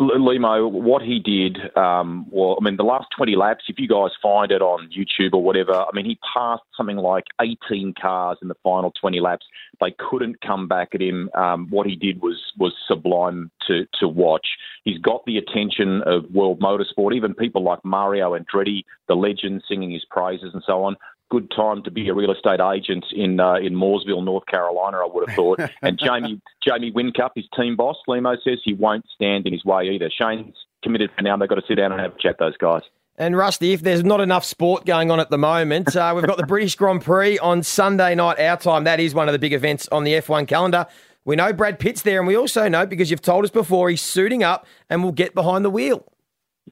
Lehmo, 0.00 0.70
what 0.70 1.02
he 1.02 1.18
did, 1.18 1.58
um, 1.76 2.24
well, 2.30 2.56
I 2.58 2.64
mean, 2.64 2.78
the 2.78 2.84
last 2.84 3.08
20 3.14 3.36
laps, 3.36 3.64
if 3.68 3.78
you 3.78 3.86
guys 3.86 4.10
find 4.22 4.50
it 4.50 4.62
on 4.62 4.88
YouTube 4.88 5.34
or 5.34 5.42
whatever, 5.42 5.74
I 5.74 5.90
mean, 5.92 6.06
he 6.06 6.18
passed 6.34 6.62
something 6.74 6.96
like 6.96 7.24
18 7.38 7.92
cars 8.00 8.38
in 8.40 8.48
the 8.48 8.54
final 8.62 8.92
20 8.98 9.20
laps. 9.20 9.44
They 9.78 9.94
couldn't 9.98 10.40
come 10.40 10.68
back 10.68 10.94
at 10.94 11.02
him. 11.02 11.28
Um, 11.34 11.66
what 11.68 11.86
he 11.86 11.96
did 11.96 12.22
was 12.22 12.38
was 12.58 12.72
sublime 12.88 13.50
to, 13.66 13.86
to 14.00 14.08
watch. 14.08 14.46
He's 14.84 14.98
got 14.98 15.24
the 15.26 15.38
attention 15.38 16.02
of 16.06 16.24
world 16.30 16.60
motorsport, 16.60 17.14
even 17.14 17.34
people 17.34 17.62
like 17.62 17.84
Mario 17.84 18.38
Andretti, 18.38 18.84
the 19.08 19.14
legend, 19.14 19.62
singing 19.68 19.90
his 19.90 20.04
praises 20.10 20.50
and 20.54 20.62
so 20.66 20.84
on 20.84 20.96
good 21.30 21.50
time 21.54 21.82
to 21.84 21.90
be 21.90 22.08
a 22.08 22.14
real 22.14 22.32
estate 22.32 22.60
agent 22.60 23.04
in 23.12 23.40
uh, 23.40 23.54
in 23.54 23.74
Mooresville, 23.74 24.22
North 24.22 24.44
Carolina. 24.46 24.98
I 24.98 25.06
would 25.06 25.28
have 25.28 25.36
thought. 25.36 25.60
and 25.82 25.98
Jamie 25.98 26.40
Jamie 26.62 26.92
Whincup, 26.92 27.30
his 27.34 27.46
team 27.56 27.76
boss, 27.76 27.96
Lehmo 28.06 28.36
says 28.42 28.58
he 28.64 28.74
won't 28.74 29.06
stand 29.14 29.46
in 29.46 29.52
his 29.52 29.64
way 29.64 29.88
either. 29.90 30.10
Shane's 30.10 30.56
committed 30.82 31.10
for 31.16 31.22
now. 31.22 31.36
They've 31.36 31.48
got 31.48 31.54
to 31.54 31.66
sit 31.66 31.76
down 31.76 31.92
and 31.92 32.00
have 32.00 32.14
a 32.14 32.18
chat. 32.18 32.36
Those 32.38 32.56
guys. 32.56 32.82
And 33.16 33.36
Rusty, 33.36 33.72
if 33.72 33.82
there's 33.82 34.02
not 34.02 34.20
enough 34.20 34.46
sport 34.46 34.86
going 34.86 35.10
on 35.10 35.20
at 35.20 35.28
the 35.28 35.36
moment, 35.36 35.94
uh, 35.94 36.12
we've 36.16 36.26
got 36.26 36.38
the 36.38 36.46
British 36.46 36.74
Grand 36.74 37.02
Prix 37.02 37.38
on 37.38 37.62
Sunday 37.62 38.14
night 38.14 38.40
our 38.40 38.56
time. 38.56 38.84
That 38.84 38.98
is 38.98 39.14
one 39.14 39.28
of 39.28 39.32
the 39.32 39.38
big 39.38 39.52
events 39.52 39.88
on 39.92 40.04
the 40.04 40.12
F1 40.14 40.48
calendar. 40.48 40.86
We 41.24 41.36
know 41.36 41.52
Brad 41.52 41.78
Pitt's 41.78 42.02
there, 42.02 42.18
and 42.18 42.26
we 42.26 42.36
also 42.36 42.68
know 42.68 42.86
because 42.86 43.10
you've 43.10 43.20
told 43.20 43.44
us 43.44 43.50
before 43.50 43.90
he's 43.90 44.00
suiting 44.00 44.42
up 44.42 44.66
and 44.88 45.04
will 45.04 45.12
get 45.12 45.34
behind 45.34 45.64
the 45.64 45.70
wheel. 45.70 46.10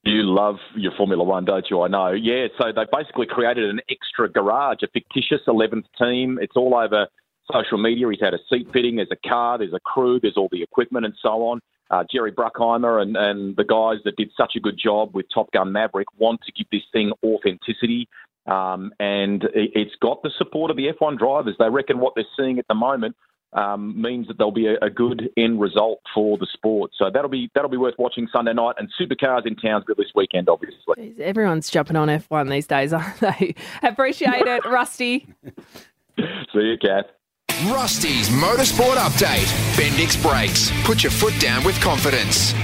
You 0.04 0.22
love 0.22 0.56
your 0.74 0.92
Formula 0.96 1.22
One, 1.22 1.44
don't 1.44 1.66
you? 1.68 1.82
I 1.82 1.88
know. 1.88 2.12
Yeah, 2.12 2.46
so 2.56 2.72
they 2.72 2.84
basically 2.92 3.26
created 3.26 3.68
an 3.68 3.80
extra 3.90 4.28
garage, 4.28 4.78
a 4.82 4.88
fictitious 4.88 5.40
11th 5.46 5.84
team. 5.98 6.38
It's 6.40 6.56
all 6.56 6.74
over 6.74 7.08
social 7.52 7.78
media. 7.78 8.08
He's 8.10 8.20
had 8.20 8.34
a 8.34 8.38
seat 8.50 8.68
fitting, 8.72 8.96
there's 8.96 9.08
a 9.10 9.28
car, 9.28 9.58
there's 9.58 9.72
a 9.74 9.80
crew, 9.80 10.20
there's 10.20 10.36
all 10.36 10.48
the 10.50 10.62
equipment 10.62 11.04
and 11.04 11.14
so 11.20 11.46
on. 11.46 11.60
Uh, 11.90 12.04
Jerry 12.10 12.32
Bruckheimer 12.32 13.00
and, 13.00 13.16
and 13.16 13.56
the 13.56 13.64
guys 13.64 13.98
that 14.04 14.16
did 14.16 14.30
such 14.36 14.52
a 14.56 14.60
good 14.60 14.78
job 14.82 15.14
with 15.14 15.26
Top 15.32 15.50
Gun 15.52 15.72
Maverick 15.72 16.08
want 16.18 16.40
to 16.42 16.52
give 16.52 16.66
this 16.70 16.82
thing 16.92 17.12
authenticity. 17.24 18.08
Um, 18.46 18.92
and 19.00 19.44
it, 19.44 19.70
it's 19.74 19.94
got 20.00 20.22
the 20.22 20.30
support 20.36 20.70
of 20.70 20.76
the 20.76 20.88
F1 20.88 21.18
drivers. 21.18 21.56
They 21.58 21.68
reckon 21.68 21.98
what 21.98 22.14
they're 22.14 22.24
seeing 22.38 22.58
at 22.58 22.66
the 22.68 22.74
moment 22.74 23.16
um, 23.52 24.00
means 24.00 24.28
that 24.28 24.36
there'll 24.36 24.52
be 24.52 24.66
a, 24.66 24.76
a, 24.82 24.90
good 24.90 25.30
end 25.36 25.60
result 25.60 26.00
for 26.14 26.36
the 26.36 26.46
sport. 26.52 26.90
So 26.96 27.10
that'll 27.12 27.30
be 27.30 27.50
that'll 27.54 27.70
be 27.70 27.78
worth 27.78 27.94
watching 27.98 28.28
Sunday 28.30 28.52
night. 28.52 28.74
And 28.78 28.90
supercars 29.00 29.46
in 29.46 29.56
Townsville 29.56 29.94
this 29.96 30.12
weekend, 30.14 30.48
obviously. 30.48 31.14
Everyone's 31.18 31.70
jumping 31.70 31.96
on 31.96 32.08
F1 32.08 32.50
these 32.50 32.66
days, 32.66 32.92
aren't 32.92 33.18
they? 33.20 33.54
Appreciate 33.82 34.46
it, 34.46 34.64
Rusty. 34.66 35.26
See 36.18 36.24
you, 36.54 36.76
Kath. 36.80 37.06
Rusty's 37.66 38.28
Motorsport 38.28 38.96
Update. 38.96 39.46
Bendix 39.74 40.20
Brakes. 40.22 40.70
Put 40.84 41.02
your 41.02 41.10
foot 41.10 41.34
down 41.40 41.64
with 41.64 41.80
confidence. 41.80 42.54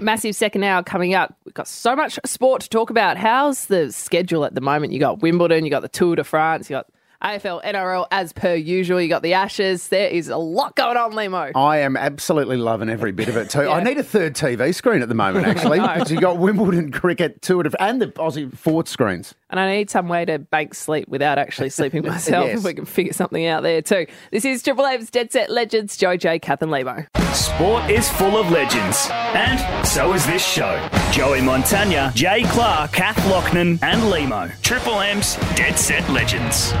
Massive 0.00 0.36
second 0.36 0.62
hour 0.62 0.82
coming 0.82 1.14
up. 1.14 1.36
We've 1.44 1.54
got 1.54 1.66
so 1.66 1.96
much 1.96 2.18
sport 2.24 2.62
to 2.62 2.68
talk 2.68 2.88
about. 2.88 3.16
How's 3.16 3.66
the 3.66 3.92
schedule 3.92 4.44
at 4.44 4.54
the 4.54 4.60
moment? 4.60 4.92
You 4.92 5.00
got 5.00 5.20
Wimbledon, 5.20 5.64
you 5.64 5.70
got 5.70 5.82
the 5.82 5.88
Tour 5.88 6.16
de 6.16 6.24
France, 6.24 6.70
you 6.70 6.76
got 6.76 6.86
AFL, 7.22 7.64
NRL, 7.64 8.06
as 8.12 8.32
per 8.32 8.54
usual. 8.54 9.00
You 9.00 9.08
got 9.08 9.22
the 9.22 9.34
Ashes. 9.34 9.88
There 9.88 10.08
is 10.08 10.28
a 10.28 10.36
lot 10.36 10.76
going 10.76 10.96
on, 10.96 11.12
Lehmo. 11.12 11.50
I 11.56 11.78
am 11.78 11.96
absolutely 11.96 12.56
loving 12.56 12.88
every 12.88 13.10
bit 13.12 13.28
of 13.28 13.36
it 13.36 13.50
too. 13.50 13.62
yeah. 13.62 13.70
I 13.70 13.82
need 13.82 13.98
a 13.98 14.04
third 14.04 14.34
TV 14.34 14.72
screen 14.74 15.02
at 15.02 15.08
the 15.08 15.14
moment, 15.16 15.46
actually, 15.48 15.80
because 15.80 16.12
you 16.12 16.20
got 16.20 16.38
Wimbledon 16.38 16.92
cricket, 16.92 17.42
Tour 17.42 17.64
de 17.64 17.82
and 17.82 18.00
the 18.00 18.06
Aussie 18.12 18.56
Fort 18.56 18.86
screens. 18.86 19.34
And 19.50 19.58
I 19.58 19.74
need 19.76 19.90
some 19.90 20.08
way 20.08 20.24
to 20.26 20.38
bank 20.38 20.74
sleep 20.74 21.08
without 21.08 21.38
actually 21.38 21.70
sleeping 21.70 22.02
myself. 22.06 22.46
yes. 22.46 22.58
If 22.58 22.64
we 22.64 22.74
can 22.74 22.84
figure 22.84 23.12
something 23.12 23.46
out 23.46 23.62
there 23.62 23.82
too. 23.82 24.06
This 24.30 24.44
is 24.44 24.62
Triple 24.62 24.86
M's 24.86 25.10
Dead 25.10 25.32
Set 25.32 25.50
Legends, 25.50 25.96
Joe 25.96 26.16
J, 26.16 26.38
Kath 26.38 26.62
and 26.62 26.70
Lehmo. 26.70 27.06
Sport 27.34 27.90
is 27.90 28.08
full 28.08 28.36
of 28.38 28.50
legends, 28.50 29.08
and 29.10 29.86
so 29.86 30.12
is 30.12 30.24
this 30.26 30.44
show. 30.46 30.88
Joey 31.12 31.40
Montagna, 31.40 32.14
Jay 32.14 32.42
Clark, 32.44 32.92
Kath 32.92 33.16
Loughnan, 33.30 33.78
and 33.82 34.02
Lehmo. 34.02 34.50
Triple 34.62 35.00
M's 35.00 35.36
Dead 35.56 35.78
Set 35.78 36.08
Legends. 36.10 36.72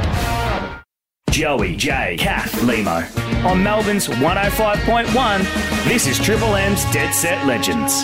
Joey, 1.30 1.76
Jay, 1.76 2.16
Kath, 2.18 2.52
Lehmo. 2.62 3.04
On 3.44 3.62
Melbourne's 3.62 4.08
105.1, 4.08 5.88
this 5.88 6.06
is 6.06 6.18
Triple 6.18 6.54
M's 6.56 6.84
Dead 6.92 7.12
Set 7.12 7.46
Legends. 7.46 8.02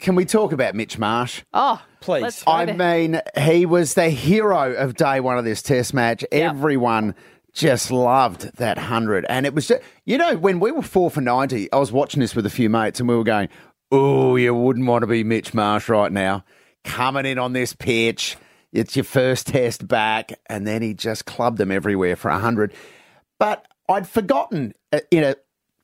Can 0.00 0.14
we 0.14 0.24
talk 0.24 0.52
about 0.52 0.74
Mitch 0.74 0.98
Marsh? 0.98 1.42
Oh, 1.52 1.82
please. 2.00 2.44
I 2.46 2.66
mean, 2.66 3.20
he 3.36 3.66
was 3.66 3.94
the 3.94 4.08
hero 4.08 4.72
of 4.74 4.94
day 4.94 5.20
one 5.20 5.36
of 5.36 5.44
this 5.44 5.62
test 5.62 5.92
match. 5.92 6.24
Yep. 6.30 6.50
Everyone 6.50 7.14
just 7.52 7.90
loved 7.90 8.56
that 8.58 8.76
100. 8.76 9.26
And 9.28 9.46
it 9.46 9.54
was 9.54 9.66
just, 9.66 9.82
you 10.04 10.16
know, 10.18 10.36
when 10.36 10.60
we 10.60 10.70
were 10.70 10.82
four 10.82 11.10
for 11.10 11.20
90, 11.20 11.72
I 11.72 11.76
was 11.76 11.90
watching 11.90 12.20
this 12.20 12.36
with 12.36 12.46
a 12.46 12.50
few 12.50 12.70
mates 12.70 13.00
and 13.00 13.08
we 13.08 13.16
were 13.16 13.24
going, 13.24 13.48
oh, 13.90 14.36
you 14.36 14.54
wouldn't 14.54 14.86
want 14.86 15.02
to 15.02 15.06
be 15.06 15.24
Mitch 15.24 15.52
Marsh 15.52 15.88
right 15.88 16.12
now. 16.12 16.44
Coming 16.84 17.26
in 17.26 17.38
on 17.38 17.52
this 17.52 17.72
pitch 17.74 18.36
it's 18.76 18.94
your 18.94 19.04
first 19.04 19.48
test 19.48 19.88
back, 19.88 20.32
and 20.46 20.66
then 20.66 20.82
he 20.82 20.94
just 20.94 21.24
clubbed 21.24 21.58
them 21.58 21.72
everywhere 21.72 22.14
for 22.14 22.30
100. 22.30 22.72
But 23.38 23.66
I'd 23.88 24.08
forgotten, 24.08 24.74
uh, 24.92 25.00
in 25.10 25.24
a, 25.24 25.36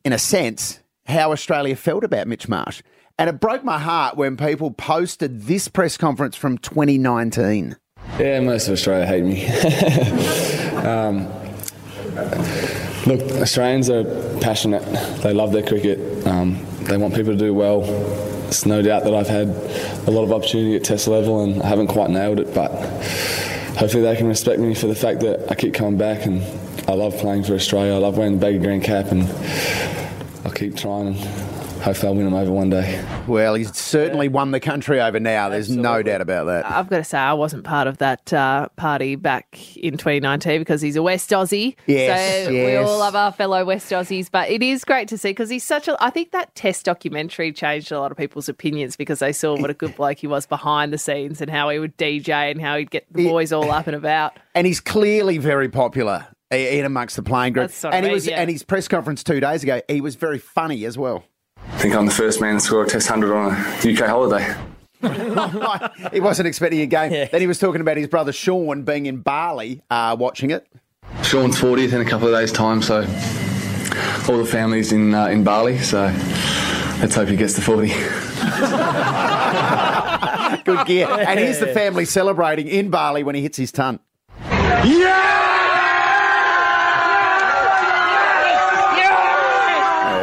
in 0.04 0.12
a 0.12 0.18
sense, 0.18 0.80
how 1.06 1.32
Australia 1.32 1.74
felt 1.74 2.04
about 2.04 2.26
Mitch 2.26 2.48
Marsh. 2.48 2.82
And 3.18 3.28
it 3.28 3.40
broke 3.40 3.64
my 3.64 3.78
heart 3.78 4.16
when 4.16 4.36
people 4.36 4.70
posted 4.70 5.42
this 5.42 5.68
press 5.68 5.96
conference 5.96 6.36
from 6.36 6.58
2019. 6.58 7.76
Yeah, 8.18 8.40
most 8.40 8.68
of 8.68 8.74
Australia 8.74 9.06
hate 9.06 9.24
me. 9.24 9.46
um, 10.86 11.28
look, 13.06 13.20
Australians 13.40 13.88
are 13.90 14.04
passionate. 14.40 14.82
They 15.22 15.32
love 15.32 15.52
their 15.52 15.62
cricket. 15.62 16.26
Um, 16.26 16.64
they 16.82 16.96
want 16.96 17.14
people 17.14 17.32
to 17.32 17.38
do 17.38 17.54
well. 17.54 17.82
It's 18.52 18.66
no 18.66 18.82
doubt 18.82 19.04
that 19.04 19.14
I've 19.14 19.28
had 19.28 19.48
a 20.06 20.10
lot 20.10 20.24
of 20.24 20.30
opportunity 20.30 20.76
at 20.76 20.84
test 20.84 21.08
level 21.08 21.42
and 21.42 21.62
I 21.62 21.68
haven't 21.68 21.86
quite 21.86 22.10
nailed 22.10 22.38
it, 22.38 22.52
but 22.52 22.70
hopefully 23.78 24.02
they 24.02 24.14
can 24.14 24.26
respect 24.26 24.60
me 24.60 24.74
for 24.74 24.88
the 24.88 24.94
fact 24.94 25.20
that 25.20 25.50
I 25.50 25.54
keep 25.54 25.72
coming 25.72 25.96
back 25.96 26.26
and 26.26 26.42
I 26.86 26.92
love 26.92 27.16
playing 27.16 27.44
for 27.44 27.54
Australia. 27.54 27.94
I 27.94 27.96
love 27.96 28.18
wearing 28.18 28.34
the 28.34 28.38
baggy 28.38 28.58
green 28.58 28.82
cap 28.82 29.06
and 29.06 29.22
I'll 30.44 30.52
keep 30.52 30.76
trying 30.76 31.16
and 31.16 31.51
hopefully 31.82 32.08
I'll 32.08 32.14
win 32.14 32.24
them 32.24 32.34
over 32.34 32.50
one 32.50 32.70
day. 32.70 33.04
Well, 33.26 33.54
he's 33.54 33.76
certainly 33.76 34.28
won 34.28 34.52
the 34.52 34.60
country 34.60 35.00
over 35.00 35.20
now. 35.20 35.48
There's 35.48 35.66
Absolutely. 35.66 35.82
no 35.82 36.02
doubt 36.02 36.20
about 36.20 36.44
that. 36.46 36.70
I've 36.70 36.88
got 36.88 36.98
to 36.98 37.04
say, 37.04 37.18
I 37.18 37.32
wasn't 37.32 37.64
part 37.64 37.86
of 37.86 37.98
that 37.98 38.32
uh, 38.32 38.68
party 38.76 39.16
back 39.16 39.76
in 39.76 39.96
2019 39.96 40.60
because 40.60 40.80
he's 40.80 40.96
a 40.96 41.02
West 41.02 41.30
Aussie. 41.30 41.76
Yes, 41.86 42.46
so 42.46 42.50
yes. 42.50 42.66
we 42.66 42.76
all 42.76 42.98
love 42.98 43.14
our 43.14 43.32
fellow 43.32 43.64
West 43.64 43.90
Aussies. 43.90 44.30
But 44.30 44.50
it 44.50 44.62
is 44.62 44.84
great 44.84 45.08
to 45.08 45.18
see 45.18 45.30
because 45.30 45.50
he's 45.50 45.64
such 45.64 45.88
a. 45.88 46.02
I 46.02 46.10
think 46.10 46.30
that 46.32 46.54
test 46.54 46.84
documentary 46.84 47.52
changed 47.52 47.92
a 47.92 48.00
lot 48.00 48.12
of 48.12 48.18
people's 48.18 48.48
opinions 48.48 48.96
because 48.96 49.18
they 49.18 49.32
saw 49.32 49.56
what 49.56 49.70
a 49.70 49.74
good 49.74 49.96
bloke 49.96 50.18
he 50.18 50.26
was 50.26 50.46
behind 50.46 50.92
the 50.92 50.98
scenes 50.98 51.40
and 51.40 51.50
how 51.50 51.68
he 51.68 51.78
would 51.78 51.96
DJ 51.96 52.50
and 52.50 52.60
how 52.60 52.76
he'd 52.76 52.90
get 52.90 53.06
the 53.12 53.28
boys 53.28 53.52
all 53.52 53.70
up 53.70 53.86
and 53.86 53.96
about. 53.96 54.38
And 54.54 54.66
he's 54.66 54.80
clearly 54.80 55.38
very 55.38 55.68
popular 55.68 56.26
in 56.50 56.84
amongst 56.84 57.16
the 57.16 57.22
playing 57.22 57.54
group. 57.54 57.70
and 57.84 58.06
he 58.06 58.12
was, 58.12 58.26
yeah. 58.26 58.40
and 58.40 58.50
his 58.50 58.62
press 58.62 58.88
conference 58.88 59.24
two 59.24 59.40
days 59.40 59.62
ago, 59.62 59.80
he 59.88 60.00
was 60.00 60.14
very 60.14 60.38
funny 60.38 60.84
as 60.84 60.98
well. 60.98 61.24
I 61.72 61.78
think 61.78 61.94
I'm 61.94 62.06
the 62.06 62.12
first 62.12 62.40
man 62.40 62.54
to 62.54 62.60
score 62.60 62.84
a 62.84 62.88
Test 62.88 63.10
100 63.10 63.34
on 63.34 63.52
a 63.52 63.92
UK 63.92 64.08
holiday. 64.08 64.54
he 66.12 66.20
wasn't 66.20 66.46
expecting 66.46 66.80
a 66.80 66.86
game. 66.86 67.12
Yeah. 67.12 67.24
Then 67.24 67.40
he 67.40 67.46
was 67.48 67.58
talking 67.58 67.80
about 67.80 67.96
his 67.96 68.06
brother 68.06 68.30
Shaun 68.30 68.84
being 68.84 69.06
in 69.06 69.18
Bali 69.18 69.82
uh, 69.90 70.16
watching 70.18 70.50
it. 70.50 70.68
Shaun's 71.22 71.58
40th 71.60 71.92
in 71.92 72.00
a 72.00 72.04
couple 72.04 72.28
of 72.28 72.34
days' 72.34 72.52
time, 72.52 72.82
so 72.82 73.00
all 74.28 74.38
the 74.38 74.48
family's 74.48 74.92
in 74.92 75.12
uh, 75.14 75.26
in 75.26 75.42
Bali, 75.42 75.78
so 75.78 76.02
let's 77.00 77.16
hope 77.16 77.28
he 77.28 77.36
gets 77.36 77.54
to 77.54 77.60
40. 77.62 77.88
Good 80.64 80.86
gear. 80.86 81.08
And 81.10 81.40
here's 81.40 81.58
the 81.58 81.72
family 81.74 82.04
celebrating 82.04 82.68
in 82.68 82.90
Bali 82.90 83.24
when 83.24 83.34
he 83.34 83.42
hits 83.42 83.58
his 83.58 83.72
ton. 83.72 83.98
Yeah! 84.48 85.51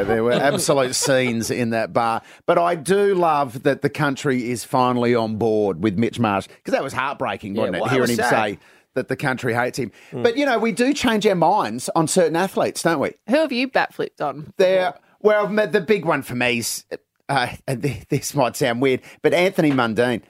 There 0.09 0.23
were 0.23 0.33
absolute 0.33 0.95
scenes 0.95 1.51
in 1.51 1.69
that 1.71 1.93
bar. 1.93 2.21
But 2.45 2.57
I 2.57 2.75
do 2.75 3.15
love 3.15 3.63
that 3.63 3.81
the 3.81 3.89
country 3.89 4.49
is 4.49 4.63
finally 4.63 5.13
on 5.15 5.37
board 5.37 5.83
with 5.83 5.97
Mitch 5.97 6.19
Marsh 6.19 6.47
because 6.47 6.73
that 6.73 6.83
was 6.83 6.93
heartbreaking, 6.93 7.53
wasn't 7.55 7.77
yeah, 7.77 7.85
it? 7.85 7.91
Hearing 7.91 8.09
him 8.09 8.15
sad. 8.17 8.29
say 8.29 8.59
that 8.95 9.07
the 9.07 9.15
country 9.15 9.53
hates 9.53 9.77
him. 9.77 9.91
Mm. 10.11 10.23
But 10.23 10.35
you 10.37 10.45
know, 10.45 10.57
we 10.59 10.71
do 10.71 10.93
change 10.93 11.25
our 11.27 11.35
minds 11.35 11.89
on 11.95 12.07
certain 12.07 12.35
athletes, 12.35 12.81
don't 12.83 12.99
we? 12.99 13.11
Who 13.27 13.35
have 13.37 13.51
you 13.51 13.67
bat 13.67 13.93
flipped 13.93 14.21
on? 14.21 14.53
There. 14.57 14.93
Well, 15.21 15.47
the 15.47 15.81
big 15.81 16.05
one 16.05 16.21
for 16.21 16.35
me 16.35 16.59
is. 16.59 16.85
Uh, 17.27 17.47
this 17.67 18.33
might 18.33 18.55
sound 18.55 18.81
weird, 18.81 19.01
but 19.21 19.33
Anthony 19.33 19.71
Mundine. 19.71 20.23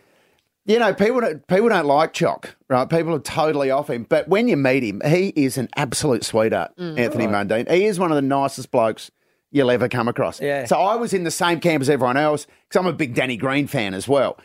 You 0.65 0.77
know, 0.77 0.93
people 0.93 1.21
don't, 1.21 1.47
people 1.47 1.69
don't 1.69 1.85
like 1.85 2.13
Choc, 2.13 2.55
right? 2.67 2.87
People 2.87 3.15
are 3.15 3.19
totally 3.19 3.71
off 3.71 3.89
him. 3.89 4.05
But 4.07 4.27
when 4.27 4.47
you 4.47 4.55
meet 4.57 4.83
him, 4.83 5.01
he 5.03 5.29
is 5.29 5.57
an 5.57 5.69
absolute 5.77 6.23
sweetheart, 6.23 6.73
Mm. 6.77 6.99
Anthony 6.99 7.25
Right. 7.25 7.47
Mundine. 7.47 7.71
He 7.71 7.85
is 7.85 7.97
one 7.99 8.11
of 8.11 8.15
the 8.15 8.21
nicest 8.21 8.69
blokes 8.69 9.09
you'll 9.51 9.71
ever 9.71 9.89
come 9.89 10.07
across. 10.07 10.41
Yeah. 10.41 10.65
So 10.65 10.77
I 10.77 10.95
was 10.95 11.13
in 11.13 11.23
the 11.23 11.31
same 11.31 11.59
camp 11.59 11.81
as 11.81 11.89
everyone 11.89 12.17
else 12.17 12.45
because 12.67 12.79
I'm 12.79 12.87
a 12.87 12.93
big 12.93 13.15
Danny 13.15 13.37
Green 13.37 13.67
fan 13.67 13.93
as 13.93 14.07
well. 14.07 14.37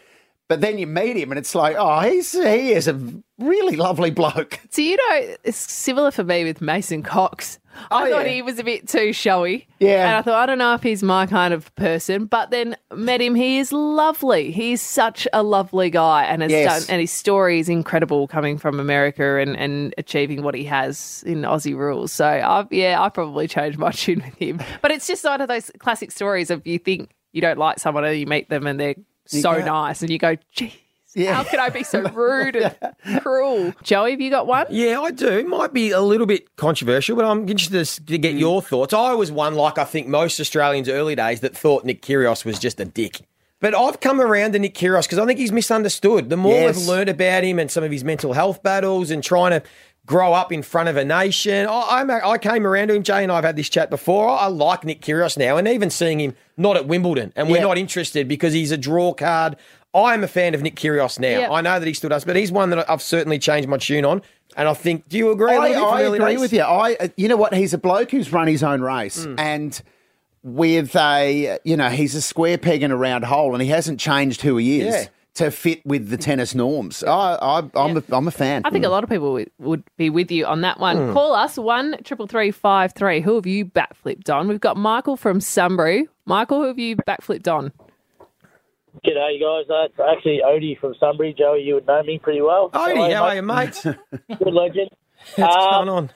But 0.49 0.61
then 0.61 0.79
you 0.79 0.87
meet 0.87 1.17
him 1.17 1.33
and 1.33 1.39
it's 1.39 1.55
like, 1.55 1.77
oh, 1.79 2.01
he's 2.01 2.33
he 2.33 2.73
is 2.73 2.87
a 2.87 3.01
really 3.39 3.77
lovely 3.77 4.11
bloke. 4.11 4.61
So 4.71 4.83
you 4.83 4.97
know, 4.97 5.37
it's 5.43 5.57
similar 5.57 6.11
for 6.11 6.25
me 6.25 6.45
with 6.45 6.61
Mason 6.61 7.03
Cox. 7.03 7.59
I 7.91 8.07
Oh, 8.07 8.11
thought 8.11 8.27
yeah. 8.27 8.33
he 8.33 8.43
was 8.43 8.59
a 8.59 8.65
bit 8.65 8.89
too 8.89 9.13
showy. 9.13 9.67
Yeah. 9.79 10.07
And 10.09 10.17
I 10.17 10.23
thought, 10.23 10.37
I 10.43 10.47
don't 10.47 10.59
know 10.59 10.75
if 10.75 10.83
he's 10.83 11.03
my 11.03 11.27
kind 11.27 11.53
of 11.55 11.75
person. 11.75 12.27
But 12.27 12.51
then 12.51 12.77
met 12.95 13.21
him. 13.21 13.35
He 13.35 13.59
is 13.59 13.73
lovely. 13.73 14.51
He's 14.51 14.81
such 14.81 15.27
a 15.33 15.43
lovely 15.43 15.91
guy. 15.91 16.25
And 16.25 16.43
has 16.43 16.51
Yes. 16.51 16.87
done, 16.87 16.95
and 16.95 17.01
his 17.01 17.11
story 17.13 17.59
is 17.61 17.69
incredible 17.69 18.27
coming 18.29 18.59
from 18.59 18.81
America 18.81 19.39
and, 19.39 19.57
and 19.57 19.95
achieving 19.99 20.43
what 20.43 20.55
he 20.55 20.65
has 20.65 21.23
in 21.27 21.43
Aussie 21.43 21.77
rules. 21.77 22.13
So, 22.13 22.27
I've, 22.27 22.73
yeah, 22.73 23.01
I 23.01 23.09
probably 23.09 23.49
changed 23.49 23.79
my 23.79 23.91
tune 23.93 24.23
with 24.25 24.35
him. 24.37 24.61
But 24.83 24.91
it's 24.91 25.07
just 25.07 25.25
one 25.25 25.41
of 25.41 25.49
those 25.49 25.71
classic 25.79 26.11
stories 26.11 26.51
of 26.51 26.67
you 26.67 26.79
think 26.79 27.11
you 27.33 27.41
don't 27.41 27.59
like 27.59 27.79
someone 27.79 28.05
and 28.05 28.19
you 28.19 28.27
meet 28.27 28.49
them 28.49 28.67
and 28.67 28.79
they're 28.79 28.95
You 29.31 29.41
so 29.41 29.59
go- 29.59 29.65
nice. 29.65 30.01
And 30.03 30.11
you 30.11 30.19
go, 30.19 30.37
gee. 30.53 30.73
How 31.17 31.45
could 31.45 31.59
I 31.61 31.69
be 31.69 31.83
so 31.83 32.01
rude 32.13 32.57
and 32.57 33.23
cruel? 33.23 33.73
Joey, 33.83 34.13
have 34.13 34.21
you 34.21 34.31
got 34.31 34.47
one? 34.47 34.67
Yeah, 34.71 35.01
I 35.01 35.11
do. 35.11 35.45
Might 35.47 35.73
be 35.73 35.91
a 35.91 36.01
little 36.01 36.27
bit 36.27 36.57
controversial, 36.57 37.17
but 37.17 37.25
I'm 37.25 37.49
interested 37.49 38.07
to 38.07 38.19
get 38.19 38.35
mm. 38.35 38.41
your 38.41 38.63
thoughts. 38.63 38.93
I 38.93 39.15
was 39.15 39.31
one, 39.31 39.55
like 39.55 39.79
I 39.79 39.85
think 39.85 40.07
most 40.09 40.41
Australians 40.41 40.89
early 40.89 41.15
days, 41.15 41.41
that 41.41 41.57
thought 41.57 41.85
Nick 41.85 42.03
Kyrgios 42.03 42.45
was 42.45 42.59
just 42.59 42.81
a 42.81 42.85
dick. 42.85 43.21
But 43.61 43.75
I've 43.75 44.01
come 44.01 44.21
around 44.21 44.53
to 44.53 44.59
Nick 44.59 44.75
Kyrgios 44.75 45.05
because 45.05 45.19
I 45.19 45.25
think 45.27 45.39
he's 45.39 45.53
misunderstood. 45.53 46.29
The 46.29 46.37
more 46.37 46.53
Yes. 46.53 46.77
we've 46.77 46.87
learned 46.89 47.09
about 47.09 47.45
him 47.45 47.59
and 47.59 47.71
some 47.71 47.83
of 47.85 47.91
his 47.91 48.05
mental 48.05 48.33
health 48.35 48.63
battles 48.63 49.11
and 49.11 49.23
trying 49.23 49.53
to 49.53 49.63
grow 50.07 50.35
up 50.35 50.53
in 50.53 50.63
front 50.63 50.91
of 50.91 50.99
a 50.99 51.05
nation, 51.05 51.67
I, 51.67 52.01
I'm, 52.01 52.11
I 52.11 52.37
came 52.37 52.67
around 52.67 52.89
to 52.89 52.95
him. 52.95 53.03
Jay 53.03 53.23
and 53.23 53.33
I 53.33 53.37
have 53.37 53.45
had 53.45 53.57
this 53.57 53.71
chat 53.71 53.89
before. 53.89 54.29
I 54.29 54.49
like 54.49 54.85
Nick 54.85 55.01
Kyrgios 55.01 55.39
now, 55.39 55.57
and 55.57 55.67
even 55.67 55.89
seeing 55.89 56.21
him 56.21 56.35
not 56.59 56.77
at 56.77 56.87
Wimbledon, 56.87 57.33
and 57.37 57.49
we're 57.49 57.57
Yeah. 57.57 57.63
not 57.63 57.79
interested 57.79 58.29
because 58.29 58.53
he's 58.53 58.71
a 58.71 58.77
draw 58.77 59.15
card. 59.15 59.57
I'm 59.95 60.25
a 60.25 60.29
fan 60.29 60.55
of 60.55 60.63
Nick 60.63 60.75
Kyrgios 60.77 61.19
now. 61.21 61.29
Yeah. 61.29 61.51
I 61.53 61.61
know 61.61 61.79
that 61.79 61.87
he 61.87 61.95
still 61.95 62.11
does, 62.11 62.25
but 62.25 62.35
he's 62.37 62.51
one 62.51 62.71
that 62.71 62.91
I've 62.91 63.01
certainly 63.03 63.39
changed 63.39 63.69
my 63.69 63.77
tune 63.79 64.05
on. 64.05 64.23
And 64.57 64.69
I 64.69 64.75
think, 64.75 65.09
do 65.09 65.17
you 65.17 65.31
agree? 65.31 65.53
a 65.55 65.61
I, 65.61 65.69
little 65.69 65.85
I 65.87 66.01
agree 66.03 66.19
days? 66.19 66.41
with 66.41 66.53
you. 66.53 66.63
I, 66.63 66.97
uh, 67.01 67.09
you 67.17 67.29
know 67.29 67.37
what? 67.37 67.55
He's 67.55 67.73
a 67.75 67.79
bloke 67.79 68.11
who's 68.11 68.33
run 68.33 68.47
his 68.49 68.63
own 68.63 68.83
race, 68.83 69.27
and 69.39 69.81
with 70.43 70.95
a, 70.97 71.59
you 71.65 71.77
know, 71.77 71.89
he's 71.89 72.15
a 72.15 72.21
square 72.21 72.59
peg 72.59 72.83
in 72.83 72.91
a 72.91 72.97
round 72.97 73.25
hole, 73.25 73.53
and 73.55 73.63
he 73.63 73.69
hasn't 73.69 73.99
changed 74.01 74.43
who 74.43 74.57
he 74.59 74.81
is 74.81 74.95
Yeah. 74.95 75.05
to 75.37 75.51
fit 75.51 75.85
with 75.87 76.11
the 76.11 76.17
tennis 76.17 76.55
norms. 76.55 77.03
I, 77.03 77.35
I, 77.41 77.59
I'm, 77.75 77.97
a, 77.97 78.03
I'm 78.13 78.29
a 78.29 78.31
fan. 78.31 78.63
I 78.65 78.71
think 78.71 78.85
a 78.85 78.89
lot 78.91 79.03
of 79.05 79.11
people 79.11 79.33
would, 79.33 79.51
would 79.59 79.83
be 79.97 80.11
with 80.11 80.31
you 80.31 80.45
on 80.47 80.61
that 80.61 80.79
one. 80.79 80.97
Mm. 80.99 81.13
Call 81.15 81.35
us 81.35 81.57
one 81.57 81.97
triple 82.05 82.27
three 82.27 82.51
five 82.51 82.93
three. 82.93 83.21
Who 83.23 83.37
have 83.37 83.47
you 83.47 83.65
backflipped 83.65 84.29
on? 84.33 84.49
We've 84.49 84.61
got 84.61 84.77
Michael 84.77 85.17
from 85.17 85.41
Sunbury. 85.41 86.09
Michael, 86.27 86.59
who 86.61 86.67
have 86.69 86.79
you 86.79 86.97
backflipped 86.97 87.53
on? 87.53 87.73
G'day, 89.05 89.39
you 89.39 89.41
guys. 89.41 89.69
Uh, 89.71 89.85
it's 89.87 89.95
actually 89.99 90.41
Odie 90.45 90.79
from 90.79 90.95
Sunbury. 91.01 91.35
Joey, 91.37 91.63
you 91.63 91.75
would 91.75 91.87
know 91.87 92.03
me 92.03 92.19
pretty 92.23 92.41
well. 92.41 92.71
Odie, 92.71 93.13
how 93.15 93.25
are 93.25 93.35
you, 93.35 93.43
mate? 93.43 93.75
Good 93.83 94.53
legend. 94.53 94.91
What's 95.37 95.57
Uh, 95.57 95.71
going 95.71 95.89
on? 95.89 96.11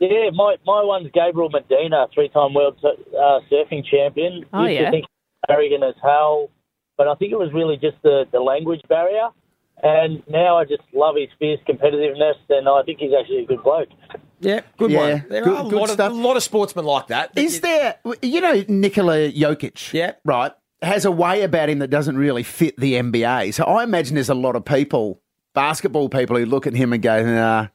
Yeah, 0.00 0.30
my, 0.32 0.56
my 0.64 0.82
one's 0.84 1.10
Gabriel 1.12 1.50
Medina, 1.50 2.06
three-time 2.14 2.54
world 2.54 2.78
uh, 2.84 3.40
surfing 3.50 3.84
champion. 3.90 4.44
Oh, 4.52 4.64
Used 4.64 4.78
to 4.78 4.82
yeah. 4.84 4.90
think 4.90 5.06
arrogant 5.48 5.82
as 5.82 5.94
hell, 6.02 6.50
but 6.96 7.08
I 7.08 7.14
think 7.16 7.32
it 7.32 7.38
was 7.38 7.50
really 7.52 7.76
just 7.76 7.96
the, 8.02 8.24
the 8.30 8.38
language 8.38 8.80
barrier. 8.88 9.28
And 9.82 10.22
now 10.28 10.56
I 10.58 10.64
just 10.64 10.82
love 10.92 11.14
his 11.16 11.28
fierce 11.38 11.60
competitiveness, 11.68 12.34
and 12.48 12.68
I 12.68 12.82
think 12.82 12.98
he's 13.00 13.12
actually 13.18 13.38
a 13.44 13.46
good 13.46 13.62
bloke. 13.62 13.88
Yeah, 14.40 14.60
good 14.76 14.90
Yeah, 14.92 14.98
one. 14.98 15.24
There 15.28 15.42
good- 15.44 15.56
are 15.56 15.66
a 15.66 15.68
good 15.68 15.78
lot, 15.80 15.88
stuff. 15.90 16.12
of, 16.12 16.18
a 16.18 16.20
lot 16.20 16.36
of 16.36 16.42
sportsmen 16.44 16.84
like 16.84 17.06
that. 17.08 17.30
Is 17.36 17.60
there, 17.60 17.96
you 18.22 18.40
know, 18.40 18.64
Nikola 18.68 19.30
Jokic? 19.32 19.92
Yeah. 19.92 20.12
Right. 20.24 20.52
Has 20.82 21.04
a 21.04 21.10
way 21.10 21.42
about 21.42 21.68
him 21.68 21.80
that 21.80 21.88
doesn't 21.88 22.16
really 22.16 22.42
fit 22.44 22.76
the 22.78 22.94
NBA. 22.94 23.52
So 23.54 23.64
I 23.64 23.82
imagine 23.82 24.14
there's 24.14 24.28
a 24.28 24.34
lot 24.34 24.54
of 24.54 24.64
people, 24.64 25.20
basketball 25.54 26.08
people, 26.08 26.36
who 26.38 26.46
look 26.46 26.66
at 26.68 26.74
him 26.74 26.92
and 26.92 27.02
go, 27.02 27.24
nah. 27.24 27.66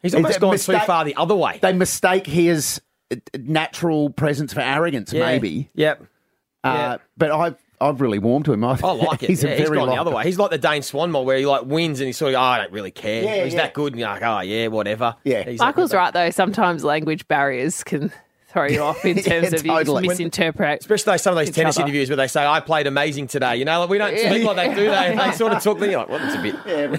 He's 0.00 0.14
almost 0.14 0.38
gone 0.40 0.52
mistake- 0.52 0.80
too 0.80 0.86
far 0.86 1.04
the 1.04 1.16
other 1.16 1.34
way. 1.34 1.58
They 1.62 1.72
mistake 1.72 2.26
his 2.26 2.80
uh, 3.10 3.16
natural 3.38 4.10
presence 4.10 4.52
for 4.52 4.60
arrogance, 4.60 5.12
Yeah. 5.12 5.26
maybe. 5.26 5.70
Yep. 5.74 6.02
Uh, 6.62 6.68
Yeah. 6.76 6.96
But 7.16 7.30
I've 7.32 7.56
I've 7.80 8.00
really 8.00 8.18
warmed 8.20 8.44
to 8.46 8.52
him. 8.52 8.62
I, 8.64 8.78
I 8.82 8.92
like 8.92 9.22
it. 9.24 9.30
He's 9.30 9.42
yeah, 9.42 9.50
a 9.50 9.56
he's 9.56 9.66
very 9.68 9.78
gone 9.78 9.88
the 9.88 9.96
other 9.96 10.12
way. 10.12 10.22
He's 10.24 10.38
like 10.38 10.50
the 10.50 10.58
Dane 10.58 10.82
Swanmore 10.82 11.24
where 11.24 11.36
he 11.38 11.44
like 11.46 11.64
wins 11.64 12.00
and 12.00 12.06
he's 12.06 12.16
sort 12.16 12.34
of, 12.34 12.38
oh, 12.38 12.42
I 12.42 12.58
don't 12.58 12.72
really 12.72 12.92
care. 12.92 13.22
Yeah, 13.24 13.44
he's 13.44 13.52
yeah. 13.54 13.62
that 13.62 13.74
good. 13.74 13.92
And 13.94 14.00
you're 14.00 14.08
like, 14.08 14.22
oh, 14.22 14.40
yeah, 14.40 14.68
whatever. 14.68 15.16
Yeah. 15.24 15.42
He's 15.42 15.58
Michael's 15.58 15.92
right 15.92 16.12
though. 16.12 16.30
Sometimes 16.30 16.84
language 16.84 17.26
barriers 17.26 17.82
can 17.82 18.12
throw 18.54 18.64
you 18.66 18.80
off 18.80 19.04
in 19.04 19.16
Yeah, 19.18 19.22
terms 19.22 19.52
of 19.52 19.66
you 19.66 19.72
totally. 19.72 20.04
just 20.04 20.12
misinterpret. 20.20 20.80
Especially 20.80 21.18
some 21.18 21.36
of 21.36 21.44
those 21.44 21.54
tennis 21.54 21.76
other. 21.76 21.84
interviews 21.84 22.08
where 22.08 22.16
they 22.16 22.28
say, 22.28 22.46
I 22.46 22.60
played 22.60 22.86
amazing 22.86 23.26
today. 23.26 23.56
You 23.56 23.66
know, 23.66 23.80
like, 23.80 23.90
we 23.90 23.98
don't 23.98 24.16
Yeah. 24.16 24.30
speak 24.30 24.44
like 24.46 24.56
that, 24.56 24.74
do 24.76 24.88
they? 24.90 25.14
They 25.14 25.32
sort 25.36 25.52
of 25.52 25.62
talk, 25.62 25.78
you're 25.80 25.98
like, 25.98 26.08
well, 26.08 26.18
that's 26.20 26.36
a 26.36 26.40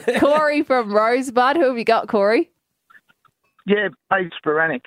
bit. 0.04 0.20
Corey 0.20 0.62
from 0.62 0.94
Rosebud. 0.94 1.56
Who 1.58 1.64
have 1.70 1.78
you 1.80 1.84
got, 1.86 2.08
Corey? 2.08 2.52
Yeah, 3.66 3.88
Paige 4.12 4.32
Spiranac, 4.46 4.82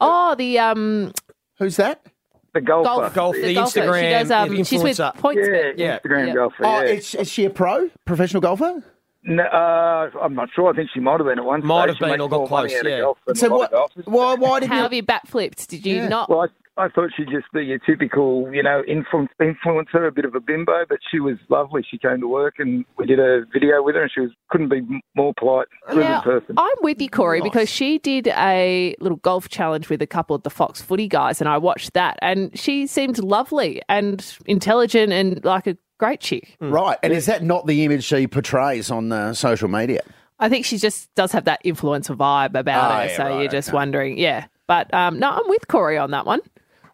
Oh, 0.00 0.34
the 0.36 0.58
um 0.60 1.12
Who's 1.58 1.76
that? 1.76 2.04
the 2.52 2.60
golfer. 2.60 2.84
golf, 2.84 3.14
Golf, 3.14 3.34
the 3.34 3.52
golfer. 3.54 3.80
Instagram 3.80 4.00
She 4.00 4.10
does, 4.10 4.30
um, 4.30 4.64
she's 4.64 4.82
with 4.82 4.96
influencer. 4.96 5.14
Points. 5.16 5.48
Yeah, 5.50 5.72
Yeah. 5.76 5.98
Instagram 5.98 6.26
Yeah. 6.28 6.34
golfer. 6.34 6.64
Oh, 6.64 6.80
is, 6.82 7.14
is 7.16 7.28
she 7.28 7.44
a 7.46 7.50
pro, 7.50 7.90
professional 8.04 8.40
golfer? 8.42 8.82
No, 9.26 9.42
uh, 9.42 10.10
I'm 10.22 10.34
not 10.34 10.50
sure. 10.54 10.70
I 10.70 10.76
think 10.76 10.90
she 10.92 11.00
might 11.00 11.18
have 11.18 11.26
been 11.26 11.38
at 11.38 11.44
one 11.44 11.64
Might 11.64 11.84
stage. 11.84 11.96
have 11.96 12.00
been 12.00 12.08
makes 12.10 12.20
or 12.22 12.28
got 12.28 12.48
close, 12.48 12.74
out 12.74 12.86
of 12.86 13.16
yeah. 13.26 13.34
So 13.34 13.48
what? 13.56 13.72
Why? 14.04 14.34
Why 14.34 14.60
did 14.60 14.68
How 14.68 14.76
you? 14.76 14.82
have 14.82 14.92
you 14.92 15.02
backflipped? 15.02 15.66
Did 15.68 15.86
you 15.86 16.08
not? 16.08 16.28
Well, 16.28 16.42
I, 16.76 16.84
I 16.84 16.88
thought 16.88 17.10
she'd 17.16 17.30
just 17.30 17.46
be 17.54 17.62
your 17.64 17.78
typical, 17.78 18.52
you 18.52 18.62
know, 18.62 18.82
influ- 18.88 19.28
influencer, 19.40 20.08
a 20.08 20.10
bit 20.10 20.24
of 20.24 20.34
a 20.34 20.40
bimbo, 20.40 20.84
but 20.88 20.98
she 21.10 21.20
was 21.20 21.36
lovely. 21.48 21.82
She 21.88 21.96
came 21.98 22.20
to 22.20 22.26
work 22.28 22.56
and 22.58 22.84
we 22.98 23.06
did 23.06 23.20
a 23.20 23.44
video 23.52 23.80
with 23.82 23.94
her, 23.94 24.02
and 24.02 24.10
she 24.12 24.20
was 24.20 24.30
couldn't 24.50 24.68
be 24.70 24.82
more 25.14 25.32
polite, 25.38 25.68
brilliant 25.86 26.10
Now, 26.10 26.20
person. 26.22 26.56
I'm 26.58 26.76
with 26.82 27.00
you, 27.00 27.08
Corey, 27.08 27.40
because 27.40 27.70
she 27.70 27.98
did 27.98 28.26
a 28.26 28.94
little 29.00 29.18
golf 29.18 29.48
challenge 29.48 29.88
with 29.88 30.02
a 30.02 30.06
couple 30.06 30.36
of 30.36 30.42
the 30.42 30.50
Fox 30.50 30.82
footy 30.82 31.08
guys, 31.08 31.40
and 31.40 31.48
I 31.48 31.58
watched 31.58 31.94
that, 31.94 32.18
and 32.20 32.56
she 32.58 32.86
seemed 32.88 33.18
lovely 33.20 33.80
and 33.88 34.22
intelligent 34.46 35.12
and 35.12 35.42
like 35.44 35.66
a 35.66 35.78
great 35.98 36.20
chick. 36.20 36.56
Right, 36.60 36.98
and 37.02 37.12
is 37.12 37.26
that 37.26 37.42
not 37.42 37.66
the 37.66 37.84
image 37.84 38.04
she 38.04 38.26
portrays 38.26 38.90
on 38.90 39.12
uh, 39.12 39.34
social 39.34 39.68
media? 39.68 40.02
I 40.38 40.48
think 40.48 40.64
she 40.66 40.78
just 40.78 41.14
does 41.14 41.32
have 41.32 41.44
that 41.44 41.62
influencer 41.64 42.16
vibe 42.16 42.58
about 42.58 42.90
Oh, 42.90 42.94
her, 42.96 43.04
yeah, 43.06 43.16
so 43.16 43.24
right, 43.24 43.40
you're 43.42 43.50
just 43.50 43.68
okay. 43.68 43.74
wondering, 43.76 44.18
yeah. 44.18 44.46
But 44.66 44.92
um, 44.92 45.18
no, 45.18 45.30
I'm 45.30 45.48
with 45.48 45.68
Corey 45.68 45.96
on 45.98 46.10
that 46.10 46.26
one. 46.26 46.40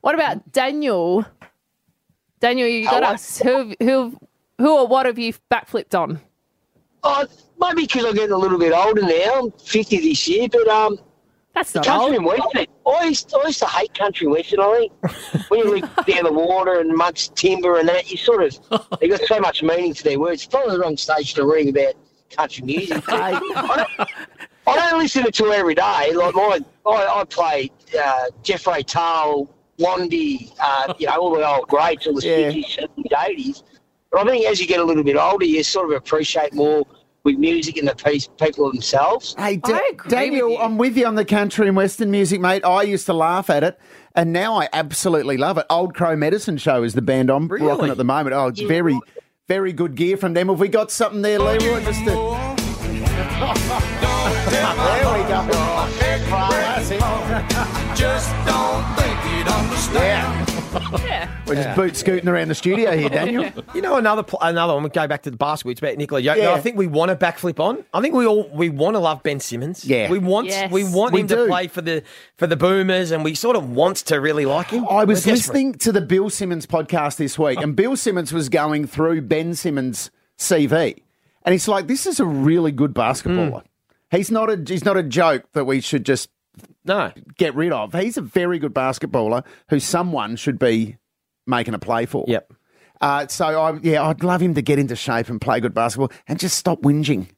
What 0.03 0.15
about 0.15 0.53
Daniel? 0.53 1.25
Daniel, 2.41 2.69
you 2.69 2.85
got 2.85 3.03
us. 3.03 3.39
Who, 3.39 3.75
who, 3.81 4.19
who, 4.59 4.79
or 4.79 4.87
what 4.87 5.07
have 5.07 5.19
you 5.19 5.35
backflipped 5.51 5.99
on? 5.99 6.21
Oh, 7.03 7.27
maybe 7.59 7.83
because 7.83 8.05
I'm 8.05 8.15
getting 8.15 8.33
a 8.33 8.39
little 8.39 8.59
bit 8.59 8.73
older 8.73 9.03
now. 9.03 9.41
I'm 9.45 9.51
50 9.53 9.97
this 9.99 10.29
year, 10.29 10.49
but 10.51 10.67
um, 10.69 10.99
That's 11.55 11.75
not 11.75 11.85
country 11.85 12.19
old. 12.19 12.27
western. 12.27 12.67
I 12.87 13.05
used, 13.05 13.35
I 13.35 13.47
used 13.47 13.59
to 13.61 13.67
hate 13.67 13.95
country 13.95 14.27
western. 14.27 14.61
I 14.61 14.89
think 15.03 15.51
when 15.51 15.61
you 15.61 15.71
live 15.81 15.97
down 16.07 16.25
the 16.25 16.33
water 16.33 16.81
and 16.81 16.91
amongst 16.91 17.35
timber 17.35 17.79
and 17.79 17.89
that, 17.89 18.11
you 18.11 18.17
sort 18.17 18.43
of 18.45 18.99
they 19.01 19.09
got 19.09 19.21
so 19.23 19.41
much 19.41 19.63
meaning 19.63 19.95
to 19.95 20.05
their 20.05 20.19
words. 20.19 20.43
It's 20.43 20.47
probably 20.47 20.77
the 20.77 20.81
wrong 20.81 20.97
stage 20.97 21.35
to 21.35 21.45
ring 21.45 21.69
about 21.69 21.95
country 22.31 22.65
music. 22.65 23.03
I, 23.09 23.33
don't, 23.33 24.09
I 24.67 24.91
don't 24.91 25.01
listen 25.01 25.31
to 25.31 25.45
it 25.47 25.59
every 25.59 25.75
day. 25.75 26.13
Like 26.15 26.35
my, 26.35 26.61
I, 26.87 27.21
I 27.21 27.25
play 27.25 27.71
uh, 28.01 28.25
Jeff 28.43 28.67
Ray 28.67 28.83
Tale, 28.83 29.53
Blondie, 29.79 30.53
uh, 30.61 30.95
you 30.99 31.07
know, 31.07 31.17
all 31.17 31.35
the 31.35 31.47
old 31.47 31.69
greats, 31.69 32.07
all 32.07 32.15
the. 32.15 32.21
60s, 32.21 32.89
70s, 32.97 33.11
80s. 33.13 33.63
But 34.11 34.27
I 34.27 34.31
think 34.31 34.47
as 34.47 34.61
you 34.61 34.67
get 34.67 34.81
a 34.81 34.85
little 34.85 35.05
bit 35.05 35.17
older, 35.17 35.45
you 35.45 35.63
sort 35.63 35.91
of 35.91 35.97
appreciate 35.97 36.53
more 36.53 36.87
with 37.25 37.37
music 37.37 37.77
and 37.77 37.87
the 37.89 37.95
piece, 37.95 38.29
people 38.39 38.71
themselves. 38.71 39.35
Hey, 39.39 39.57
Da- 39.57 39.79
Daniel, 40.09 40.59
I'm 40.59 40.79
with 40.79 40.97
you 40.97 41.07
on 41.07 41.15
the 41.15 41.25
country 41.25 41.69
and 41.69 41.77
western 41.77 42.11
music, 42.11 42.41
mate. 42.41 42.65
I 42.65 42.83
used 42.83 43.07
to 43.07 43.13
laugh 43.13 43.51
at 43.51 43.63
it, 43.63 43.79
and 44.15 44.33
now 44.33 44.55
I 44.55 44.69
absolutely 44.73 45.37
love 45.37 45.59
it. 45.59 45.67
Old 45.71 45.95
Crow 45.95 46.17
Medicine 46.17 46.57
Show 46.57 46.83
is 46.83 46.95
the 46.95 47.03
band 47.03 47.31
I'm 47.31 47.49
rocking 47.49 47.91
at 47.91 47.97
the 47.97 48.05
moment. 48.05 48.35
Oh, 48.35 48.47
it's 48.49 48.61
very, 48.63 48.99
very 49.49 49.73
good 49.73 49.95
gear 49.95 50.17
from 50.17 50.35
them. 50.35 50.49
Have 50.49 50.61
we 50.61 50.69
got 50.69 50.91
something 50.91 51.23
there, 51.23 51.39
Leroy? 51.39 51.85
Just 51.85 52.01
to... 52.01 52.61
there 54.51 55.13
we 55.13 55.23
go. 55.29 55.47
That's 56.51 56.91
it. 56.91 57.01
Just 57.97 58.31
don't 58.47 58.85
think 58.97 59.19
you'd 59.37 59.49
understand. 59.49 60.20
We're 61.47 61.55
just 61.55 61.77
boot 61.77 61.97
scooting 61.97 62.29
around 62.29 62.49
the 62.49 62.55
studio 62.55 62.97
here, 62.97 63.09
Daniel. 63.11 63.51
You 63.75 63.83
know 63.83 63.97
another 63.97 64.23
pl- 64.23 64.39
another 64.43 64.75
one. 64.75 64.83
We 64.83 64.91
go 64.91 65.07
back 65.07 65.23
to 65.23 65.31
the 65.31 65.37
basketball. 65.37 65.73
It's 65.73 65.81
about 65.81 65.97
Nikola 65.97 66.23
Jokic. 66.23 66.37
Yeah. 66.39 66.53
I 66.53 66.61
think 66.61 66.77
we 66.77 66.87
want 66.87 67.11
to 67.11 67.17
backflip 67.17 67.59
on. 67.61 67.85
I 67.93 68.01
think 68.01 68.15
we 68.15 68.27
all 68.27 68.49
we 68.51 68.69
want 68.71 68.95
to 68.95 68.99
love 69.01 69.23
Ben 69.23 69.41
Simmons. 69.41 69.85
Yeah. 69.85 70.11
we 70.11 70.19
want 70.19 70.47
Yes. 70.49 70.71
we 70.71 70.85
want 70.85 71.13
We 71.13 71.21
him 71.21 71.27
do. 71.27 71.37
to 71.37 71.47
play 71.47 71.67
for 71.69 71.81
the 71.83 72.03
for 72.37 72.47
the 72.47 72.57
Boomers, 72.57 73.11
and 73.11 73.25
we 73.25 73.35
sort 73.35 73.57
of 73.57 73.71
want 73.71 73.97
to 73.99 74.21
really 74.21 74.47
like 74.47 74.71
him. 74.71 74.87
I 74.89 75.05
was 75.05 75.27
listening 75.27 75.75
to 75.75 75.93
the 75.93 76.01
Bill 76.01 76.31
Simmons 76.31 76.67
podcast 76.67 77.17
this 77.17 77.39
week, 77.39 77.59
and 77.61 77.75
Bill 77.77 77.97
Simmons 77.97 78.33
was 78.33 78.49
going 78.49 78.87
through 78.87 79.23
Ben 79.23 79.55
Simmons' 79.55 80.11
CV, 80.39 81.03
and 81.45 81.53
he's 81.53 81.69
like, 81.69 81.87
"This 81.87 82.07
is 82.07 82.21
a 82.21 82.25
really 82.27 82.73
good 82.73 82.95
basketballer. 82.95 83.63
Hmm. 83.63 84.17
He's 84.17 84.31
not 84.31 84.51
a 84.51 84.63
he's 84.67 84.85
not 84.85 84.97
a 84.97 85.03
joke 85.03 85.45
that 85.53 85.65
we 85.67 85.81
should 85.81 86.05
just 86.05 86.29
no 86.85 87.13
get 87.37 87.55
rid 87.55 87.73
of. 87.73 87.93
He's 87.93 88.17
a 88.17 88.23
very 88.23 88.59
good 88.59 88.75
basketballer 88.75 89.45
who 89.69 89.81
someone 89.81 90.37
should 90.37 90.59
be 90.59 90.97
making 91.47 91.75
a 91.75 91.79
play 91.79 92.07
for. 92.07 92.25
Yep. 92.29 92.53
Uh, 93.01 93.27
so 93.29 93.47
I 93.61 93.79
yeah, 93.83 94.03
I'd 94.07 94.23
love 94.23 94.43
him 94.43 94.55
to 94.55 94.63
get 94.63 94.79
into 94.79 94.97
shape 94.97 95.29
and 95.29 95.41
play 95.41 95.61
good 95.61 95.75
basketball 95.75 96.13
and 96.29 96.39
just 96.39 96.59
stop 96.59 96.83
whinging. 96.83 97.29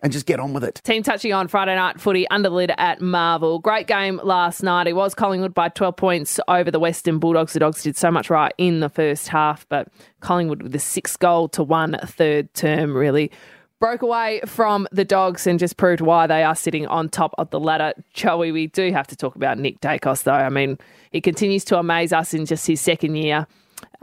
and 0.00 0.12
just 0.12 0.26
get 0.26 0.38
on 0.38 0.52
with 0.52 0.62
it. 0.62 0.80
Team 0.84 1.02
touching 1.02 1.32
on 1.32 1.48
Friday 1.48 1.74
night 1.74 2.00
footy 2.00 2.28
under 2.30 2.48
the 2.48 2.54
lid 2.54 2.72
at 2.78 3.00
Marvel. 3.00 3.58
Great 3.58 3.86
game 3.88 4.20
last 4.22 4.62
night. 4.62 4.86
It 4.86 4.94
was 4.94 5.14
Collingwood 5.14 5.54
by 5.54 5.70
12 5.70 5.96
points 5.96 6.38
over 6.46 6.70
the 6.70 6.78
Western 6.78 7.18
Bulldogs. 7.18 7.52
The 7.52 7.58
Dogs 7.58 7.82
did 7.82 7.96
so 7.96 8.10
much 8.10 8.30
right 8.30 8.52
in 8.58 8.78
the 8.80 8.88
first 8.88 9.26
half, 9.28 9.66
but 9.68 9.88
Collingwood 10.20 10.62
with 10.62 10.74
a 10.74 10.78
six 10.78 11.16
goal 11.16 11.48
to 11.48 11.64
one 11.64 11.98
third 12.04 12.54
term 12.54 12.96
really 12.96 13.30
broke 13.80 14.02
away 14.02 14.40
from 14.46 14.86
the 14.92 15.04
Dogs 15.04 15.46
and 15.46 15.58
just 15.58 15.76
proved 15.76 16.00
why 16.00 16.26
they 16.26 16.42
are 16.42 16.54
sitting 16.54 16.86
on 16.86 17.08
top 17.08 17.34
of 17.38 17.50
the 17.50 17.60
ladder. 17.60 17.92
Joey, 18.12 18.52
we 18.52 18.66
do 18.66 18.92
have 18.92 19.06
to 19.08 19.16
talk 19.16 19.36
about 19.36 19.58
Nick 19.58 19.80
Daicos 19.80 20.24
though. 20.24 20.32
I 20.32 20.48
mean, 20.48 20.78
he 21.10 21.20
continues 21.20 21.64
to 21.66 21.78
amaze 21.78 22.12
us 22.12 22.34
in 22.34 22.46
just 22.46 22.66
his 22.66 22.80
second 22.80 23.16
year. 23.16 23.46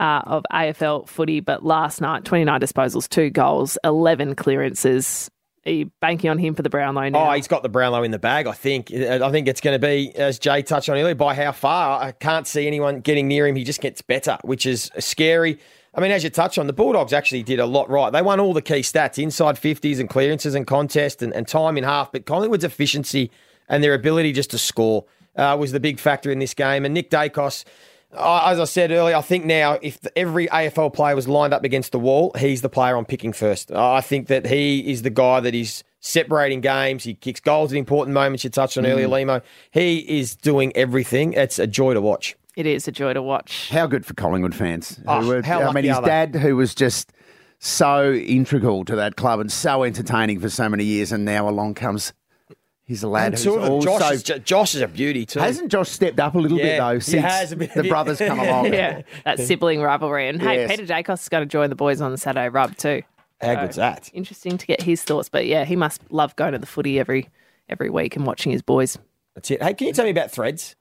Uh, 0.00 0.22
of 0.24 0.42
AFL 0.50 1.06
footy, 1.06 1.40
but 1.40 1.62
last 1.62 2.00
night, 2.00 2.24
29 2.24 2.60
disposals, 2.60 3.06
two 3.06 3.28
goals, 3.28 3.76
11 3.84 4.34
clearances. 4.34 5.30
Are 5.66 5.70
you 5.70 5.90
banking 6.00 6.30
on 6.30 6.38
him 6.38 6.54
for 6.54 6.62
the 6.62 6.70
Brownlow 6.70 7.10
now? 7.10 7.30
Oh, 7.30 7.32
he's 7.32 7.48
got 7.48 7.62
the 7.62 7.68
Brownlow 7.68 8.02
in 8.02 8.10
the 8.10 8.18
bag, 8.18 8.46
I 8.46 8.52
think. 8.52 8.90
I 8.92 9.30
think 9.30 9.48
it's 9.48 9.60
going 9.60 9.78
to 9.78 9.86
be, 9.86 10.14
as 10.16 10.38
Jay 10.38 10.62
touched 10.62 10.88
on 10.88 10.96
earlier, 10.96 11.14
by 11.14 11.34
how 11.34 11.52
far. 11.52 12.00
I 12.00 12.12
can't 12.12 12.46
see 12.46 12.66
anyone 12.66 13.00
getting 13.00 13.28
near 13.28 13.46
him. 13.46 13.56
He 13.56 13.64
just 13.64 13.82
gets 13.82 14.00
better, 14.00 14.38
which 14.44 14.64
is 14.64 14.90
scary. 14.98 15.58
I 15.96 16.00
mean, 16.00 16.10
as 16.10 16.22
you 16.22 16.28
touch 16.30 16.58
on, 16.58 16.66
the 16.66 16.74
Bulldogs 16.74 17.14
actually 17.14 17.42
did 17.42 17.58
a 17.58 17.64
lot 17.64 17.88
right. 17.88 18.10
They 18.10 18.20
won 18.20 18.38
all 18.38 18.52
the 18.52 18.60
key 18.60 18.80
stats 18.80 19.20
inside 19.20 19.56
50s 19.56 19.98
and 19.98 20.10
clearances 20.10 20.54
and 20.54 20.66
contest 20.66 21.22
and, 21.22 21.32
and 21.32 21.48
time 21.48 21.78
in 21.78 21.84
half, 21.84 22.12
but 22.12 22.26
Collingwood's 22.26 22.64
efficiency 22.64 23.30
and 23.66 23.82
their 23.82 23.94
ability 23.94 24.32
just 24.32 24.50
to 24.50 24.58
score 24.58 25.06
uh, 25.36 25.56
was 25.58 25.72
the 25.72 25.80
big 25.80 25.98
factor 25.98 26.30
in 26.30 26.38
this 26.38 26.52
game. 26.52 26.84
And 26.84 26.92
Nick 26.92 27.10
Daicos, 27.10 27.64
uh, 28.12 28.42
as 28.44 28.60
I 28.60 28.64
said 28.64 28.90
earlier, 28.92 29.16
I 29.16 29.22
think 29.22 29.46
now 29.46 29.78
if 29.80 29.98
every 30.14 30.48
AFL 30.48 30.92
player 30.92 31.16
was 31.16 31.26
lined 31.28 31.54
up 31.54 31.64
against 31.64 31.92
the 31.92 31.98
wall, 31.98 32.30
he's 32.38 32.60
the 32.60 32.68
player 32.68 32.94
I'm 32.96 33.06
picking 33.06 33.32
first. 33.32 33.72
Uh, 33.72 33.92
I 33.92 34.02
think 34.02 34.28
that 34.28 34.46
he 34.46 34.90
is 34.90 35.00
the 35.00 35.10
guy 35.10 35.40
that 35.40 35.54
is 35.54 35.82
separating 36.00 36.60
games. 36.60 37.04
He 37.04 37.14
kicks 37.14 37.40
goals 37.40 37.72
at 37.72 37.78
important 37.78 38.12
moments. 38.12 38.44
You 38.44 38.50
touched 38.50 38.76
on 38.76 38.84
Mm. 38.84 38.90
earlier, 38.90 39.08
Lehmo. 39.08 39.42
He 39.70 40.20
is 40.20 40.36
doing 40.36 40.76
everything. 40.76 41.32
It's 41.32 41.58
a 41.58 41.66
joy 41.66 41.94
to 41.94 42.02
watch. 42.02 42.36
It 42.56 42.66
is 42.66 42.88
a 42.88 42.92
joy 42.92 43.12
to 43.12 43.22
watch. 43.22 43.68
How 43.70 43.86
good 43.86 44.04
for 44.06 44.14
Collingwood 44.14 44.54
fans. 44.54 44.98
Oh, 45.06 45.20
who 45.20 45.28
were- 45.28 45.42
how 45.42 45.60
I 45.62 45.72
mean, 45.72 45.84
his 45.84 45.98
dad, 46.00 46.34
who 46.34 46.56
was 46.56 46.74
just 46.74 47.12
so 47.58 48.12
integral 48.12 48.84
to 48.86 48.96
that 48.96 49.16
club 49.16 49.40
and 49.40 49.52
so 49.52 49.82
entertaining 49.84 50.40
for 50.40 50.48
so 50.48 50.68
many 50.68 50.84
years, 50.84 51.12
and 51.12 51.24
now 51.24 51.48
along 51.48 51.74
comes 51.74 52.12
his 52.84 53.02
lad 53.04 53.26
And 53.26 53.34
who's 53.34 53.44
two 53.44 53.54
of 53.54 53.62
them, 53.62 53.72
also. 53.72 53.98
Josh, 53.98 54.12
is, 54.12 54.22
Josh 54.44 54.74
is 54.74 54.80
a 54.80 54.88
beauty 54.88 55.26
too. 55.26 55.40
hasn't 55.40 55.70
Josh 55.72 55.88
stepped 55.90 56.20
up 56.20 56.34
a 56.34 56.38
little 56.38 56.56
bit 56.56 56.66
Yeah, 56.76 56.78
though 56.88 56.94
he 56.94 57.00
since 57.00 57.54
bit- 57.54 57.74
the 57.74 57.88
brothers 57.88 58.18
come 58.18 58.38
along? 58.46 58.72
yeah, 58.72 59.02
that 59.24 59.38
sibling 59.40 59.80
rivalry. 59.82 60.28
And 60.28 60.40
hey, 60.40 60.66
Yes. 60.66 60.70
Peter 60.70 60.86
Daicos 60.86 61.22
is 61.22 61.28
going 61.28 61.42
to 61.42 61.46
join 61.48 61.68
the 61.68 61.76
boys 61.76 62.00
on 62.00 62.12
the 62.12 62.18
Saturday 62.18 62.48
rub 62.48 62.76
too. 62.76 63.02
How 63.40 63.54
So, 63.54 63.60
good's 63.60 63.76
that? 63.76 64.10
Interesting 64.14 64.56
to 64.56 64.66
get 64.66 64.80
his 64.82 65.02
thoughts. 65.02 65.28
But 65.28 65.46
yeah, 65.46 65.64
he 65.64 65.76
must 65.76 66.00
love 66.10 66.34
going 66.36 66.52
to 66.52 66.58
the 66.58 66.66
footy 66.66 66.98
every 66.98 67.28
every 67.68 67.90
week 67.90 68.16
and 68.16 68.24
watching 68.24 68.52
his 68.52 68.62
boys. 68.62 68.96
That's 69.34 69.50
it. 69.50 69.62
Hey, 69.62 69.74
can 69.74 69.88
you 69.88 69.92
tell 69.92 70.04
me 70.04 70.10
about 70.12 70.30
Threads? 70.30 70.76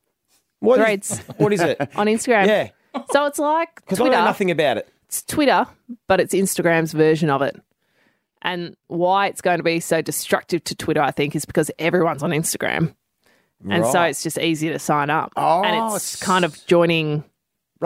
What 0.60 0.80
is- 0.80 0.86
Threads. 0.86 1.18
what 1.38 1.54
is 1.54 1.62
it? 1.62 1.80
on 1.96 2.08
Instagram. 2.08 2.48
Yeah. 2.48 2.70
So 3.12 3.26
it's 3.26 3.40
like 3.40 3.76
Because 3.76 4.00
I 4.00 4.04
Twitter. 4.04 4.18
know 4.18 4.26
nothing 4.26 4.52
about 4.52 4.78
it. 4.78 4.88
It's 5.08 5.22
Twitter, 5.24 5.68
but 6.08 6.20
it's 6.20 6.34
Instagram's 6.34 6.94
version 6.94 7.30
of 7.30 7.42
it. 7.42 7.56
And 8.42 8.76
why 8.88 9.28
it's 9.28 9.42
going 9.42 9.58
to 9.58 9.64
be 9.64 9.80
so 9.80 10.02
destructive 10.02 10.64
to 10.66 10.76
Twitter, 10.76 11.02
I 11.02 11.12
think, 11.12 11.36
is 11.36 11.46
because 11.46 11.72
everyone's 11.80 12.22
on 12.24 12.30
Instagram. 12.32 12.94
And 13.68 13.86
so 13.86 13.94
Right. 13.94 14.10
it's 14.10 14.22
just 14.24 14.38
easier 14.38 14.72
to 14.74 14.80
sign 14.80 15.10
up. 15.10 15.32
Oh, 15.36 15.64
and 15.64 15.96
it's 15.96 16.16
kind 16.22 16.46
of 16.46 16.56
joining 16.68 17.24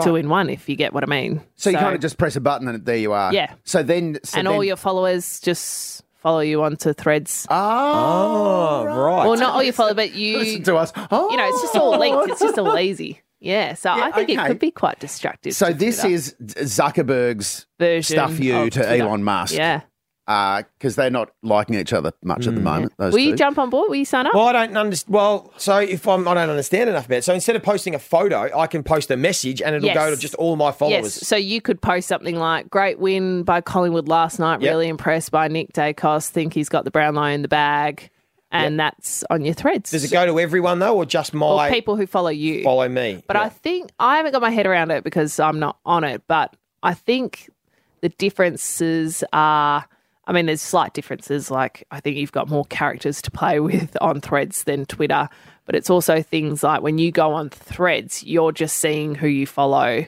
two 0.02 0.16
in 0.16 0.28
one, 0.28 0.50
if 0.50 0.68
you 0.68 0.76
get 0.76 0.92
what 0.92 1.02
I 1.02 1.06
mean. 1.06 1.40
So, 1.56 1.70
you 1.70 1.76
kind 1.78 1.94
of 1.94 2.00
just 2.00 2.18
press 2.18 2.36
a 2.36 2.40
button 2.40 2.68
and 2.68 2.84
there 2.84 2.96
you 2.96 3.12
are. 3.12 3.32
Yeah. 3.32 3.52
So 3.64 3.82
then, 3.82 4.18
so 4.24 4.38
and 4.38 4.46
then, 4.46 4.54
all 4.54 4.62
your 4.64 4.76
followers 4.76 5.40
just 5.40 6.02
follow 6.20 6.40
you 6.40 6.62
onto 6.62 6.92
threads. 6.92 7.46
Oh, 7.50 7.56
oh 7.56 8.84
right. 8.84 9.26
Well, 9.26 9.36
not 9.36 9.54
all 9.54 9.62
your 9.62 9.72
followers, 9.72 9.96
but 9.96 10.14
you. 10.14 10.38
Listen 10.38 10.62
to 10.64 10.76
us. 10.76 10.92
Oh, 11.10 11.30
You 11.30 11.36
know, 11.36 11.48
it's 11.48 11.62
just 11.62 11.76
all 11.76 11.94
oh. 11.94 11.98
linked. 11.98 12.30
It's 12.30 12.40
just 12.40 12.58
all 12.58 12.78
easy. 12.78 13.20
Yeah. 13.40 13.74
So 13.74 13.90
I 13.90 14.12
think 14.12 14.30
it 14.30 14.38
could 14.46 14.58
be 14.58 14.70
quite 14.70 15.00
destructive. 15.00 15.54
So 15.54 15.72
this 15.72 16.00
Twitter. 16.00 16.14
is 16.14 16.34
Zuckerberg's 16.40 17.66
Version 17.78 18.14
stuff 18.16 18.38
you 18.38 18.70
to 18.70 18.88
Elon 18.88 19.24
Musk. 19.24 19.54
Yeah. 19.54 19.82
Uh, 20.28 20.62
because 20.78 20.94
they're 20.94 21.10
not 21.10 21.32
liking 21.42 21.74
each 21.74 21.92
other 21.92 22.12
much 22.22 22.46
at 22.46 22.54
the 22.54 22.60
mm. 22.60 22.64
moment. 22.64 22.92
Those 22.98 23.12
Will 23.12 23.18
you 23.18 23.34
jump 23.34 23.58
on 23.58 23.68
board? 23.68 23.88
Will 23.88 23.96
you 23.96 24.04
sign 24.04 24.28
up? 24.28 24.34
Well, 24.34 24.46
I 24.46 24.52
don't 24.52 24.76
understand. 24.76 25.12
Well, 25.12 25.52
so 25.56 25.78
if 25.78 26.06
I'm, 26.06 26.28
I 26.28 26.34
don't 26.34 26.50
understand 26.50 26.88
enough 26.88 27.06
about 27.06 27.18
it. 27.18 27.24
So 27.24 27.34
instead 27.34 27.56
of 27.56 27.64
posting 27.64 27.96
a 27.96 27.98
photo, 27.98 28.56
I 28.56 28.68
can 28.68 28.84
post 28.84 29.10
a 29.10 29.16
message 29.16 29.60
and 29.60 29.74
it'll 29.74 29.86
Yes. 29.86 29.96
go 29.96 30.10
to 30.10 30.16
just 30.16 30.36
all 30.36 30.54
my 30.54 30.70
followers. 30.70 31.16
Yes. 31.16 31.26
So 31.26 31.34
you 31.34 31.60
could 31.60 31.82
post 31.82 32.06
something 32.06 32.36
like, 32.36 32.70
great 32.70 33.00
win 33.00 33.42
by 33.42 33.60
Collingwood 33.60 34.06
last 34.06 34.38
night. 34.38 34.60
Yep. 34.60 34.70
Really 34.70 34.86
impressed 34.86 35.32
by 35.32 35.48
Nick 35.48 35.72
Daicos. 35.72 36.28
Think 36.28 36.54
he's 36.54 36.68
got 36.68 36.84
the 36.84 36.92
Brownlow 36.92 37.24
in 37.24 37.42
the 37.42 37.48
bag. 37.48 38.08
And 38.52 38.78
that's 38.78 39.24
on 39.30 39.44
your 39.44 39.54
threads. 39.54 39.90
Does 39.90 40.04
it 40.04 40.12
go 40.12 40.26
to 40.26 40.38
everyone 40.38 40.78
though, 40.78 40.96
or 40.96 41.06
just 41.06 41.34
my 41.34 41.68
or 41.68 41.72
people 41.72 41.96
who 41.96 42.06
follow 42.06 42.30
you? 42.30 42.62
follow 42.62 42.88
me? 42.88 43.24
But 43.26 43.36
I 43.36 43.48
think 43.48 43.90
I 43.98 44.16
haven't 44.16 44.30
got 44.30 44.42
my 44.42 44.50
head 44.50 44.66
around 44.66 44.92
it 44.92 45.02
because 45.02 45.40
I'm 45.40 45.58
not 45.58 45.78
on 45.84 46.04
it. 46.04 46.22
But 46.28 46.54
I 46.84 46.94
think 46.94 47.50
the 48.00 48.10
differences 48.10 49.24
are. 49.32 49.86
I 50.30 50.32
mean, 50.32 50.46
there's 50.46 50.62
slight 50.62 50.94
differences. 50.94 51.50
Like 51.50 51.84
I 51.90 51.98
think 52.00 52.16
you've 52.16 52.30
got 52.32 52.48
more 52.48 52.64
characters 52.66 53.20
to 53.22 53.30
play 53.32 53.58
with 53.68 53.96
on 54.00 54.20
Threads 54.20 54.62
than 54.64 54.86
Twitter. 54.86 55.28
But 55.66 55.74
it's 55.74 55.90
also 55.90 56.22
things 56.22 56.62
like 56.62 56.82
when 56.82 56.98
you 56.98 57.10
go 57.10 57.32
on 57.32 57.48
Threads, 57.50 58.22
you're 58.22 58.52
just 58.52 58.76
seeing 58.78 59.14
who 59.16 59.26
you 59.26 59.46
follow. 59.46 60.06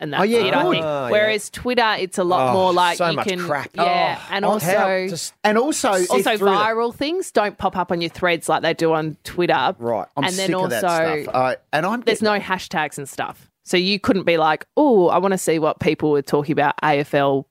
And 0.00 0.12
that's 0.12 0.20
Oh, 0.20 0.24
yeah, 0.24 0.38
it, 0.40 0.54
I 0.54 0.62
good. 0.64 0.70
think. 0.72 0.84
Oh, 0.84 1.04
yeah. 1.06 1.10
Whereas 1.12 1.48
Twitter, 1.50 1.94
it's 2.00 2.18
a 2.18 2.24
lot 2.24 2.50
Oh, 2.50 2.52
more 2.54 2.72
like 2.72 2.96
so 2.98 3.08
you 3.10 3.16
much 3.16 3.28
can, 3.28 3.38
crap. 3.38 3.70
yeah, 3.74 4.18
Oh, 4.20 4.26
and 4.32 4.44
also, 4.44 5.06
just- 5.08 5.32
and 5.44 5.56
also, 5.56 5.90
also 5.90 6.16
if 6.16 6.24
through 6.24 6.38
the- 6.38 6.56
viral 6.56 6.92
things 6.92 7.30
don't 7.30 7.56
pop 7.56 7.76
up 7.76 7.92
on 7.92 8.00
your 8.00 8.10
threads 8.10 8.48
like 8.48 8.62
they 8.62 8.74
do 8.74 8.92
on 8.94 9.16
Twitter. 9.22 9.76
Right, 9.78 10.08
I'm 10.16 10.24
and 10.24 10.34
then 10.34 10.46
sick 10.48 10.56
also, 10.56 10.64
of 10.64 10.70
that 10.82 11.22
stuff. 11.22 11.34
Uh, 11.34 11.54
and 11.72 11.86
I'm 11.86 12.00
there's 12.00 12.20
no 12.20 12.40
hashtags 12.40 12.98
and 12.98 13.08
stuff. 13.08 13.48
So 13.64 13.76
you 13.76 14.00
couldn't 14.00 14.24
be 14.24 14.38
like, 14.38 14.66
oh, 14.76 15.06
I 15.08 15.18
want 15.18 15.32
to 15.32 15.38
see 15.38 15.60
what 15.60 15.78
people 15.78 16.10
were 16.10 16.20
talking 16.22 16.52
about 16.52 16.74
AFL 16.82 17.44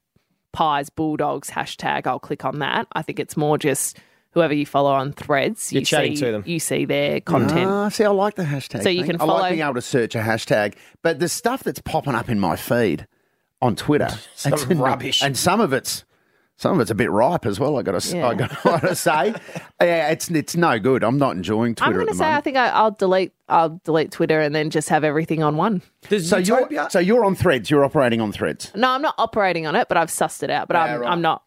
pies, 0.52 0.89
bulldogs 0.89 1.49
hashtag. 1.49 2.08
I'll 2.08 2.20
click 2.20 2.45
on 2.45 2.60
that. 2.60 2.88
I 2.93 3.02
think 3.02 3.20
it's 3.20 3.38
more 3.38 3.58
just 3.58 3.97
whoever 4.32 4.54
you 4.54 4.66
follow 4.66 4.91
on 4.91 5.14
threads. 5.14 5.72
You're 5.72 5.82
you 5.82 5.86
chatting 5.86 6.16
see, 6.16 6.26
to 6.26 6.32
them. 6.32 6.43
You 6.45 6.60
see 6.60 6.86
their 6.86 7.22
content. 7.22 7.70
Ah, 7.70 7.89
see, 7.89 8.04
I 8.04 8.10
like 8.10 8.36
the 8.36 8.43
hashtag. 8.43 8.84
So 8.84 8.89
you 8.89 9.04
thing. 9.04 9.18
can 9.18 9.22
I 9.22 9.26
like 9.26 9.52
being 9.52 9.64
able 9.64 9.76
to 9.76 9.82
search 9.82 10.16
a 10.16 10.20
hashtag, 10.20 10.76
but 11.02 11.20
the 11.20 11.30
stuff 11.30 11.64
that's 11.64 11.82
popping 11.82 12.16
up 12.16 12.30
in 12.30 12.39
my 12.39 12.56
feed 12.56 13.08
on 13.62 13.76
Twitter, 13.76 14.10
Some 14.36 14.54
and, 14.54 14.80
rubbish. 14.80 15.22
and 15.22 15.38
some 15.38 15.62
of 15.62 15.74
it's 15.74 16.04
some 16.62 16.74
of 16.76 16.80
it's 16.80 16.91
a 16.91 16.95
bit 16.95 17.09
ripe 17.09 17.47
as 17.47 17.59
well. 17.59 17.80
I 17.80 17.82
got 17.82 17.99
to, 17.99 18.16
Yeah. 18.16 18.28
I 18.30 18.34
got 18.36 18.82
to 18.82 18.95
say, 18.95 19.34
yeah, 19.82 20.09
it's 20.09 20.30
it's 20.30 20.55
no 20.55 20.78
good. 20.78 21.03
I'm 21.03 21.18
not 21.18 21.36
enjoying 21.36 21.74
Twitter. 21.74 21.89
I'm 21.89 21.93
going 21.95 22.05
to 22.07 22.14
the 22.14 22.18
say 22.20 22.32
I 22.32 22.39
think 22.39 22.55
I, 22.55 22.68
I'll 22.70 22.91
delete. 22.91 23.34
I'll 23.49 23.82
delete 23.84 24.12
Twitter 24.12 24.39
and 24.39 24.53
then 24.53 24.70
just 24.70 24.88
have 24.89 25.03
everything 25.03 25.41
on 25.41 25.57
one. 25.57 25.82
So 26.20 26.38
you're 26.38 26.89
so 26.89 26.99
you're 26.99 27.26
on 27.26 27.34
Threads. 27.34 27.70
You're 27.72 27.84
operating 27.84 28.22
on 28.22 28.32
Threads. 28.32 28.72
No, 28.76 28.89
I'm 28.91 29.01
not 29.01 29.16
operating 29.18 29.66
on 29.66 29.76
it, 29.76 29.88
but 29.88 29.97
I've 29.97 30.09
sussed 30.09 30.43
it 30.43 30.49
out. 30.51 30.68
But 30.68 30.78
I'm, 30.78 31.03
I'm 31.03 31.22
not. 31.22 31.43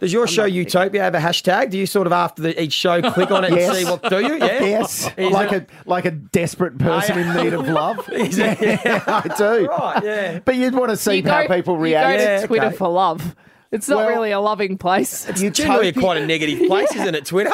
Does 0.00 0.12
your 0.12 0.28
show 0.28 0.44
Utopia 0.44 1.02
have 1.02 1.16
a 1.16 1.18
hashtag? 1.18 1.70
Do 1.70 1.78
you 1.78 1.84
sort 1.84 2.06
of 2.06 2.12
after 2.12 2.40
the, 2.40 2.62
each 2.62 2.72
show 2.72 3.02
click 3.12 3.32
on 3.32 3.42
it 3.44 3.50
Yes. 3.54 3.68
and 3.68 3.76
see 3.78 3.84
what 3.90 4.02
do 4.08 4.20
you? 4.20 4.36
Yeah. 4.38 4.62
Yes, 4.64 5.10
Is 5.16 5.32
like 5.32 5.52
it- 5.52 5.68
a 5.86 5.88
like 5.90 6.04
a 6.04 6.12
desperate 6.12 6.78
person 6.78 7.18
in 7.18 7.34
need 7.36 7.52
of 7.52 7.68
love. 7.68 8.08
Is 8.12 8.38
it? 8.38 8.60
yeah, 8.62 9.02
I 9.06 9.28
do. 9.36 9.66
Right, 9.66 10.02
yeah. 10.04 10.38
But 10.38 10.54
you'd 10.54 10.74
want 10.74 10.90
to 10.90 10.96
see 10.96 11.16
You 11.16 11.24
how 11.28 11.46
go- 11.48 11.54
people 11.56 11.74
you 11.76 11.80
react. 11.82 12.18
go 12.18 12.40
to 12.40 12.46
Twitter 12.46 12.70
for 12.70 12.88
love. 12.88 13.34
It's 13.72 13.88
not 13.88 13.98
Well, 13.98 14.08
really 14.08 14.30
a 14.30 14.40
loving 14.40 14.78
place. 14.78 15.28
It's 15.28 15.40
generally 15.58 15.92
quite 15.92 16.16
a 16.16 16.26
negative 16.26 16.66
place, 16.68 16.94
isn't 16.94 17.14
it? 17.14 17.24
Twitter. 17.26 17.50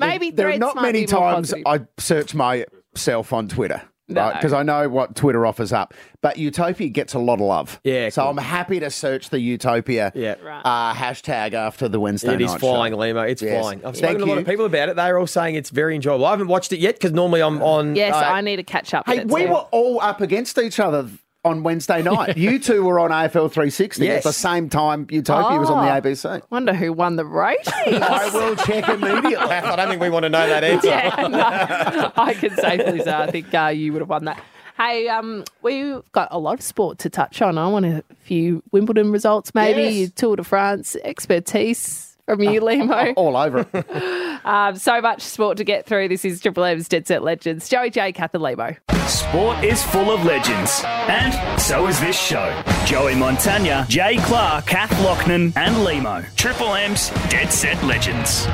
Maybe 0.00 0.30
there 0.30 0.48
are 0.48 0.50
Threads 0.52 0.60
not 0.60 0.76
might 0.76 0.82
many 0.82 1.06
be 1.06 1.12
more 1.12 1.20
times 1.32 1.50
positive. 1.52 1.66
I 1.66 2.00
search 2.00 2.34
myself 2.34 3.32
on 3.32 3.48
Twitter. 3.48 3.82
No. 4.08 4.30
Because 4.34 4.52
I 4.52 4.62
know 4.62 4.88
what 4.90 5.14
Twitter 5.14 5.46
offers 5.46 5.72
up, 5.72 5.94
but 6.20 6.36
Utopia 6.36 6.88
gets 6.88 7.14
a 7.14 7.18
lot 7.18 7.34
of 7.34 7.40
love. 7.42 7.80
Yeah, 7.84 8.10
so 8.10 8.22
cool. 8.22 8.30
I'm 8.32 8.36
happy 8.36 8.78
to 8.80 8.90
search 8.90 9.30
the 9.30 9.38
Utopia 9.40 10.12
Yeah. 10.14 10.34
uh, 10.64 10.92
hashtag 10.92 11.54
after 11.54 11.88
the 11.88 11.98
Wednesday 11.98 12.28
It 12.34 12.40
night 12.40 12.40
is 12.42 12.50
show. 12.52 12.58
flying, 12.58 12.92
Lehmo. 12.94 13.26
It's 13.26 13.40
Yes. 13.40 13.62
flying. 13.62 13.78
I've 13.78 13.94
Thank 13.94 13.96
spoken 13.96 14.18
to 14.18 14.24
a 14.24 14.26
lot 14.26 14.34
you. 14.34 14.40
of 14.40 14.46
people 14.46 14.66
about 14.66 14.88
it. 14.90 14.96
They're 14.96 15.18
all 15.18 15.26
saying 15.28 15.54
it's 15.54 15.70
very 15.70 15.94
enjoyable. 15.94 16.26
I 16.26 16.30
haven't 16.30 16.48
watched 16.48 16.72
it 16.74 16.80
yet 16.80 16.96
because 16.96 17.12
normally 17.12 17.40
I'm 17.42 17.62
on. 17.62 17.96
Yes, 17.96 18.14
uh, 18.14 18.18
I 18.18 18.42
need 18.42 18.56
to 18.56 18.64
catch 18.64 18.92
up. 18.92 19.06
Hey, 19.06 19.20
with 19.20 19.30
it 19.30 19.32
we 19.32 19.44
too. 19.44 19.50
were 19.52 19.66
all 19.70 20.00
up 20.02 20.20
against 20.20 20.58
each 20.58 20.78
other 20.78 21.08
on 21.44 21.62
Wednesday 21.62 22.02
night. 22.02 22.36
you 22.36 22.58
two 22.58 22.84
were 22.84 22.98
on 23.00 23.10
AFL 23.10 23.50
360 23.50 24.04
Yes. 24.04 24.18
at 24.18 24.22
the 24.24 24.32
same 24.32 24.68
time 24.68 25.06
Utopia 25.10 25.58
was 25.58 25.68
on 25.70 25.84
the 25.84 25.90
Oh. 25.92 26.00
ABC. 26.00 26.42
Wonder 26.50 26.72
who 26.74 26.92
won 26.92 27.16
the 27.16 27.24
race. 27.24 27.66
I 27.86 28.30
will 28.32 28.56
check 28.56 28.88
immediately. 28.88 29.36
I 29.36 29.76
don't 29.76 29.88
think 29.88 30.00
we 30.00 30.10
want 30.10 30.22
to 30.24 30.28
know 30.30 30.46
that 30.46 30.62
answer. 30.64 30.86
yeah, 30.88 31.26
no, 31.28 32.12
I 32.16 32.34
can 32.34 32.54
safely 32.56 33.00
say 33.02 33.12
I 33.12 33.30
think 33.30 33.52
uh, 33.54 33.66
you 33.68 33.92
would 33.92 34.00
have 34.02 34.08
won 34.08 34.24
that. 34.26 34.42
Hey, 34.76 35.06
um, 35.08 35.44
we've 35.62 36.00
got 36.12 36.28
a 36.30 36.38
lot 36.38 36.54
of 36.54 36.62
sport 36.62 36.98
to 37.00 37.10
touch 37.10 37.42
on. 37.42 37.58
I 37.58 37.66
want 37.68 37.84
a 37.86 38.02
few 38.22 38.62
Wimbledon 38.72 39.12
results, 39.12 39.54
maybe 39.54 39.82
Yes. 40.00 40.10
Tour 40.14 40.36
de 40.36 40.44
France 40.44 40.96
expertise 41.04 42.16
from 42.24 42.42
you, 42.42 42.60
Lehmo. 42.60 43.12
All 43.16 43.36
over 43.36 43.66
it. 43.72 44.46
Um, 44.46 44.76
so 44.76 45.00
much 45.00 45.20
sport 45.22 45.58
to 45.58 45.64
get 45.64 45.86
through. 45.86 46.08
This 46.08 46.24
is 46.24 46.40
Triple 46.40 46.64
M's 46.64 46.88
Dead 46.88 47.06
Set 47.06 47.22
Legends. 47.22 47.68
Joey 47.68 47.90
J, 47.90 48.12
Kath 48.12 48.34
and 48.34 48.42
Lehmo. 48.42 48.76
Sport 49.12 49.62
is 49.62 49.82
full 49.82 50.10
of 50.10 50.24
legends, 50.24 50.82
and 50.84 51.60
so 51.60 51.86
is 51.86 52.00
this 52.00 52.18
show. 52.18 52.50
Joey 52.86 53.12
Montagna, 53.12 53.86
Jay 53.86 54.16
Clark, 54.16 54.64
Kath 54.66 54.90
Loughnan, 55.02 55.52
and 55.54 55.76
Lehmo. 55.76 56.24
Triple 56.34 56.72
M's 56.74 57.10
Dead 57.28 57.52
Set 57.52 57.82
Legends. 57.84 58.46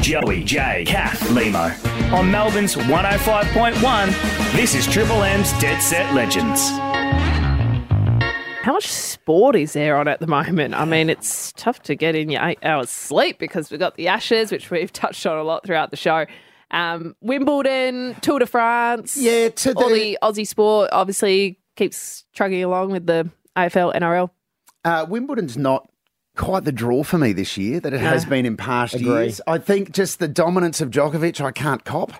Joey, 0.00 0.44
Jay, 0.44 0.84
Kath, 0.86 1.20
Lehmo. 1.30 1.72
On 2.12 2.30
Melbourne's 2.30 2.76
105.1, 2.76 4.52
this 4.54 4.76
is 4.76 4.86
Triple 4.86 5.24
M's 5.24 5.50
Dead 5.58 5.80
Set 5.80 6.14
Legends. 6.14 6.70
How 8.62 8.72
much 8.74 8.86
sport 8.86 9.56
is 9.56 9.72
there 9.72 9.96
on 9.96 10.06
at 10.06 10.20
the 10.20 10.28
moment? 10.28 10.74
I 10.74 10.84
mean, 10.84 11.10
it's 11.10 11.52
tough 11.56 11.82
to 11.82 11.96
get 11.96 12.14
in 12.14 12.30
your 12.30 12.44
eight 12.44 12.60
hours 12.62 12.90
sleep 12.90 13.40
because 13.40 13.72
we've 13.72 13.80
got 13.80 13.96
the 13.96 14.06
Ashes, 14.06 14.52
which 14.52 14.70
we've 14.70 14.92
touched 14.92 15.26
on 15.26 15.36
a 15.36 15.42
lot 15.42 15.64
throughout 15.66 15.90
the 15.90 15.96
show. 15.96 16.26
Um, 16.70 17.14
Wimbledon, 17.20 18.16
Tour 18.22 18.40
de 18.40 18.46
France. 18.46 19.16
Yeah, 19.16 19.48
to 19.50 19.72
all 19.74 19.88
the- 19.88 19.94
the 19.94 20.18
Aussie 20.22 20.46
sport 20.46 20.90
obviously 20.92 21.58
keeps 21.76 22.24
trugging 22.34 22.64
along 22.64 22.90
with 22.90 23.06
the 23.06 23.30
AFL, 23.56 23.92
NRL. 23.94 24.30
Uh, 24.84 25.06
Wimbledon's 25.08 25.56
not 25.56 25.88
quite 26.36 26.64
the 26.64 26.72
draw 26.72 27.02
for 27.02 27.18
me 27.18 27.32
this 27.32 27.56
year 27.56 27.80
that 27.80 27.92
it 27.94 28.00
No. 28.00 28.08
has 28.08 28.24
been 28.24 28.44
in 28.44 28.56
past 28.56 28.94
Agree. 28.94 29.06
years. 29.06 29.40
I 29.46 29.58
think 29.58 29.92
just 29.92 30.18
the 30.18 30.28
dominance 30.28 30.80
of 30.80 30.90
Djokovic, 30.90 31.40
I 31.44 31.50
can't 31.50 31.84
cop. 31.84 32.10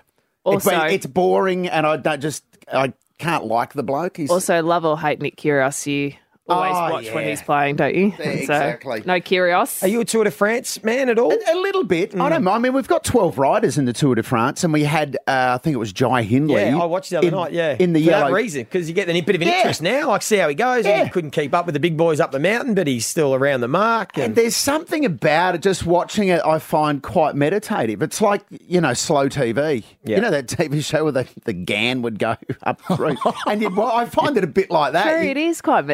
It's 0.45 0.65
Also- 0.65 0.71
been- 0.71 0.91
it's 0.91 1.05
boring, 1.05 1.67
and 1.67 1.85
I 1.85 1.97
don't 1.97 2.21
just 2.21 2.43
I 2.71 2.93
can't 3.19 3.45
like 3.45 3.73
the 3.73 3.83
bloke. 3.83 4.17
He's 4.17 4.29
Also, 4.29 4.61
love 4.61 4.83
or 4.85 4.99
hate 4.99 5.21
Nick 5.21 5.37
Kyrgios. 5.37 5.85
You 5.87 6.13
always 6.49 6.71
Oh, 6.75 6.93
watch 6.93 7.11
when 7.13 7.27
he's 7.27 7.41
playing, 7.41 7.75
don't 7.77 7.95
you? 7.95 8.07
Yeah, 8.17 8.23
so, 8.23 8.31
exactly. 8.31 9.03
no 9.05 9.19
Kyrgios. 9.19 9.83
Are 9.83 9.87
you 9.87 10.01
a 10.01 10.05
Tour 10.05 10.23
de 10.23 10.31
France 10.31 10.83
man 10.83 11.09
at 11.09 11.19
all? 11.19 11.31
A, 11.31 11.53
a 11.53 11.55
little 11.59 11.83
bit. 11.83 12.11
Mm. 12.13 12.21
I 12.21 12.29
don't 12.29 12.43
mind. 12.43 12.55
I 12.55 12.59
mean, 12.59 12.73
we've 12.73 12.87
got 12.87 13.03
12 13.03 13.37
riders 13.37 13.77
in 13.77 13.85
the 13.85 13.93
Tour 13.93 14.15
de 14.15 14.23
France, 14.23 14.63
and 14.63 14.71
we 14.73 14.83
had, 14.83 15.15
uh, 15.27 15.55
I 15.55 15.57
think 15.57 15.73
it 15.73 15.77
was 15.77 15.91
Jai 15.93 16.23
Hindley. 16.23 16.61
Yeah, 16.61 16.77
I 16.79 16.85
watched 16.85 17.09
the 17.09 17.17
other 17.17 17.27
in, 17.27 17.33
night. 17.33 17.51
Yeah, 17.53 17.75
In 17.79 17.93
the 17.93 18.03
for 18.03 18.09
yellow. 18.11 18.27
that 18.27 18.33
reason, 18.33 18.63
because 18.63 18.87
you 18.87 18.95
get 18.95 19.09
a 19.09 19.21
bit 19.21 19.35
of 19.35 19.41
an 19.41 19.47
Yeah. 19.47 19.57
interest 19.57 19.81
now. 19.81 20.07
Like, 20.09 20.21
see 20.21 20.37
how 20.37 20.47
he 20.49 20.55
goes. 20.55 20.85
Yeah. 20.85 21.03
He 21.03 21.09
couldn't 21.09 21.31
keep 21.31 21.53
up 21.53 21.65
with 21.65 21.73
the 21.73 21.79
big 21.79 21.97
boys 21.97 22.19
up 22.19 22.31
the 22.31 22.39
mountain, 22.39 22.73
but 22.75 22.87
he's 22.87 23.05
still 23.05 23.33
around 23.35 23.61
the 23.61 23.67
mark. 23.67 24.11
And 24.15 24.25
And, 24.25 24.35
there's 24.35 24.55
something 24.55 25.05
about 25.05 25.55
it, 25.55 25.61
just 25.61 25.85
watching 25.85 26.27
it, 26.29 26.41
I 26.45 26.59
find 26.59 27.01
quite 27.03 27.35
meditative. 27.35 28.01
It's 28.01 28.21
like, 28.21 28.43
you 28.67 28.81
know, 28.81 28.93
slow 28.93 29.27
TV. 29.29 29.83
Yeah. 30.03 30.15
You 30.17 30.21
know 30.21 30.31
that 30.31 30.47
TV 30.47 30.83
show 30.83 31.03
where 31.03 31.11
the, 31.11 31.27
the 31.45 31.53
Ghan 31.53 32.01
would 32.03 32.19
go 32.19 32.35
up 32.63 32.81
through? 32.95 33.15
and 33.47 33.61
you, 33.61 33.69
well, 33.73 33.91
I 33.91 34.05
find 34.05 34.37
it 34.37 34.43
a 34.43 34.47
bit 34.47 34.69
like 34.71 34.93
that. 34.93 35.03
True, 35.03 35.23
You- 35.23 35.31
it 35.31 35.37
is 35.37 35.61
quite 35.61 35.85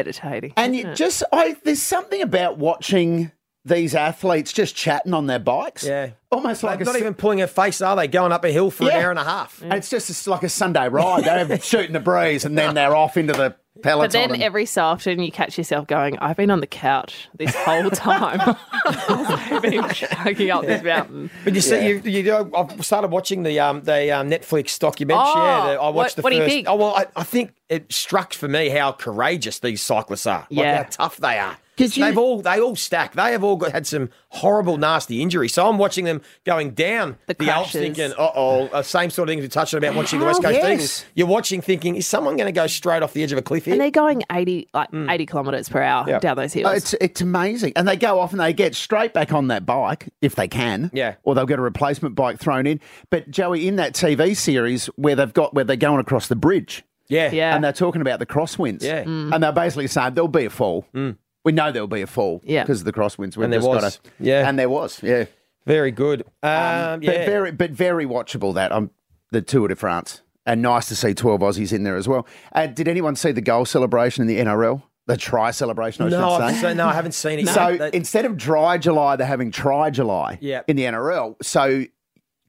and 0.56 0.74
you 0.76 0.92
just, 0.94 1.22
I, 1.32 1.56
there's 1.64 1.82
something 1.82 2.20
about 2.20 2.58
watching 2.58 3.32
these 3.64 3.94
athletes 3.94 4.52
just 4.52 4.76
chatting 4.76 5.14
on 5.14 5.26
their 5.26 5.38
bikes. 5.38 5.86
yeah, 5.86 6.10
Almost 6.30 6.62
like 6.62 6.78
They're 6.78 6.86
not 6.86 6.96
even 6.96 7.14
pulling 7.14 7.40
a 7.40 7.46
face, 7.46 7.80
are 7.80 7.96
they? 7.96 8.08
Going 8.08 8.30
up 8.32 8.44
a 8.44 8.50
hill 8.50 8.70
for 8.70 8.84
an 8.84 8.90
hour 8.90 9.10
and 9.10 9.18
a 9.18 9.24
half. 9.24 9.62
And 9.62 9.72
it's 9.72 9.88
just 9.88 10.10
it's 10.10 10.26
like 10.26 10.42
a 10.42 10.48
Sunday 10.50 10.88
ride. 10.88 11.24
They're 11.24 11.60
shooting 11.60 11.92
the 11.92 12.00
breeze 12.00 12.44
and 12.44 12.58
then 12.58 12.74
they're 12.74 12.94
off 12.94 13.16
into 13.16 13.32
the 13.32 13.56
peloton. 13.82 14.04
But 14.04 14.12
then 14.12 14.32
and- 14.34 14.42
every 14.42 14.66
so 14.66 14.84
often 14.84 15.20
you 15.22 15.30
catch 15.32 15.58
yourself 15.58 15.86
going, 15.86 16.18
I've 16.18 16.36
been 16.36 16.50
on 16.50 16.60
the 16.60 16.66
couch 16.66 17.28
this 17.38 17.54
whole 17.54 17.90
time. 17.90 18.56
I've 18.86 19.62
been 19.62 19.88
chugging 19.90 20.50
up 20.50 20.64
this 20.64 20.82
mountain. 20.82 21.30
But 21.44 21.54
you 21.54 21.60
see, 21.60 21.76
Yeah. 21.76 22.00
you, 22.02 22.02
you 22.04 22.22
know, 22.22 22.50
I've 22.56 22.84
started 22.84 23.10
watching 23.10 23.42
the 23.42 23.58
um, 23.60 23.82
the 23.82 24.10
um, 24.12 24.30
Netflix 24.30 24.78
documentary. 24.78 25.24
Oh, 25.26 25.44
yeah, 25.44 25.72
the- 25.74 25.80
I 25.80 25.84
what- 25.84 25.94
watched 25.94 26.16
the 26.16 26.22
what 26.22 26.30
do 26.30 26.38
first. 26.38 26.48
you 26.50 26.54
think? 26.56 26.68
Oh 26.68 26.76
well, 26.76 26.94
I, 26.96 27.06
I 27.16 27.24
think 27.24 27.52
it 27.68 27.92
struck 27.92 28.32
for 28.34 28.48
me 28.48 28.68
how 28.68 28.92
courageous 28.92 29.58
these 29.58 29.82
cyclists 29.82 30.26
are. 30.26 30.46
Like 30.50 30.64
Yeah. 30.64 30.76
how 30.84 30.88
tough 30.90 31.16
they 31.16 31.38
are. 31.38 31.56
'Cause 31.76 31.94
They've 31.94 32.16
all 32.16 32.40
they 32.40 32.60
all 32.60 32.76
stack. 32.76 33.14
They 33.14 33.32
have 33.32 33.42
all 33.42 33.56
got, 33.56 33.72
had 33.72 33.86
some 33.86 34.10
horrible, 34.28 34.76
nasty 34.76 35.20
injuries. 35.22 35.52
So 35.54 35.68
I'm 35.68 35.76
watching 35.78 36.04
them 36.04 36.22
going 36.44 36.70
down 36.70 37.16
The 37.26 37.34
the, 37.34 37.50
Alps, 37.50 37.72
thinking, 37.72 38.12
"Uh 38.16 38.30
oh," 38.34 38.82
same 38.82 39.10
sort 39.10 39.28
of 39.28 39.32
things 39.32 39.42
we 39.42 39.48
touched 39.48 39.74
on 39.74 39.78
about 39.78 39.94
watching 39.96 40.20
the 40.20 40.26
West 40.26 40.38
Oh, 40.40 40.42
Coast 40.42 40.54
yes. 40.56 40.70
Eagles. 40.72 41.04
You're 41.14 41.26
watching, 41.26 41.60
thinking, 41.60 41.96
"Is 41.96 42.06
someone 42.06 42.36
going 42.36 42.46
to 42.46 42.52
go 42.52 42.66
straight 42.68 43.02
off 43.02 43.12
the 43.12 43.22
edge 43.22 43.32
of 43.32 43.38
a 43.38 43.42
cliff 43.42 43.64
here?" 43.64 43.74
And 43.74 43.80
they're 43.80 43.90
going 43.90 44.22
80, 44.30 44.68
like 44.72 44.90
mm. 44.92 45.10
80 45.10 45.26
kilometres 45.26 45.68
per 45.68 45.82
hour 45.82 46.04
Yeah. 46.08 46.18
down 46.20 46.36
those 46.36 46.52
hills. 46.52 46.66
Oh, 46.70 46.74
it's 46.76 46.94
it's 47.00 47.20
amazing, 47.20 47.72
and 47.76 47.88
they 47.88 47.96
go 47.96 48.20
off 48.20 48.30
and 48.32 48.40
they 48.40 48.52
get 48.52 48.74
straight 48.74 49.12
back 49.12 49.32
on 49.32 49.48
that 49.48 49.66
bike 49.66 50.08
if 50.22 50.34
they 50.36 50.48
can. 50.48 50.90
Yeah. 50.92 51.14
or 51.24 51.34
they'll 51.34 51.46
get 51.46 51.58
a 51.58 51.62
replacement 51.62 52.14
bike 52.14 52.38
thrown 52.38 52.66
in. 52.66 52.80
But 53.10 53.30
Joey, 53.30 53.66
in 53.66 53.76
that 53.76 53.94
TV 53.94 54.34
series 54.36 54.86
where 54.96 55.16
they've 55.16 55.32
got 55.32 55.54
where 55.54 55.64
they're 55.64 55.76
going 55.76 55.98
across 56.00 56.28
the 56.28 56.36
bridge, 56.36 56.84
yeah, 57.08 57.30
yeah. 57.32 57.54
and 57.54 57.62
they're 57.64 57.72
talking 57.72 58.00
about 58.00 58.18
the 58.20 58.26
crosswinds, 58.26 58.82
Yeah. 58.82 59.04
Mm. 59.04 59.34
and 59.34 59.42
they're 59.42 59.52
basically 59.52 59.86
saying 59.88 60.14
there'll 60.14 60.28
be 60.28 60.44
a 60.44 60.50
fall. 60.50 60.84
Mm. 60.94 61.16
We 61.44 61.52
know 61.52 61.70
there'll 61.70 61.86
be 61.88 62.02
a 62.02 62.06
fall, 62.06 62.40
Yeah. 62.44 62.62
because 62.62 62.80
of 62.80 62.84
the 62.86 62.92
crosswinds. 62.92 63.36
We've 63.36 63.44
And 63.44 63.52
there 63.52 63.60
just 63.60 63.68
was. 63.68 63.82
gotta- 63.82 63.98
Yeah. 64.18 64.48
and 64.48 64.58
there 64.58 64.68
was, 64.70 65.02
yeah, 65.02 65.24
very 65.66 65.90
good. 65.90 66.22
Um, 66.42 66.50
Um, 66.50 67.02
yeah, 67.02 67.18
but 67.18 67.26
very 67.26 67.52
but 67.52 67.70
very 67.70 68.06
watchable 68.06 68.54
that 68.54 68.72
um 68.72 68.90
the 69.30 69.42
Tour 69.42 69.68
de 69.68 69.76
France, 69.76 70.22
and 70.46 70.62
nice 70.62 70.86
to 70.88 70.96
see 70.96 71.12
twelve 71.14 71.40
Aussies 71.40 71.72
in 71.72 71.82
there 71.84 71.96
as 71.96 72.08
well. 72.08 72.26
Uh, 72.54 72.66
did 72.66 72.88
anyone 72.88 73.14
see 73.16 73.32
the 73.32 73.40
goal 73.42 73.64
celebration 73.66 74.22
in 74.22 74.28
the 74.28 74.38
NRL? 74.38 74.82
The 75.06 75.18
try 75.18 75.50
celebration, 75.50 76.06
I 76.06 76.08
no, 76.08 76.16
should 76.16 76.42
I've 76.44 76.54
say. 76.54 76.68
seen- 76.68 76.76
no, 76.78 76.86
I 76.86 76.94
haven't 76.94 77.12
seen 77.12 77.38
it. 77.40 77.48
So 77.48 77.68
yet. 77.68 77.78
That- 77.78 77.94
instead 77.94 78.24
of 78.24 78.38
dry 78.38 78.78
July, 78.78 79.16
they're 79.16 79.26
having 79.26 79.50
try 79.50 79.90
July 79.90 80.38
Yeah. 80.40 80.62
in 80.66 80.76
the 80.76 80.84
NRL. 80.86 81.36
So 81.42 81.84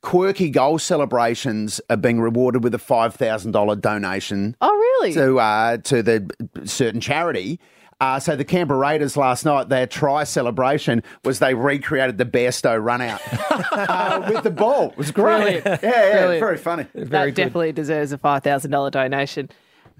quirky 0.02 0.50
goal 0.50 0.78
celebrations 0.80 1.82
are 1.89 1.98
being 1.98 2.22
rewarded 2.22 2.64
with 2.64 2.74
a 2.74 2.80
five 2.80 3.14
thousand 3.16 3.52
dollar 3.52 3.76
donation 3.76 4.56
oh, 4.62 4.72
really? 4.74 5.14
to 5.16 5.39
uh, 5.39 5.78
to 5.78 6.02
the 6.02 6.30
certain 6.64 7.02
charity. 7.02 7.60
Uh, 8.02 8.20
so 8.20 8.36
the 8.36 8.43
Canberra 8.43 8.78
Raiders 8.78 9.16
last 9.16 9.46
night, 9.46 9.70
their 9.70 9.88
try 9.88 10.26
celebration 10.26 11.02
was 11.24 11.39
they 11.39 11.54
recreated 11.54 12.18
the 12.18 12.26
Bairstow 12.26 12.84
run 12.84 13.02
out 13.02 13.22
uh, 13.72 14.30
with 14.32 14.43
the 14.43 14.52
ball. 14.52 14.89
It 14.91 14.98
was 14.98 15.12
great. 15.12 15.64
Brilliant. 15.64 15.66
Yeah, 15.66 15.80
yeah, 15.84 16.12
Brilliant. 16.18 16.39
very 16.39 16.58
funny. 16.58 16.88
that 16.93 17.36
definitely 17.36 17.72
deserves 17.72 18.12
a 18.12 18.18
$5,000 18.18 18.91
donation. 18.91 19.50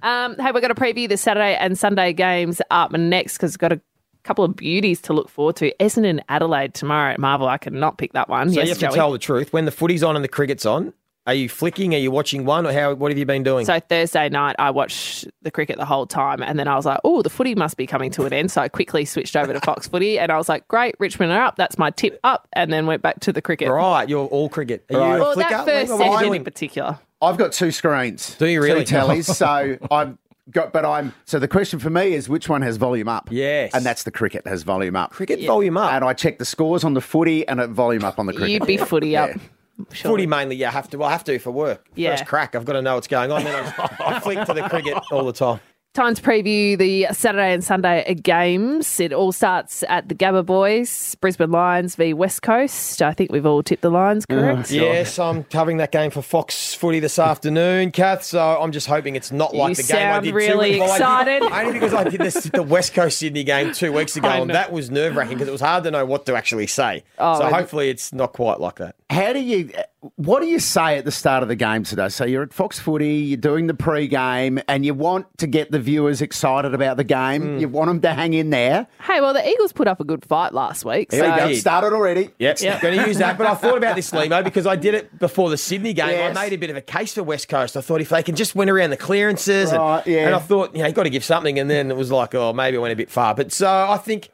Um, 0.04 0.36
hey, 0.36 0.52
we're 0.52 0.60
going 0.62 0.76
to 0.76 0.80
preview 0.82 1.08
the 1.08 1.16
Saturday 1.18 1.56
and 1.56 1.80
Sunday 1.80 2.12
games 2.12 2.62
up 2.70 2.92
next 2.92 3.38
because 3.38 3.54
we've 3.54 3.60
got 3.60 3.72
a 3.72 3.82
couple 4.24 4.44
of 4.44 4.56
beauties 4.58 5.00
to 5.02 5.14
look 5.14 5.30
forward 5.30 5.56
to. 5.58 5.72
Essendon 5.80 6.10
and 6.10 6.24
Adelaide 6.28 6.74
tomorrow 6.74 7.14
at 7.14 7.20
Marvel. 7.20 7.48
I 7.48 7.58
cannot 7.58 7.98
pick 7.98 8.12
that 8.14 8.28
one. 8.28 8.50
So 8.50 8.56
yes, 8.56 8.68
you 8.68 8.70
have 8.86 8.92
to 8.92 8.96
tell 8.96 9.12
the 9.12 9.18
truth. 9.20 9.54
When 9.54 9.64
the 9.66 9.72
footy's 9.72 10.04
on 10.04 10.16
and 10.18 10.24
the 10.24 10.30
cricket's 10.30 10.66
on, 10.66 10.94
are 11.28 11.34
you 11.34 11.50
flicking? 11.50 11.96
Are 11.96 11.98
you 11.98 12.12
watching 12.12 12.46
one, 12.46 12.68
or 12.68 12.72
how? 12.72 12.94
What 12.94 13.12
have 13.12 13.18
you 13.18 13.26
been 13.26 13.42
doing? 13.44 13.66
So 13.66 13.80
Thursday 13.80 14.30
night, 14.30 14.56
I 14.60 14.70
watched 14.72 15.28
the 15.42 15.50
cricket 15.52 15.78
the 15.78 15.86
whole 15.86 16.06
time, 16.06 16.44
and 16.44 16.60
then 16.60 16.68
I 16.68 16.76
was 16.76 16.86
like, 16.86 17.00
"Oh, 17.04 17.22
the 17.22 17.30
footy 17.30 17.56
must 17.56 17.78
be 17.78 17.88
coming 17.88 18.12
to 18.12 18.26
an 18.26 18.34
end." 18.34 18.52
So 18.52 18.62
I 18.62 18.68
quickly 18.70 19.06
switched 19.06 19.36
over 19.36 19.52
to 19.54 19.60
Fox 19.62 19.88
Footy, 19.90 20.20
and 20.20 20.32
I 20.32 20.38
was 20.38 20.48
like, 20.50 20.68
"Great, 20.68 20.96
Richmond 21.00 21.32
are 21.32 21.42
up. 21.42 21.56
That's 21.56 21.78
my 21.78 21.90
tip 21.92 22.20
up." 22.24 22.48
And 22.54 22.72
then 22.72 22.86
went 22.86 23.02
back 23.02 23.20
to 23.22 23.34
the 23.34 23.42
cricket. 23.42 23.70
right, 23.70 24.08
you're 24.08 24.26
all 24.28 24.50
cricket. 24.50 24.86
Are 24.94 25.00
Right. 25.00 25.08
you 25.10 25.16
a 25.16 25.20
Well, 25.20 25.34
flicker? 25.34 25.50
that 25.50 25.66
first 25.66 25.92
What 25.94 26.20
session 26.20 26.36
in 26.36 26.44
particular. 26.44 27.00
I've 27.22 27.38
got 27.38 27.54
two 27.54 27.72
screens. 27.72 28.36
Do 28.36 28.46
you 28.48 28.62
really? 28.62 28.84
Two 28.86 28.96
tellies. 28.96 29.26
so 29.34 29.78
I've 29.92 30.18
got, 30.52 30.74
but 30.74 30.86
I'm. 30.86 31.12
So 31.26 31.40
the 31.40 31.48
question 31.48 31.80
for 31.80 31.90
me 31.90 32.14
is 32.14 32.30
which 32.30 32.48
one 32.50 32.62
has 32.62 32.78
volume 32.78 33.08
up? 33.08 33.30
Yes. 33.32 33.72
and 33.74 33.84
that's 33.84 34.04
the 34.04 34.12
cricket 34.12 34.46
has 34.46 34.62
volume 34.62 34.96
up. 34.96 35.12
Cricket 35.12 35.44
volume 35.48 35.76
up. 35.78 35.92
And 35.92 36.04
I 36.06 36.14
check 36.14 36.38
the 36.38 36.46
scores 36.46 36.84
on 36.84 36.94
the 36.94 37.02
footy 37.02 37.48
and 37.48 37.60
it 37.60 37.70
volume 37.72 38.04
up 38.04 38.20
on 38.20 38.28
the 38.28 38.34
cricket. 38.34 38.52
You'd 38.52 38.68
be 38.68 38.78
footy 38.78 39.18
up. 39.18 39.32
Yeah. 39.78 39.86
Footy 39.90 40.26
mainly, 40.26 40.56
yeah. 40.56 40.70
I 40.70 40.72
have 40.72 40.90
to. 40.92 40.98
Well, 40.98 41.10
I 41.10 41.12
have 41.12 41.24
to 41.26 41.38
for 41.40 41.52
work. 41.52 41.86
Yeah. 41.96 42.12
First 42.12 42.28
crack, 42.28 42.56
I've 42.56 42.66
got 42.66 42.74
to 42.74 42.82
know 42.82 42.96
what's 42.96 43.08
going 43.08 43.32
on. 43.32 43.44
Then 43.44 43.74
I, 43.78 43.96
I 44.00 44.20
flick 44.20 44.46
to 44.46 44.54
the 44.54 44.68
cricket 44.70 44.98
all 45.12 45.26
the 45.26 45.34
time. 45.34 45.60
Time 45.96 46.14
to 46.14 46.22
preview 46.22 46.78
the 46.78 47.08
Saturday 47.14 47.54
and 47.54 47.64
Sunday 47.64 48.16
games. 48.16 49.00
It 49.00 49.14
all 49.14 49.32
starts 49.32 49.82
at 49.88 50.10
the 50.10 50.14
Gabba 50.14 50.46
Boys, 50.46 51.16
Brisbane 51.22 51.52
Lions 51.52 51.96
v 51.96 52.14
West 52.14 52.42
Coast. 52.42 53.02
I 53.02 53.14
think 53.14 53.32
we've 53.32 53.46
all 53.46 53.64
tipped 53.64 53.82
the 53.82 53.90
Lions, 53.90 54.26
mm-hmm. 54.26 54.42
correct? 54.42 54.72
Yes, 54.72 55.18
I'm 55.18 55.46
covering 55.46 55.78
that 55.78 55.94
game 55.94 56.12
for 56.12 56.22
Fox 56.22 56.74
Footy 56.74 57.00
this 57.00 57.18
afternoon, 57.18 57.92
Kath. 57.92 58.24
So 58.24 58.42
I'm 58.42 58.74
just 58.74 58.88
hoping 58.88 59.16
it's 59.16 59.32
not 59.32 59.56
like 59.56 59.70
You 59.70 59.84
the 59.84 59.94
game 59.94 59.96
I 59.96 60.12
sound 60.12 60.26
did 60.26 60.32
two 60.32 60.36
really 60.36 60.72
weeks- 60.72 60.80
well, 61.00 61.24
did- 61.24 61.38
excited. 61.38 61.44
only 61.66 61.80
because 61.80 61.94
I 61.94 62.04
did 62.04 62.20
this 62.20 62.44
the 62.44 62.62
West 62.62 62.94
Coast 62.94 63.18
Sydney 63.18 63.46
game 63.46 63.72
two 63.72 63.94
weeks 63.94 64.18
ago, 64.18 64.28
and 64.42 64.50
that 64.50 64.74
was 64.74 64.92
nerve 64.92 65.16
wracking 65.16 65.38
because 65.38 65.48
it 65.48 65.54
was 65.54 65.62
hard 65.62 65.86
to 65.86 65.92
know 65.92 66.06
what 66.06 66.26
to 66.26 66.36
actually 66.36 66.68
say. 66.68 67.06
Oh, 67.20 67.40
so 67.40 67.48
hopefully 67.48 67.88
it's 67.90 68.12
not 68.12 68.34
quite 68.34 68.60
like 68.60 68.76
that. 68.80 68.98
How 69.10 69.32
do 69.32 69.40
you? 69.40 69.72
What 70.16 70.42
do 70.42 70.48
you 70.48 70.60
say 70.60 70.98
at 70.98 71.06
the 71.06 71.12
start 71.12 71.42
of 71.44 71.50
the 71.50 71.56
game 71.56 71.84
today? 71.84 72.10
So 72.10 72.26
you're 72.26 72.44
at 72.44 72.54
Fox 72.54 72.80
Footy, 72.80 73.16
you're 73.16 73.38
doing 73.38 73.68
the 73.68 73.74
pre-game, 73.74 74.60
and 74.68 74.86
you 74.86 74.94
want 74.94 75.26
to 75.40 75.48
get 75.48 75.72
the 75.72 75.80
viewers 75.80 76.22
excited 76.22 76.74
about 76.74 76.98
the 76.98 77.04
game. 77.04 77.44
Mm. 77.44 77.62
You 77.62 77.70
want 77.70 77.90
them 77.90 78.02
to 78.02 78.14
hang 78.14 78.34
in 78.34 78.50
there. 78.50 78.88
Hey, 79.02 79.22
well, 79.22 79.34
the 79.34 79.48
Eagles 79.48 79.74
put 79.74 79.88
up 79.88 80.00
a 80.00 80.04
good 80.04 80.26
fight 80.26 80.54
last 80.54 80.86
week. 80.86 81.12
Here 81.12 81.24
so 81.24 81.32
we 81.32 81.40
go. 81.40 81.48
did. 81.48 81.60
Started 81.60 81.94
already. 81.94 82.30
Yep, 82.40 82.62
Yep. 82.62 82.82
going 82.82 83.00
to 83.00 83.08
use 83.08 83.18
that. 83.18 83.38
But 83.38 83.48
I 83.48 83.56
thought 83.56 83.78
about 83.78 83.96
this, 83.96 84.12
Lehmo, 84.12 84.44
because 84.44 84.68
I 84.68 84.76
did 84.76 84.94
it 84.94 85.18
before 85.18 85.50
the 85.50 85.58
Sydney 85.58 85.94
game. 85.94 86.10
Yes. 86.10 86.36
I 86.36 86.44
made 86.44 86.54
a 86.54 86.58
bit 86.58 86.70
of 86.70 86.76
a 86.76 86.82
case 86.82 87.14
for 87.14 87.24
West 87.24 87.48
Coast. 87.48 87.78
I 87.78 87.82
thought 87.82 88.02
if 88.02 88.10
they 88.10 88.24
can 88.24 88.36
just 88.36 88.56
win 88.56 88.70
around 88.70 88.92
the 88.92 88.98
clearances, 88.98 89.72
and, 89.72 90.06
yeah. 90.06 90.26
and 90.28 90.36
I 90.36 90.40
thought, 90.40 90.76
you 90.76 90.82
know, 90.82 90.88
you 90.88 90.94
got 90.94 91.04
to 91.04 91.10
give 91.10 91.24
something. 91.24 91.58
And 91.60 91.70
then 91.70 91.90
it 91.90 91.98
was 91.98 92.12
like, 92.12 92.36
oh, 92.36 92.54
maybe 92.54 92.78
I 92.78 92.80
went 92.80 92.94
a 92.94 92.98
bit 92.98 93.10
far. 93.10 93.34
But 93.34 93.52
so 93.52 93.68
I 93.68 93.98
think, 93.98 94.30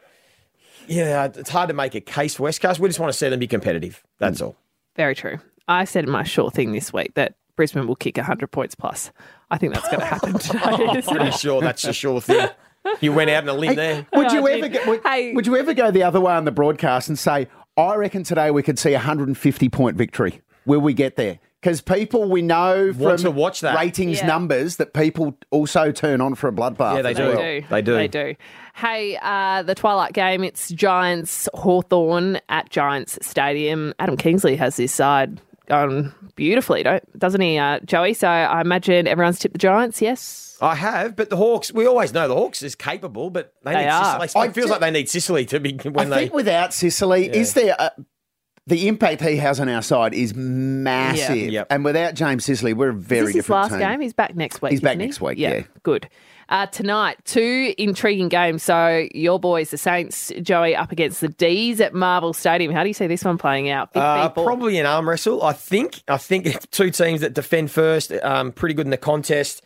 yeah, 0.88 1.26
it's 1.26 1.50
hard 1.50 1.70
to 1.70 1.74
make 1.74 1.96
a 1.96 2.02
case 2.02 2.36
for 2.36 2.44
West 2.44 2.62
Coast. 2.62 2.80
We 2.80 2.90
just 2.90 3.00
want 3.00 3.12
to 3.12 3.18
see 3.18 3.30
them 3.30 3.40
be 3.40 3.48
competitive. 3.48 4.04
That's 4.18 4.42
all. 4.42 4.56
Very 4.96 5.16
true. 5.16 5.40
I 5.68 5.86
said 5.86 6.06
in 6.06 6.10
my 6.12 6.24
short 6.24 6.54
thing 6.54 6.72
this 6.72 6.92
week 6.94 7.14
that 7.16 7.36
Brisbane 7.56 7.88
will 7.88 7.96
kick 7.96 8.18
100 8.18 8.48
points 8.48 8.76
plus. 8.76 9.12
I 9.50 9.58
think 9.58 9.74
that's 9.74 9.88
going 9.88 10.00
to 10.00 10.06
happen 10.06 10.34
today. 10.40 10.98
isn't 11.00 11.16
Pretty 11.16 11.32
sure 11.32 11.62
that's 11.62 11.84
a 11.86 11.94
sure 11.94 12.22
thing. 12.22 12.48
You 13.00 13.14
went 13.14 13.30
out 13.30 13.44
on 13.44 13.50
a 13.50 13.54
limb 13.54 13.76
there. 13.76 14.08
Would 14.14 14.28
Oh, 14.28 14.34
you 14.34 14.48
I 14.48 14.52
ever 14.54 14.70
did. 14.70 14.84
go, 14.84 14.90
would, 14.92 15.02
Hey. 15.06 15.34
would 15.34 15.46
you 15.46 15.56
ever 15.58 15.74
go 15.74 15.92
the 15.92 16.04
other 16.04 16.20
way 16.20 16.34
on 16.34 16.46
the 16.46 16.52
broadcast 16.52 17.10
and 17.10 17.20
say, 17.20 17.48
I 17.78 17.96
reckon 17.96 18.24
today 18.24 18.50
we 18.52 18.64
could 18.64 18.80
see 18.80 18.92
a 18.92 18.98
150 18.98 19.70
point 19.70 19.98
victory. 19.98 20.42
Will 20.66 20.80
we 20.82 20.94
get 20.94 21.16
there? 21.16 21.40
Because 21.62 21.80
people 21.82 22.28
we 22.28 22.42
know 22.42 22.92
from 22.92 23.18
to 23.18 23.30
watch 23.30 23.60
that. 23.62 23.78
ratings 23.78 24.18
Yeah. 24.20 24.26
numbers 24.28 24.78
that 24.78 24.94
people 24.94 25.38
also 25.52 25.92
turn 25.92 26.20
on 26.22 26.34
for 26.34 26.48
a 26.48 26.52
bloodbath. 26.52 26.96
Yeah, 26.96 27.02
they 27.04 27.14
do. 27.14 27.24
well. 27.28 27.38
do. 27.38 27.64
They 27.70 27.82
do. 27.84 27.94
They 27.94 28.08
do. 28.08 28.36
Hey, 28.74 29.20
uh, 29.22 29.62
the 29.62 29.76
Twilight 29.76 30.14
game, 30.14 30.44
it's 30.44 30.70
Giants 30.70 31.48
Hawthorn 31.54 32.40
at 32.50 32.70
Giants 32.72 33.20
Stadium. 33.22 33.94
Adam 34.00 34.18
Kingsley 34.18 34.56
has 34.56 34.78
this 34.78 34.92
side 34.92 35.40
going 35.72 36.14
beautifully, 36.36 36.84
don't, 36.84 37.20
doesn't 37.20 37.42
he, 37.42 37.58
uh, 37.58 37.80
Joey? 37.86 38.14
So 38.14 38.28
I 38.28 38.62
imagine 38.62 39.08
everyone's 39.08 39.40
tipped 39.40 39.54
the 39.54 39.60
Giants, 39.60 40.02
yes? 40.02 40.58
I 40.62 40.76
have, 40.76 41.16
but 41.16 41.30
the 41.32 41.38
Hawks, 41.38 41.72
we 41.74 41.88
always 41.88 42.14
know 42.14 42.28
the 42.28 42.36
Hawks 42.36 42.62
is 42.62 42.76
capable, 42.76 43.30
but 43.32 43.54
they, 43.64 43.74
They 43.74 43.80
need 43.82 43.88
are. 43.88 44.22
Sicily. 44.22 44.42
I 44.44 44.46
It 44.50 44.54
feels 44.54 44.66
do- 44.68 44.72
like 44.74 44.82
they 44.82 44.92
need 44.92 45.10
Sicily 45.10 45.46
to 45.48 45.60
be 45.60 45.74
when 45.90 46.08
I 46.08 46.10
they. 46.16 46.22
think 46.24 46.34
without 46.34 46.74
Sicily, 46.74 47.28
Yeah. 47.28 47.34
is 47.36 47.54
there 47.56 47.76
a, 47.80 47.92
the 48.68 48.88
impact 48.88 49.22
he 49.24 49.38
has 49.38 49.60
on 49.60 49.70
our 49.70 49.82
side 49.82 50.14
is 50.14 50.36
massive, 50.36 51.36
Yeah. 51.36 51.52
Yep. 51.62 51.68
and 51.72 51.84
without 51.84 52.14
James 52.14 52.46
Sicily, 52.46 52.74
we're 52.74 52.90
a 52.90 52.94
very 52.94 53.22
Is 53.22 53.26
this 53.28 53.36
his 53.38 53.46
different 53.46 53.62
last 53.62 53.72
team. 53.72 53.80
game? 53.80 54.02
He's 54.02 54.14
back 54.14 54.36
next 54.36 54.62
week. 54.62 54.72
He's 54.72 54.82
back 54.82 54.92
isn't 54.92 55.00
he? 55.00 55.06
next 55.08 55.22
week, 55.22 55.38
yeah. 55.40 55.62
Good. 55.84 56.08
Uh, 56.52 56.66
tonight, 56.66 57.18
two 57.24 57.74
intriguing 57.78 58.28
games. 58.28 58.62
So 58.62 59.08
your 59.16 59.40
boys, 59.40 59.72
the 59.72 59.78
Saints, 59.78 60.34
Joey, 60.42 60.76
up 60.76 60.92
against 60.92 61.22
the 61.22 61.30
D's 61.30 61.80
at 61.80 61.94
Marvel 61.94 62.34
Stadium. 62.34 62.74
How 62.74 62.84
do 62.84 62.90
you 62.90 62.94
see 62.94 63.08
this 63.08 63.24
one 63.24 63.38
playing 63.38 63.70
out? 63.70 63.94
Big 63.94 64.04
Uh, 64.04 64.28
probably 64.28 64.78
an 64.78 64.86
arm 64.86 65.08
wrestle. 65.08 65.42
I 65.44 65.54
think. 65.54 66.04
I 66.10 66.18
think 66.18 66.70
two 66.72 66.92
teams 66.92 67.22
that 67.22 67.34
defend 67.34 67.72
first, 67.72 68.12
um, 68.12 68.52
pretty 68.52 68.76
good 68.76 68.86
in 68.86 68.90
the 68.92 68.98
contest. 68.98 69.64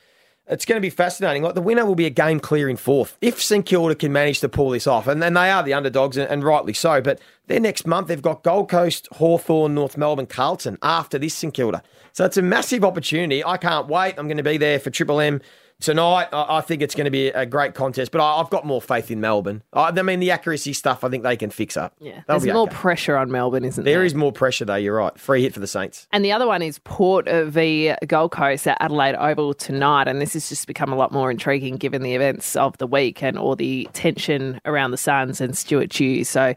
It's 0.48 0.64
going 0.64 0.78
to 0.78 0.82
be 0.82 0.92
fascinating. 0.92 1.42
Like 1.42 1.56
the 1.56 1.62
winner 1.64 1.88
will 1.88 1.96
be 1.96 2.06
a 2.06 2.12
game 2.12 2.40
clearing 2.40 2.78
fourth 2.78 3.18
if 3.20 3.42
St 3.42 3.66
Kilda 3.66 3.96
can 3.96 4.14
manage 4.14 4.42
to 4.42 4.48
pull 4.48 4.70
this 4.70 4.86
off, 4.86 5.08
and 5.08 5.24
then 5.24 5.34
they 5.34 5.50
are 5.50 5.64
the 5.64 5.74
underdogs, 5.74 6.18
and, 6.18 6.30
and 6.30 6.44
rightly 6.44 6.74
so. 6.74 7.02
But 7.02 7.20
their 7.48 7.60
next 7.60 7.88
month 7.88 8.10
they've 8.10 8.22
got 8.22 8.44
Gold 8.44 8.70
Coast, 8.70 9.08
Hawthorn, 9.14 9.74
North 9.74 9.98
Melbourne, 9.98 10.28
Carlton 10.28 10.78
after 10.84 11.18
this 11.18 11.34
St 11.34 11.52
Kilda. 11.52 11.82
So 12.14 12.26
it's 12.26 12.38
a 12.38 12.44
massive 12.44 12.86
opportunity. 12.86 13.44
I 13.44 13.58
can't 13.58 13.88
wait. 13.88 14.20
I'm 14.20 14.28
going 14.28 14.38
to 14.38 14.44
be 14.44 14.58
there 14.58 14.78
for 14.78 14.92
Triple 14.92 15.20
M 15.20 15.42
tonight. 15.80 16.28
I, 16.32 16.58
I 16.58 16.62
think 16.62 16.82
it's 16.82 16.96
going 16.96 17.06
to 17.06 17.12
be 17.12 17.28
a 17.28 17.46
great 17.46 17.74
contest, 17.74 18.12
but 18.12 18.22
I, 18.22 18.40
I've 18.40 18.50
got 18.50 18.66
more 18.66 18.82
faith 18.82 19.12
in 19.12 19.20
Melbourne. 19.20 19.64
I, 19.74 19.90
I 19.90 20.02
mean, 20.02 20.20
the 20.20 20.32
accuracy 20.32 20.74
stuff, 20.74 21.04
I 21.04 21.10
think 21.10 21.24
they 21.24 21.38
can 21.38 21.50
fix 21.50 21.78
up. 21.78 21.94
Yeah, 22.00 22.22
They'll 22.28 22.40
there's 22.40 22.54
more 22.54 22.64
okay. 22.64 22.76
pressure 22.76 23.18
on 23.18 23.32
Melbourne, 23.32 23.66
isn't 23.66 23.84
there? 23.84 23.96
There 23.96 24.06
is 24.06 24.16
more 24.16 24.32
pressure, 24.32 24.66
though. 24.66 24.76
You're 24.76 24.96
right. 24.96 25.18
Free 25.20 25.42
hit 25.42 25.54
for 25.54 25.60
the 25.60 25.68
Saints. 25.68 26.08
And 26.12 26.24
the 26.24 26.32
other 26.32 26.48
one 26.48 26.62
is 26.62 26.80
Port 26.80 27.28
of 27.28 27.52
v 27.52 27.94
Gold 28.08 28.32
Coast 28.32 28.68
at 28.68 28.78
Adelaide 28.80 29.16
Oval 29.16 29.54
tonight. 29.54 30.08
And 30.08 30.22
this 30.22 30.34
has 30.34 30.50
just 30.50 30.68
become 30.68 30.92
a 30.92 30.96
lot 30.96 31.12
more 31.12 31.32
intriguing 31.32 31.78
given 31.78 32.02
the 32.02 32.16
events 32.16 32.56
of 32.56 32.78
the 32.78 32.88
week 32.88 33.22
and 33.24 33.38
all 33.38 33.56
the 33.56 33.88
tension 33.94 34.60
around 34.66 34.92
the 34.92 34.98
Suns 34.98 35.42
and 35.42 35.58
Stuart 35.58 35.90
Dew. 35.90 36.24
So 36.24 36.54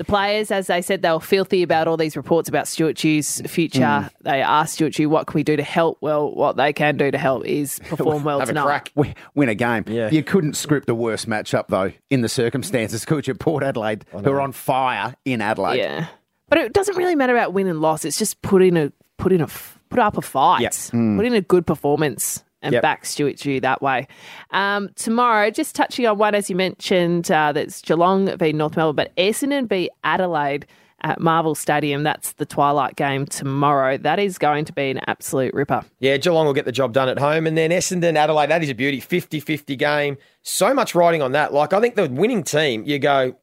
the 0.00 0.04
players, 0.06 0.50
as 0.50 0.66
they 0.68 0.80
said, 0.80 1.02
they 1.02 1.12
were 1.12 1.20
filthy 1.20 1.62
about 1.62 1.86
all 1.86 1.98
these 1.98 2.16
reports 2.16 2.48
about 2.48 2.66
Stuart 2.66 2.96
Dew's 2.96 3.42
future. 3.42 3.80
Mm. 3.80 4.10
They 4.22 4.40
asked 4.40 4.72
Stuart 4.76 4.94
Dew, 4.94 5.10
what 5.10 5.26
can 5.26 5.34
we 5.38 5.42
do 5.42 5.56
to 5.56 5.62
help? 5.62 5.98
Well, 6.00 6.34
what 6.34 6.56
they 6.56 6.72
can 6.72 6.96
do 6.96 7.10
to 7.10 7.18
help 7.18 7.44
is 7.44 7.78
perform 7.84 8.24
well 8.24 8.38
Have 8.40 8.48
a 8.48 8.52
tonight. 8.52 8.90
crack. 8.94 9.14
Win 9.34 9.50
a 9.50 9.54
game. 9.54 9.84
You 9.86 10.22
couldn't 10.22 10.54
script 10.54 10.88
a 10.88 10.94
worse 10.94 11.26
matchup, 11.26 11.66
though, 11.68 11.92
in 12.08 12.22
the 12.22 12.30
circumstances, 12.30 13.04
could 13.04 13.26
you? 13.26 13.34
Port 13.34 13.62
Adelaide, 13.62 14.06
who 14.10 14.30
are 14.30 14.40
on 14.40 14.52
fire 14.52 15.14
in 15.26 15.42
Adelaide. 15.42 15.76
Yeah. 15.76 16.06
But 16.48 16.56
it 16.60 16.72
doesn't 16.72 16.96
really 16.96 17.14
matter 17.14 17.36
about 17.36 17.52
win 17.52 17.66
and 17.66 17.82
loss. 17.82 18.06
It's 18.06 18.18
just 18.18 18.40
put 18.40 18.62
in 18.62 18.78
a 18.78 18.90
put 19.18 19.32
in 19.32 19.42
a 19.42 19.44
f- 19.44 19.78
put 19.90 19.98
up 19.98 20.16
a 20.16 20.22
fight, 20.22 20.62
Yep. 20.62 20.72
Mm. 20.72 21.16
put 21.18 21.26
in 21.26 21.34
a 21.34 21.42
good 21.42 21.66
performance, 21.66 22.42
and 22.62 22.72
Yep. 22.74 22.82
back 22.82 23.04
Stuart 23.06 23.36
Dew 23.38 23.60
that 23.60 23.80
way. 23.82 24.06
Um, 24.50 24.90
tomorrow, 24.96 25.50
just 25.50 25.74
touching 25.74 26.06
on 26.06 26.18
one 26.18 26.34
as 26.34 26.50
you 26.50 26.56
mentioned, 26.56 27.30
uh, 27.30 27.52
that's 27.52 27.80
Geelong 27.82 28.36
v 28.36 28.52
North 28.52 28.76
Melbourne, 28.76 28.96
but 28.96 29.16
Essendon 29.16 29.68
v 29.68 29.90
Adelaide 30.04 30.66
at 31.02 31.18
Marvel 31.18 31.54
Stadium. 31.54 32.02
That's 32.02 32.32
the 32.32 32.44
twilight 32.44 32.96
game 32.96 33.24
tomorrow. 33.24 33.96
That 33.96 34.18
is 34.18 34.36
going 34.36 34.66
to 34.66 34.72
be 34.72 34.90
an 34.90 35.00
absolute 35.06 35.54
ripper. 35.54 35.82
Yeah, 35.98 36.18
Geelong 36.18 36.44
will 36.44 36.52
get 36.52 36.66
the 36.66 36.72
job 36.72 36.92
done 36.92 37.08
at 37.08 37.18
home. 37.18 37.46
And 37.46 37.56
then 37.56 37.70
Essendon, 37.70 38.16
Adelaide, 38.16 38.50
that 38.50 38.62
is 38.62 38.68
a 38.68 38.74
beauty. 38.74 39.00
50 39.00 39.40
50 39.40 39.76
game. 39.76 40.18
So 40.42 40.74
much 40.74 40.94
riding 40.94 41.22
on 41.22 41.32
that. 41.32 41.54
Like, 41.54 41.72
I 41.72 41.80
think 41.80 41.94
the 41.94 42.08
winning 42.08 42.42
team, 42.42 42.84
you 42.84 42.98
go, 42.98 43.34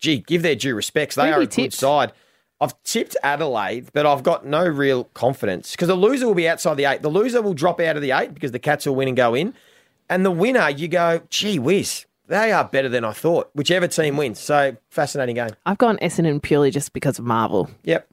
gee, 0.00 0.18
give 0.18 0.42
their 0.42 0.56
due 0.56 0.74
respects. 0.74 1.14
They 1.14 1.26
have 1.26 1.38
are 1.38 1.42
you 1.42 1.48
a 1.48 1.50
good 1.50 1.72
side. 1.72 2.12
I've 2.64 2.82
tipped 2.82 3.14
Adelaide, 3.22 3.90
but 3.92 4.06
I've 4.06 4.22
got 4.22 4.46
no 4.46 4.66
real 4.66 5.04
confidence 5.12 5.72
because 5.72 5.88
the 5.88 5.94
loser 5.94 6.26
will 6.26 6.34
be 6.34 6.48
outside 6.48 6.78
the 6.78 6.86
eight. 6.86 7.02
The 7.02 7.10
loser 7.10 7.42
will 7.42 7.52
drop 7.52 7.78
out 7.78 7.96
of 7.96 8.02
the 8.02 8.12
eight 8.12 8.32
because 8.32 8.52
the 8.52 8.58
Cats 8.58 8.86
will 8.86 8.96
win 8.96 9.06
and 9.08 9.16
go 9.16 9.34
in. 9.34 9.52
And 10.08 10.24
the 10.24 10.30
winner, 10.30 10.70
you 10.70 10.88
go, 10.88 11.20
gee 11.28 11.58
whiz, 11.58 12.06
they 12.26 12.52
are 12.52 12.64
better 12.64 12.88
than 12.88 13.04
I 13.04 13.12
thought, 13.12 13.50
whichever 13.54 13.86
team 13.86 14.16
wins. 14.16 14.40
So, 14.40 14.76
fascinating 14.88 15.34
game. 15.34 15.50
I've 15.66 15.76
gone 15.76 15.98
Essendon 15.98 16.40
purely 16.40 16.70
just 16.70 16.94
because 16.94 17.18
of 17.18 17.26
Marvel. 17.26 17.70
Yep. 17.82 18.08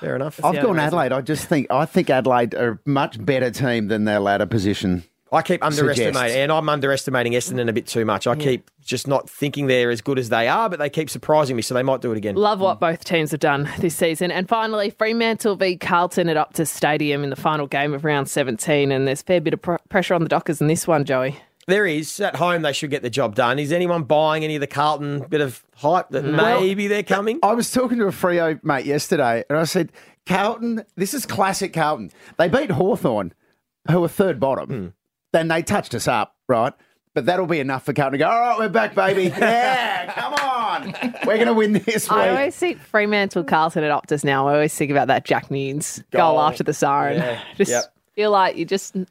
Fair 0.00 0.16
enough. 0.16 0.44
I've 0.44 0.60
gone 0.60 0.80
Adelaide. 0.80 1.12
I 1.12 1.20
just 1.20 1.46
think 1.46 1.68
I 1.70 1.84
think 1.86 2.10
Adelaide 2.10 2.56
are 2.56 2.72
a 2.72 2.78
much 2.90 3.24
better 3.24 3.52
team 3.52 3.86
than 3.86 4.04
their 4.04 4.18
ladder 4.18 4.46
position. 4.46 5.04
I 5.32 5.40
keep 5.42 5.64
underestimating, 5.64 6.12
suggests. 6.14 6.36
and 6.36 6.52
I'm 6.52 6.68
underestimating 6.68 7.32
Essendon 7.32 7.68
a 7.68 7.72
bit 7.72 7.86
too 7.86 8.04
much. 8.04 8.26
I 8.26 8.36
keep 8.36 8.70
just 8.84 9.08
not 9.08 9.30
thinking 9.30 9.66
they're 9.66 9.90
as 9.90 10.02
good 10.02 10.18
as 10.18 10.28
they 10.28 10.46
are, 10.46 10.68
but 10.68 10.78
they 10.78 10.90
keep 10.90 11.08
surprising 11.08 11.56
me, 11.56 11.62
so 11.62 11.72
they 11.72 11.82
might 11.82 12.02
do 12.02 12.12
it 12.12 12.18
again. 12.18 12.34
Love 12.34 12.60
what 12.60 12.78
both 12.78 13.02
teams 13.04 13.30
have 13.30 13.40
done 13.40 13.68
this 13.78 13.96
season. 13.96 14.30
And 14.30 14.46
finally, 14.48 14.90
Fremantle 14.90 15.56
v 15.56 15.76
Carlton 15.78 16.28
at 16.28 16.36
Optus 16.36 16.68
Stadium 16.68 17.24
in 17.24 17.30
the 17.30 17.36
final 17.36 17.66
game 17.66 17.94
of 17.94 18.04
round 18.04 18.28
17. 18.28 18.92
And 18.92 19.08
there's 19.08 19.22
a 19.22 19.24
fair 19.24 19.40
bit 19.40 19.54
of 19.54 19.62
pr- 19.62 19.76
pressure 19.88 20.12
on 20.14 20.22
the 20.22 20.28
Dockers 20.28 20.60
in 20.60 20.66
this 20.66 20.86
one, 20.86 21.04
Joey. 21.04 21.38
There 21.68 21.86
is 21.86 22.18
at 22.20 22.36
home. 22.36 22.62
They 22.62 22.72
should 22.72 22.90
get 22.90 23.02
the 23.02 23.10
job 23.10 23.34
done. 23.36 23.58
Is 23.58 23.72
anyone 23.72 24.02
buying 24.02 24.44
any 24.44 24.56
of 24.56 24.60
the 24.60 24.66
Carlton 24.66 25.20
bit 25.30 25.40
of 25.40 25.64
hype 25.76 26.08
that 26.10 26.24
Well, 26.24 26.60
maybe 26.60 26.88
they're 26.88 27.04
coming? 27.04 27.38
I 27.42 27.54
was 27.54 27.70
talking 27.70 27.98
to 27.98 28.06
a 28.06 28.10
Freo 28.10 28.62
mate 28.64 28.84
yesterday, 28.84 29.44
and 29.48 29.58
I 29.58 29.64
said, 29.64 29.92
Carlton, 30.26 30.84
this 30.96 31.14
is 31.14 31.24
classic 31.24 31.72
Carlton. 31.72 32.10
They 32.36 32.48
beat 32.48 32.72
Hawthorn, 32.72 33.32
who 33.88 34.02
are 34.02 34.08
third 34.08 34.40
bottom. 34.40 34.68
Hmm. 34.68 34.86
Then 35.32 35.48
they 35.48 35.62
touched 35.62 35.94
us 35.94 36.06
up, 36.08 36.36
right? 36.48 36.72
But 37.14 37.26
that'll 37.26 37.46
be 37.46 37.60
enough 37.60 37.84
for 37.84 37.92
Carlton 37.92 38.12
to 38.12 38.24
go, 38.24 38.30
all 38.30 38.40
right, 38.40 38.58
we're 38.58 38.68
back, 38.70 38.94
baby. 38.94 39.24
Yeah, 39.38 40.12
come 40.14 40.32
on. 40.34 40.94
We're 41.26 41.36
going 41.36 41.46
to 41.46 41.52
win 41.54 41.72
this 41.74 42.08
week. 42.08 42.12
I 42.18 42.30
always 42.30 42.56
think 42.56 42.78
Fremantle 42.80 43.44
Carlton 43.44 43.84
at 43.84 43.90
Optus 43.90 44.24
now. 44.24 44.48
I 44.48 44.54
always 44.54 44.74
think 44.74 44.90
about 44.90 45.08
that 45.08 45.24
Jack 45.26 45.50
Newnes 45.50 46.02
goal, 46.10 46.32
Goal. 46.32 46.40
after 46.40 46.64
the 46.64 46.72
siren. 46.72 47.18
Yeah. 47.18 47.42
Just 47.56 47.70
Yep. 47.70 47.94
feel 48.14 48.30
like 48.30 48.56
you 48.56 48.64
just 48.64 48.94
you 48.96 49.06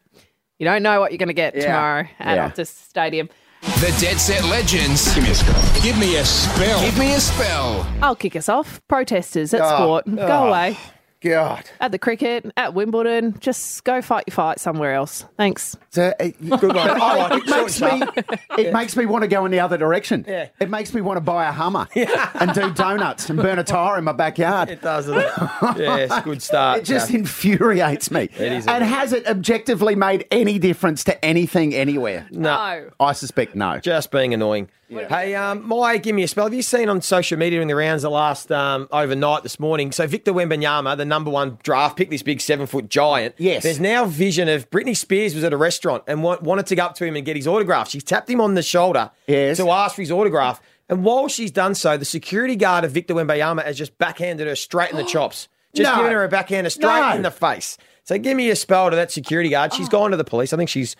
don't 0.66 0.82
know 0.84 1.00
what 1.00 1.12
you're 1.12 1.18
going 1.20 1.28
to 1.28 1.34
get 1.34 1.56
Yeah. 1.56 1.66
tomorrow 1.68 2.08
at 2.20 2.36
Yeah. 2.38 2.50
Optus 2.50 2.68
Stadium. 2.68 3.30
The 3.62 3.96
Dead 4.00 4.20
Set 4.20 4.44
Legends. 4.46 5.14
Give 5.14 5.24
me 5.24 5.30
a 5.30 5.36
spell. 5.36 5.84
Give 5.84 5.98
me 6.00 6.16
a 6.18 6.26
spell. 6.26 6.82
Give 6.82 6.98
me 6.98 7.14
a 7.14 7.20
spell. 7.20 7.88
I'll 8.02 8.16
kick 8.16 8.36
us 8.36 8.50
off. 8.50 8.82
Protesters 8.88 9.54
at 9.54 9.62
Oh, 9.62 9.76
sport. 9.78 10.06
Go 10.16 10.28
oh, 10.28 10.48
away. 10.50 10.78
God. 11.22 11.70
At 11.80 11.92
the 11.92 12.00
cricket, 12.00 12.52
at 12.58 12.74
Wimbledon, 12.74 13.38
just 13.40 13.84
go 13.84 14.02
fight 14.02 14.24
your 14.28 14.34
fight 14.34 14.60
somewhere 14.60 14.94
else. 14.94 15.26
Thanks. 15.38 15.78
So, 15.92 16.14
uh, 16.20 16.30
Good 16.58 16.76
one. 16.76 16.78
I 16.90 17.16
like 17.16 17.44
it 17.44 17.48
it. 17.48 17.50
Makes 17.50 17.82
me 17.82 18.24
it 18.64 18.74
makes 18.74 18.96
me 18.98 19.06
want 19.06 19.22
to 19.24 19.28
go 19.28 19.46
in 19.46 19.52
the 19.52 19.60
other 19.60 19.78
direction. 19.78 20.26
Yeah. 20.28 20.50
It 20.60 20.70
makes 20.70 20.94
me 20.94 21.02
want 21.02 21.18
to 21.18 21.22
buy 21.22 21.48
a 21.48 21.52
Hummer 21.52 21.88
and 21.96 22.54
do 22.54 22.72
donuts 22.74 23.30
and 23.30 23.38
burn 23.40 23.60
a 23.60 23.64
tire 23.64 23.98
in 23.98 24.04
my 24.04 24.14
backyard. 24.14 24.70
It 24.70 24.82
does. 24.82 25.06
doesn't 25.06 25.18
it? 25.18 25.32
yeah, 25.80 25.96
it's 25.98 26.14
a 26.14 26.22
good 26.22 26.42
start. 26.42 26.80
It 26.80 26.86
just 26.86 27.08
Kath. 27.08 27.16
infuriates 27.16 28.12
me. 28.12 28.24
It 28.24 28.52
is, 28.52 28.68
And 28.68 28.84
isn't 28.84 28.96
has 28.96 29.14
it 29.14 29.28
objectively 29.28 29.96
made 29.96 30.26
any 30.32 30.60
difference 30.60 31.04
to 31.06 31.24
anything 31.26 31.74
anywhere? 31.74 32.28
No. 32.32 32.90
I 33.00 33.14
suspect 33.14 33.56
no. 33.56 33.80
Just 33.80 34.12
being 34.12 34.34
annoying. 34.34 34.70
Hey, 34.92 35.36
um, 35.36 35.66
my 35.68 35.98
give 35.98 36.16
me 36.16 36.24
a 36.24 36.28
spell. 36.28 36.44
Have 36.46 36.54
you 36.54 36.62
seen 36.62 36.90
on 36.90 37.02
social 37.02 37.38
media 37.40 37.62
in 37.62 37.70
the 37.70 37.76
rounds 37.76 38.02
the 38.04 38.10
last 38.10 38.52
um, 38.52 38.90
overnight 38.92 39.42
this 39.44 39.58
morning? 39.58 39.94
So 39.94 40.06
Victor 40.06 40.34
Wembanyama, 40.34 40.98
the 40.98 41.06
number 41.06 41.32
one 41.32 41.58
draft 41.64 41.96
pick, 41.96 42.10
this 42.10 42.22
big 42.24 42.42
seven 42.42 42.68
foot 42.68 42.90
giant. 42.90 43.36
Yes. 43.38 43.64
There's 43.64 43.80
now 43.80 44.04
vision 44.06 44.50
of 44.50 44.70
Britney 44.70 44.96
Spears 44.98 45.34
was 45.34 45.46
at 45.46 45.54
a 45.54 45.58
restaurant 45.58 46.04
and 46.08 46.24
wa- 46.24 46.40
wanted 46.42 46.66
to 46.68 46.76
go 46.76 46.84
up 46.86 46.96
to 46.96 47.06
him 47.06 47.16
and 47.16 47.26
get 47.26 47.38
his 47.38 47.48
autograph. 47.48 47.90
She 47.90 48.02
tapped 48.02 48.30
him 48.30 48.42
on 48.42 48.56
the 48.56 48.62
shoulder 48.64 49.12
Yes. 49.28 49.58
to 49.58 49.70
ask 49.70 49.96
for 49.96 50.02
his 50.02 50.12
autograph. 50.12 50.62
And 50.90 51.06
while 51.06 51.30
she's 51.30 51.52
done 51.52 51.74
so, 51.74 51.96
the 51.96 52.04
security 52.04 52.58
guard 52.58 52.84
of 52.84 52.92
Victor 52.92 53.14
Wembanyama 53.14 53.64
has 53.64 53.78
just 53.78 53.98
backhanded 53.98 54.46
her 54.48 54.56
straight 54.58 54.92
in 54.92 54.98
the 54.98 55.04
chops. 55.06 55.48
Just 55.74 55.90
No. 55.90 55.96
giving 55.98 56.12
her 56.12 56.26
a 56.26 56.28
backhander 56.28 56.70
straight 56.70 57.00
No. 57.00 57.16
in 57.16 57.22
the 57.22 57.32
face. 57.32 57.78
So 58.04 58.18
give 58.18 58.36
me 58.36 58.50
a 58.50 58.58
spell 58.58 58.90
to 58.90 58.96
that 58.98 59.10
security 59.10 59.50
guard. 59.50 59.74
She's 59.74 59.88
gone 59.88 60.12
to 60.12 60.18
the 60.18 60.26
police. 60.26 60.52
I 60.52 60.58
think 60.58 60.70
she's 60.70 60.98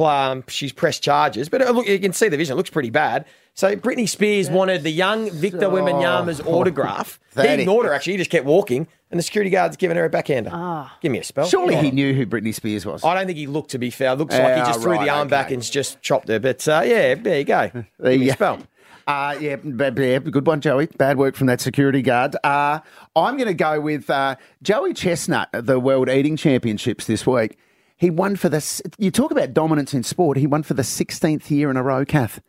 um, 0.00 0.44
she's 0.48 0.72
pressed 0.72 1.02
charges, 1.02 1.48
but 1.48 1.62
uh, 1.62 1.70
look, 1.70 1.86
you 1.86 1.98
can 1.98 2.12
see 2.12 2.28
the 2.28 2.36
vision. 2.36 2.54
It 2.54 2.56
looks 2.56 2.70
pretty 2.70 2.90
bad. 2.90 3.24
So 3.56 3.76
Britney 3.76 4.08
Spears 4.08 4.50
wanted 4.50 4.82
the 4.82 4.90
young 4.90 5.30
Victor 5.30 5.60
so- 5.60 5.70
Wembanyama's 5.70 6.40
autograph. 6.44 7.20
he 7.34 7.42
That 7.42 7.60
ignored 7.60 7.86
her. 7.86 7.92
Actually, 7.94 8.14
he 8.14 8.18
just 8.18 8.30
kept 8.30 8.44
walking, 8.46 8.88
and 9.12 9.18
the 9.18 9.22
security 9.22 9.50
guard's 9.50 9.76
giving 9.76 9.96
her 9.96 10.04
a 10.04 10.10
backhander. 10.10 10.50
Give 11.00 11.12
me 11.12 11.18
a 11.20 11.24
spell. 11.24 11.46
Surely 11.46 11.76
he 11.76 11.92
knew 11.92 12.12
who 12.14 12.26
Britney 12.26 12.52
Spears 12.52 12.84
was. 12.84 13.04
I 13.04 13.14
don't 13.14 13.26
think 13.26 13.38
he 13.38 13.46
looked 13.46 13.70
to 13.70 13.78
be 13.78 13.90
fair. 13.90 14.16
Looks 14.16 14.34
like 14.34 14.42
he 14.42 14.48
Yeah, 14.60 14.64
just 14.66 14.80
threw 14.82 14.92
right, 14.92 15.04
the 15.04 15.10
arm 15.10 15.28
back 15.28 15.52
and 15.52 15.62
just 15.62 16.02
chopped 16.02 16.28
her. 16.28 16.40
But 16.40 16.66
uh, 16.66 16.82
yeah, 16.84 17.14
there 17.14 17.38
you 17.38 17.44
go. 17.44 17.70
There 17.72 17.86
Give 18.12 18.20
me 18.20 18.26
you 18.26 18.32
a 18.32 18.34
spell. 18.34 18.58
Uh, 19.06 19.36
yeah, 19.38 19.56
bad, 19.56 19.98
yeah, 19.98 20.18
good 20.18 20.46
one, 20.46 20.62
Joey. 20.62 20.86
Bad 20.86 21.18
work 21.18 21.36
from 21.36 21.46
that 21.48 21.60
security 21.60 22.00
guard. 22.00 22.36
Uh, 22.42 22.80
I'm 23.14 23.36
going 23.36 23.48
to 23.48 23.52
go 23.54 23.78
with 23.78 24.08
uh, 24.08 24.36
Joey 24.62 24.94
Chestnut 24.94 25.50
at 25.52 25.66
the 25.66 25.78
World 25.78 26.08
Eating 26.08 26.36
Championships 26.38 27.06
this 27.06 27.26
week. 27.26 27.58
He 28.04 28.10
won 28.10 28.36
for 28.36 28.50
the. 28.50 28.92
You 28.98 29.10
talk 29.10 29.30
about 29.30 29.54
dominance 29.54 29.94
in 29.94 30.02
sport. 30.02 30.36
He 30.36 30.46
won 30.46 30.62
for 30.62 30.74
the 30.74 30.82
16th 30.82 31.50
year 31.50 31.70
in 31.70 31.78
a 31.78 31.82
row, 31.82 32.04
Kath. 32.04 32.42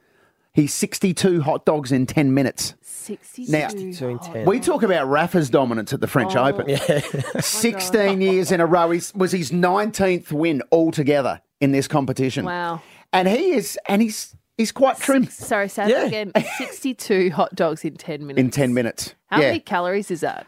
He's 0.51 0.73
62 0.73 1.43
hot 1.43 1.63
dogs 1.63 1.93
in 1.93 2.05
10 2.07 2.33
minutes. 2.33 2.75
62. 2.81 3.49
Now, 3.49 3.69
in 3.69 4.19
10. 4.19 4.45
we 4.45 4.59
talk 4.59 4.83
about 4.83 5.07
Rafa's 5.07 5.49
dominance 5.49 5.93
at 5.93 6.01
the 6.01 6.07
French 6.07 6.35
Oh. 6.35 6.43
Open. 6.43 6.75
16 7.41 8.19
years 8.19 8.51
in 8.51 8.59
a 8.59 8.65
row. 8.65 8.91
He 8.91 9.01
was 9.15 9.31
his 9.31 9.51
19th 9.51 10.33
win 10.33 10.61
altogether 10.73 11.39
in 11.61 11.71
this 11.71 11.87
competition. 11.87 12.43
Wow. 12.43 12.81
And 13.13 13.29
he 13.29 13.53
is, 13.53 13.79
and 13.87 14.01
he's 14.01 14.35
he's 14.57 14.73
quite 14.73 14.97
trim 14.97 15.25
Sorry, 15.27 15.69
say 15.69 15.89
that 15.89 16.07
again. 16.07 16.33
62 16.57 17.29
hot 17.29 17.55
dogs 17.55 17.85
in 17.85 17.95
10 17.95 18.27
minutes. 18.27 18.39
in 18.39 18.51
10 18.51 18.73
minutes. 18.73 19.15
How 19.27 19.39
yeah. 19.39 19.47
many 19.47 19.61
calories 19.61 20.11
is 20.11 20.19
that? 20.19 20.47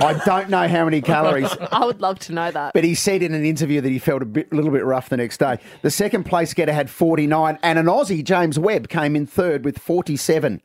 I 0.00 0.14
don't 0.24 0.48
know 0.48 0.68
how 0.68 0.84
many 0.84 1.00
calories. 1.00 1.50
I 1.72 1.84
would 1.84 2.00
love 2.00 2.20
to 2.20 2.32
know 2.32 2.50
that. 2.50 2.72
But 2.72 2.84
he 2.84 2.94
said 2.94 3.22
in 3.22 3.34
an 3.34 3.44
interview 3.44 3.80
that 3.80 3.90
he 3.90 3.98
felt 3.98 4.22
a 4.22 4.26
bit, 4.26 4.52
little 4.52 4.70
bit 4.70 4.84
rough 4.84 5.08
the 5.08 5.16
next 5.16 5.38
day. 5.38 5.58
The 5.82 5.90
second 5.90 6.24
place 6.24 6.54
getter 6.54 6.72
had 6.72 6.88
49, 6.88 7.58
and 7.62 7.78
an 7.78 7.86
Aussie, 7.86 8.22
James 8.22 8.58
Webb, 8.58 8.88
came 8.88 9.16
in 9.16 9.26
third 9.26 9.64
with 9.64 9.78
47 9.78 10.62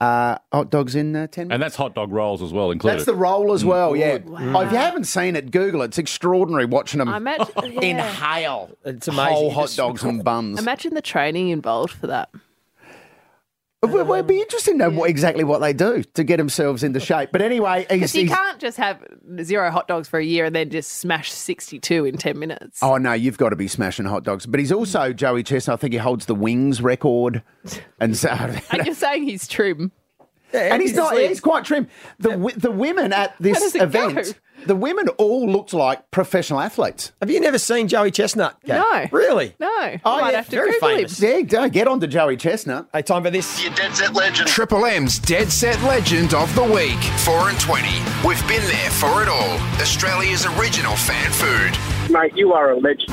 uh, 0.00 0.36
hot 0.52 0.68
dogs 0.68 0.96
in 0.96 1.14
uh, 1.14 1.28
10 1.28 1.46
minutes. 1.46 1.54
And 1.54 1.62
that's 1.62 1.76
hot 1.76 1.94
dog 1.94 2.10
rolls 2.10 2.42
as 2.42 2.52
well 2.52 2.72
included. 2.72 2.96
That's 2.98 3.06
the 3.06 3.14
roll 3.14 3.52
as 3.52 3.64
well, 3.64 3.94
yeah. 3.94 4.18
Wow. 4.18 4.62
If 4.62 4.72
you 4.72 4.78
haven't 4.78 5.04
seen 5.04 5.36
it, 5.36 5.52
Google 5.52 5.82
it. 5.82 5.86
It's 5.86 5.98
extraordinary 5.98 6.64
watching 6.64 6.98
them 6.98 7.08
imagine, 7.08 7.46
yeah. 7.64 7.80
inhale 7.80 8.76
It's 8.84 9.06
amazing. 9.06 9.32
whole 9.32 9.50
hot 9.52 9.72
dogs 9.76 10.02
and 10.02 10.24
buns. 10.24 10.58
Imagine 10.58 10.94
the 10.94 11.02
training 11.02 11.50
involved 11.50 11.92
for 11.92 12.08
that. 12.08 12.30
It 13.84 13.90
would 13.90 14.08
it'd 14.08 14.26
be 14.28 14.36
um, 14.36 14.40
interesting 14.42 14.78
to 14.78 14.88
know 14.88 14.90
what, 14.96 15.10
exactly 15.10 15.42
what 15.42 15.60
they 15.60 15.72
do 15.72 16.04
to 16.14 16.22
get 16.22 16.36
themselves 16.36 16.84
into 16.84 17.00
shape. 17.00 17.30
But 17.32 17.42
anyway, 17.42 17.80
he's, 17.90 17.98
Because 17.98 18.14
you 18.14 18.20
he's- 18.26 18.36
can't 18.38 18.60
just 18.60 18.76
have 18.76 19.02
zero 19.42 19.72
hot 19.72 19.88
dogs 19.88 20.06
for 20.08 20.20
a 20.20 20.24
year 20.24 20.44
and 20.44 20.54
then 20.54 20.70
just 20.70 20.92
smash 20.98 21.32
62 21.32 22.04
in 22.04 22.16
10 22.16 22.38
minutes. 22.38 22.80
Oh 22.80 22.96
no, 22.96 23.12
you've 23.12 23.38
got 23.38 23.48
to 23.48 23.56
be 23.56 23.66
smashing 23.66 24.04
hot 24.06 24.22
dogs. 24.22 24.46
But 24.46 24.60
he's 24.60 24.70
also 24.70 25.12
Joey 25.12 25.42
Chestnut. 25.42 25.74
I 25.74 25.80
think 25.80 25.94
he 25.94 25.98
holds 25.98 26.26
the 26.26 26.34
wings 26.36 26.80
record, 26.80 27.42
and 28.00 28.16
so 28.16 28.28
And 28.28 28.86
you're 28.86 28.94
saying 28.94 29.24
he's 29.24 29.48
trim. 29.48 29.90
And 30.54 30.80
he's 30.82 30.90
he's 30.90 30.96
not. 30.96 31.12
slim. 31.12 31.28
He's 31.28 31.40
quite 31.40 31.64
trim. 31.64 31.88
The 32.18 32.30
wi- 32.30 32.54
the 32.56 32.70
women 32.70 33.12
at 33.12 33.34
this 33.40 33.74
event, 33.74 34.14
go? 34.14 34.22
the 34.66 34.76
women 34.76 35.08
all 35.18 35.48
looked 35.50 35.72
like 35.74 36.10
professional 36.10 36.60
athletes. 36.60 37.12
Have 37.20 37.30
you 37.30 37.40
never 37.40 37.58
seen 37.58 37.88
Joey 37.88 38.10
Chestnut? 38.10 38.56
Kate? 38.64 38.74
No. 38.76 39.06
Really? 39.10 39.54
No. 39.58 39.66
I 39.68 40.00
Oh 40.04 40.20
might 40.20 40.30
yeah, 40.30 40.36
have 40.36 40.46
to 40.46 40.56
very 40.56 40.72
Google 40.72 40.88
him. 40.90 40.96
famous. 41.08 41.20
Yeah, 41.52 41.68
get 41.68 41.88
on 41.88 42.00
to 42.00 42.06
Joey 42.06 42.36
Chestnut. 42.36 42.88
Hey, 42.92 43.02
time 43.02 43.22
for 43.24 43.30
this. 43.30 43.62
Your 43.62 43.72
Dead 43.74 43.94
Set 43.94 44.12
Legend. 44.14 44.48
Triple 44.48 44.84
M's 44.86 45.18
Dead 45.18 45.50
Set 45.50 45.80
Legend 45.82 46.34
of 46.34 46.54
the 46.54 46.62
Week. 46.64 46.98
4 47.24 47.48
and 47.50 47.58
20. 47.60 47.88
We've 48.26 48.40
been 48.48 48.62
there 48.66 48.90
for 48.90 49.22
it 49.22 49.28
all. 49.28 49.58
Australia's 49.80 50.46
original 50.58 50.96
fan 50.96 51.30
food. 51.32 52.12
Mate, 52.12 52.36
you 52.36 52.52
are 52.52 52.70
a 52.72 52.76
legend. 52.78 53.12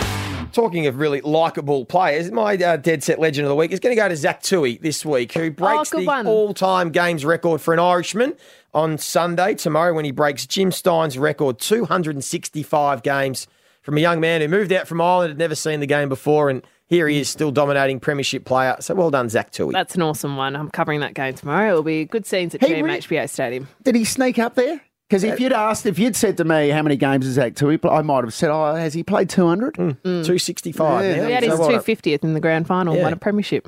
Talking 0.52 0.88
of 0.88 0.97
really 0.97 1.22
likable 1.22 1.86
players, 1.86 2.32
my 2.32 2.56
uh, 2.56 2.78
dead 2.78 3.04
set 3.04 3.20
legend 3.20 3.45
of 3.45 3.50
the 3.50 3.56
week 3.56 3.72
is 3.72 3.80
going 3.80 3.95
to 3.95 4.02
go 4.02 4.10
to 4.10 4.16
Zach 4.16 4.41
Tuohy 4.41 4.82
this 4.82 5.06
week, 5.06 5.34
who 5.34 5.52
breaks 5.52 5.91
good 5.91 6.02
the 6.02 6.06
one. 6.06 6.26
all-time 6.28 6.89
games 6.91 7.24
record 7.24 7.62
for 7.62 7.74
an 7.74 7.80
Irishman 7.80 8.34
on 8.74 8.97
Sunday 8.97 9.54
tomorrow 9.54 9.93
when 9.93 10.06
he 10.06 10.12
breaks 10.12 10.45
Jim 10.47 10.72
Stynes' 10.72 11.20
record, 11.20 11.60
265 11.60 13.04
games 13.04 13.47
from 13.82 13.97
a 13.97 14.02
young 14.02 14.20
man 14.20 14.41
who 14.41 14.47
moved 14.47 14.72
out 14.72 14.88
from 14.88 15.02
Ireland, 15.02 15.30
had 15.30 15.38
never 15.38 15.56
seen 15.56 15.80
the 15.80 15.88
game 15.88 16.10
before, 16.10 16.50
and 16.50 16.64
here 16.88 17.08
he 17.08 17.20
is 17.20 17.30
still 17.30 17.52
dominating 17.52 18.00
premiership 18.00 18.43
player. 18.45 18.76
So 18.80 18.95
well 18.95 19.12
done, 19.12 19.30
Zach 19.30 19.52
Tuohy. 19.52 19.72
That's 19.74 19.95
an 19.95 20.02
awesome 20.02 20.36
one. 20.36 20.56
I'm 20.56 20.70
covering 20.70 21.00
that 21.02 21.14
game 21.14 21.36
tomorrow. 21.36 21.70
It'll 21.70 21.84
be 21.84 22.06
good 22.06 22.26
scenes 22.26 22.56
at 22.56 22.62
Hey, 22.62 22.82
GMHBA 22.82 23.30
Stadium. 23.30 23.68
Did 23.84 23.95
he 23.95 24.04
sneak 24.04 24.39
up 24.39 24.56
there? 24.56 24.82
Because 25.10 25.24
if 25.24 25.39
you'd 25.39 25.53
asked, 25.53 25.88
if 25.88 25.97
you'd 25.97 26.16
said 26.16 26.38
to 26.38 26.43
me 26.43 26.70
how 26.70 26.84
many 26.84 26.95
games 26.95 27.26
is 27.26 27.34
Zach 27.34 27.53
Tuohy, 27.53 27.80
I 27.91 28.03
might 28.03 28.24
have 28.24 28.34
said, 28.34 28.51
"Oh, 28.51 28.76
has 28.76 28.93
he 28.93 29.01
played 29.01 29.28
200?" 29.28 29.74
Mm. 29.74 29.97
265 30.03 31.03
Yeah. 31.03 31.16
now. 31.22 31.26
He 31.28 31.34
had 31.34 31.43
his 31.43 31.53
So 31.53 31.60
well 31.60 31.70
done. 31.72 31.80
250th 31.82 32.24
in 32.24 32.36
the 32.36 32.39
grand 32.39 32.68
final, 32.68 32.95
Yeah. 32.95 33.03
won 33.03 33.14
a 33.14 33.16
premiership. 33.16 33.68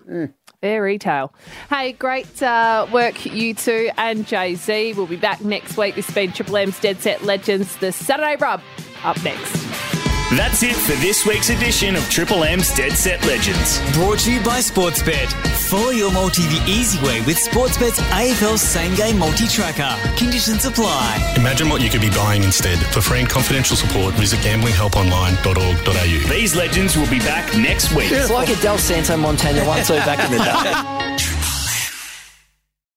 Fair 0.62 0.84
retail. 0.84 1.34
Hey, 1.72 1.94
great 1.94 2.44
uh, 2.44 2.86
work, 2.94 3.26
you 3.26 3.56
two 3.56 3.89
and 3.98 4.28
Jay 4.28 4.54
Z. 4.54 4.94
We'll 4.94 5.08
be 5.08 5.16
back 5.16 5.44
next 5.44 5.76
week. 5.78 5.96
This 5.96 6.06
has 6.06 6.14
been 6.14 6.32
Triple 6.32 6.58
M's 6.58 6.80
Dead 6.80 7.00
Set 7.02 7.24
Legends, 7.24 7.76
the 7.78 7.92
Saturday 7.92 8.36
Rub. 8.39 8.62
Up 9.04 9.24
next. 9.24 10.01
That's 10.32 10.64
it 10.64 10.78
for 10.78 10.94
this 11.02 11.26
week's 11.26 11.50
edition 11.50 11.98
of 11.98 12.10
Triple 12.10 12.46
M's 12.46 12.74
Dead 12.74 12.94
Set 12.94 13.22
Legends. 13.28 13.82
Brought 13.92 14.20
to 14.20 14.32
you 14.32 14.40
by 14.42 14.60
Sportsbet. 14.60 15.28
Follow 15.70 15.90
your 15.90 16.10
multi 16.10 16.44
the 16.44 16.64
easy 16.66 16.98
way 17.06 17.20
with 17.26 17.36
Sportsbet's 17.36 18.00
AFL 18.00 18.58
same 18.58 18.96
game 18.96 19.20
multi 19.20 19.46
tracker. 19.46 19.94
Conditions 20.16 20.64
apply. 20.64 21.34
Imagine 21.36 21.68
what 21.68 21.82
you 21.82 21.90
could 21.90 22.00
be 22.00 22.10
buying 22.12 22.44
instead. 22.46 22.80
For 22.94 23.02
free 23.02 23.20
and 23.20 23.30
confidential 23.30 23.76
support, 23.76 24.14
visit 24.14 24.40
gamblinghelponline.org.au. 24.40 26.30
These 26.34 26.56
legends 26.56 26.96
will 26.96 27.10
be 27.10 27.20
back 27.20 27.54
next 27.58 27.94
week. 27.94 28.10
It's 28.14 28.32
like 28.32 28.48
a 28.48 28.56
Del 28.62 28.78
Santo 28.78 29.18
Montana 29.18 29.66
one, 29.66 29.84
two 29.84 29.96
back 29.96 30.24
in 30.32 30.38
the 30.38 30.44
day. 30.44 31.38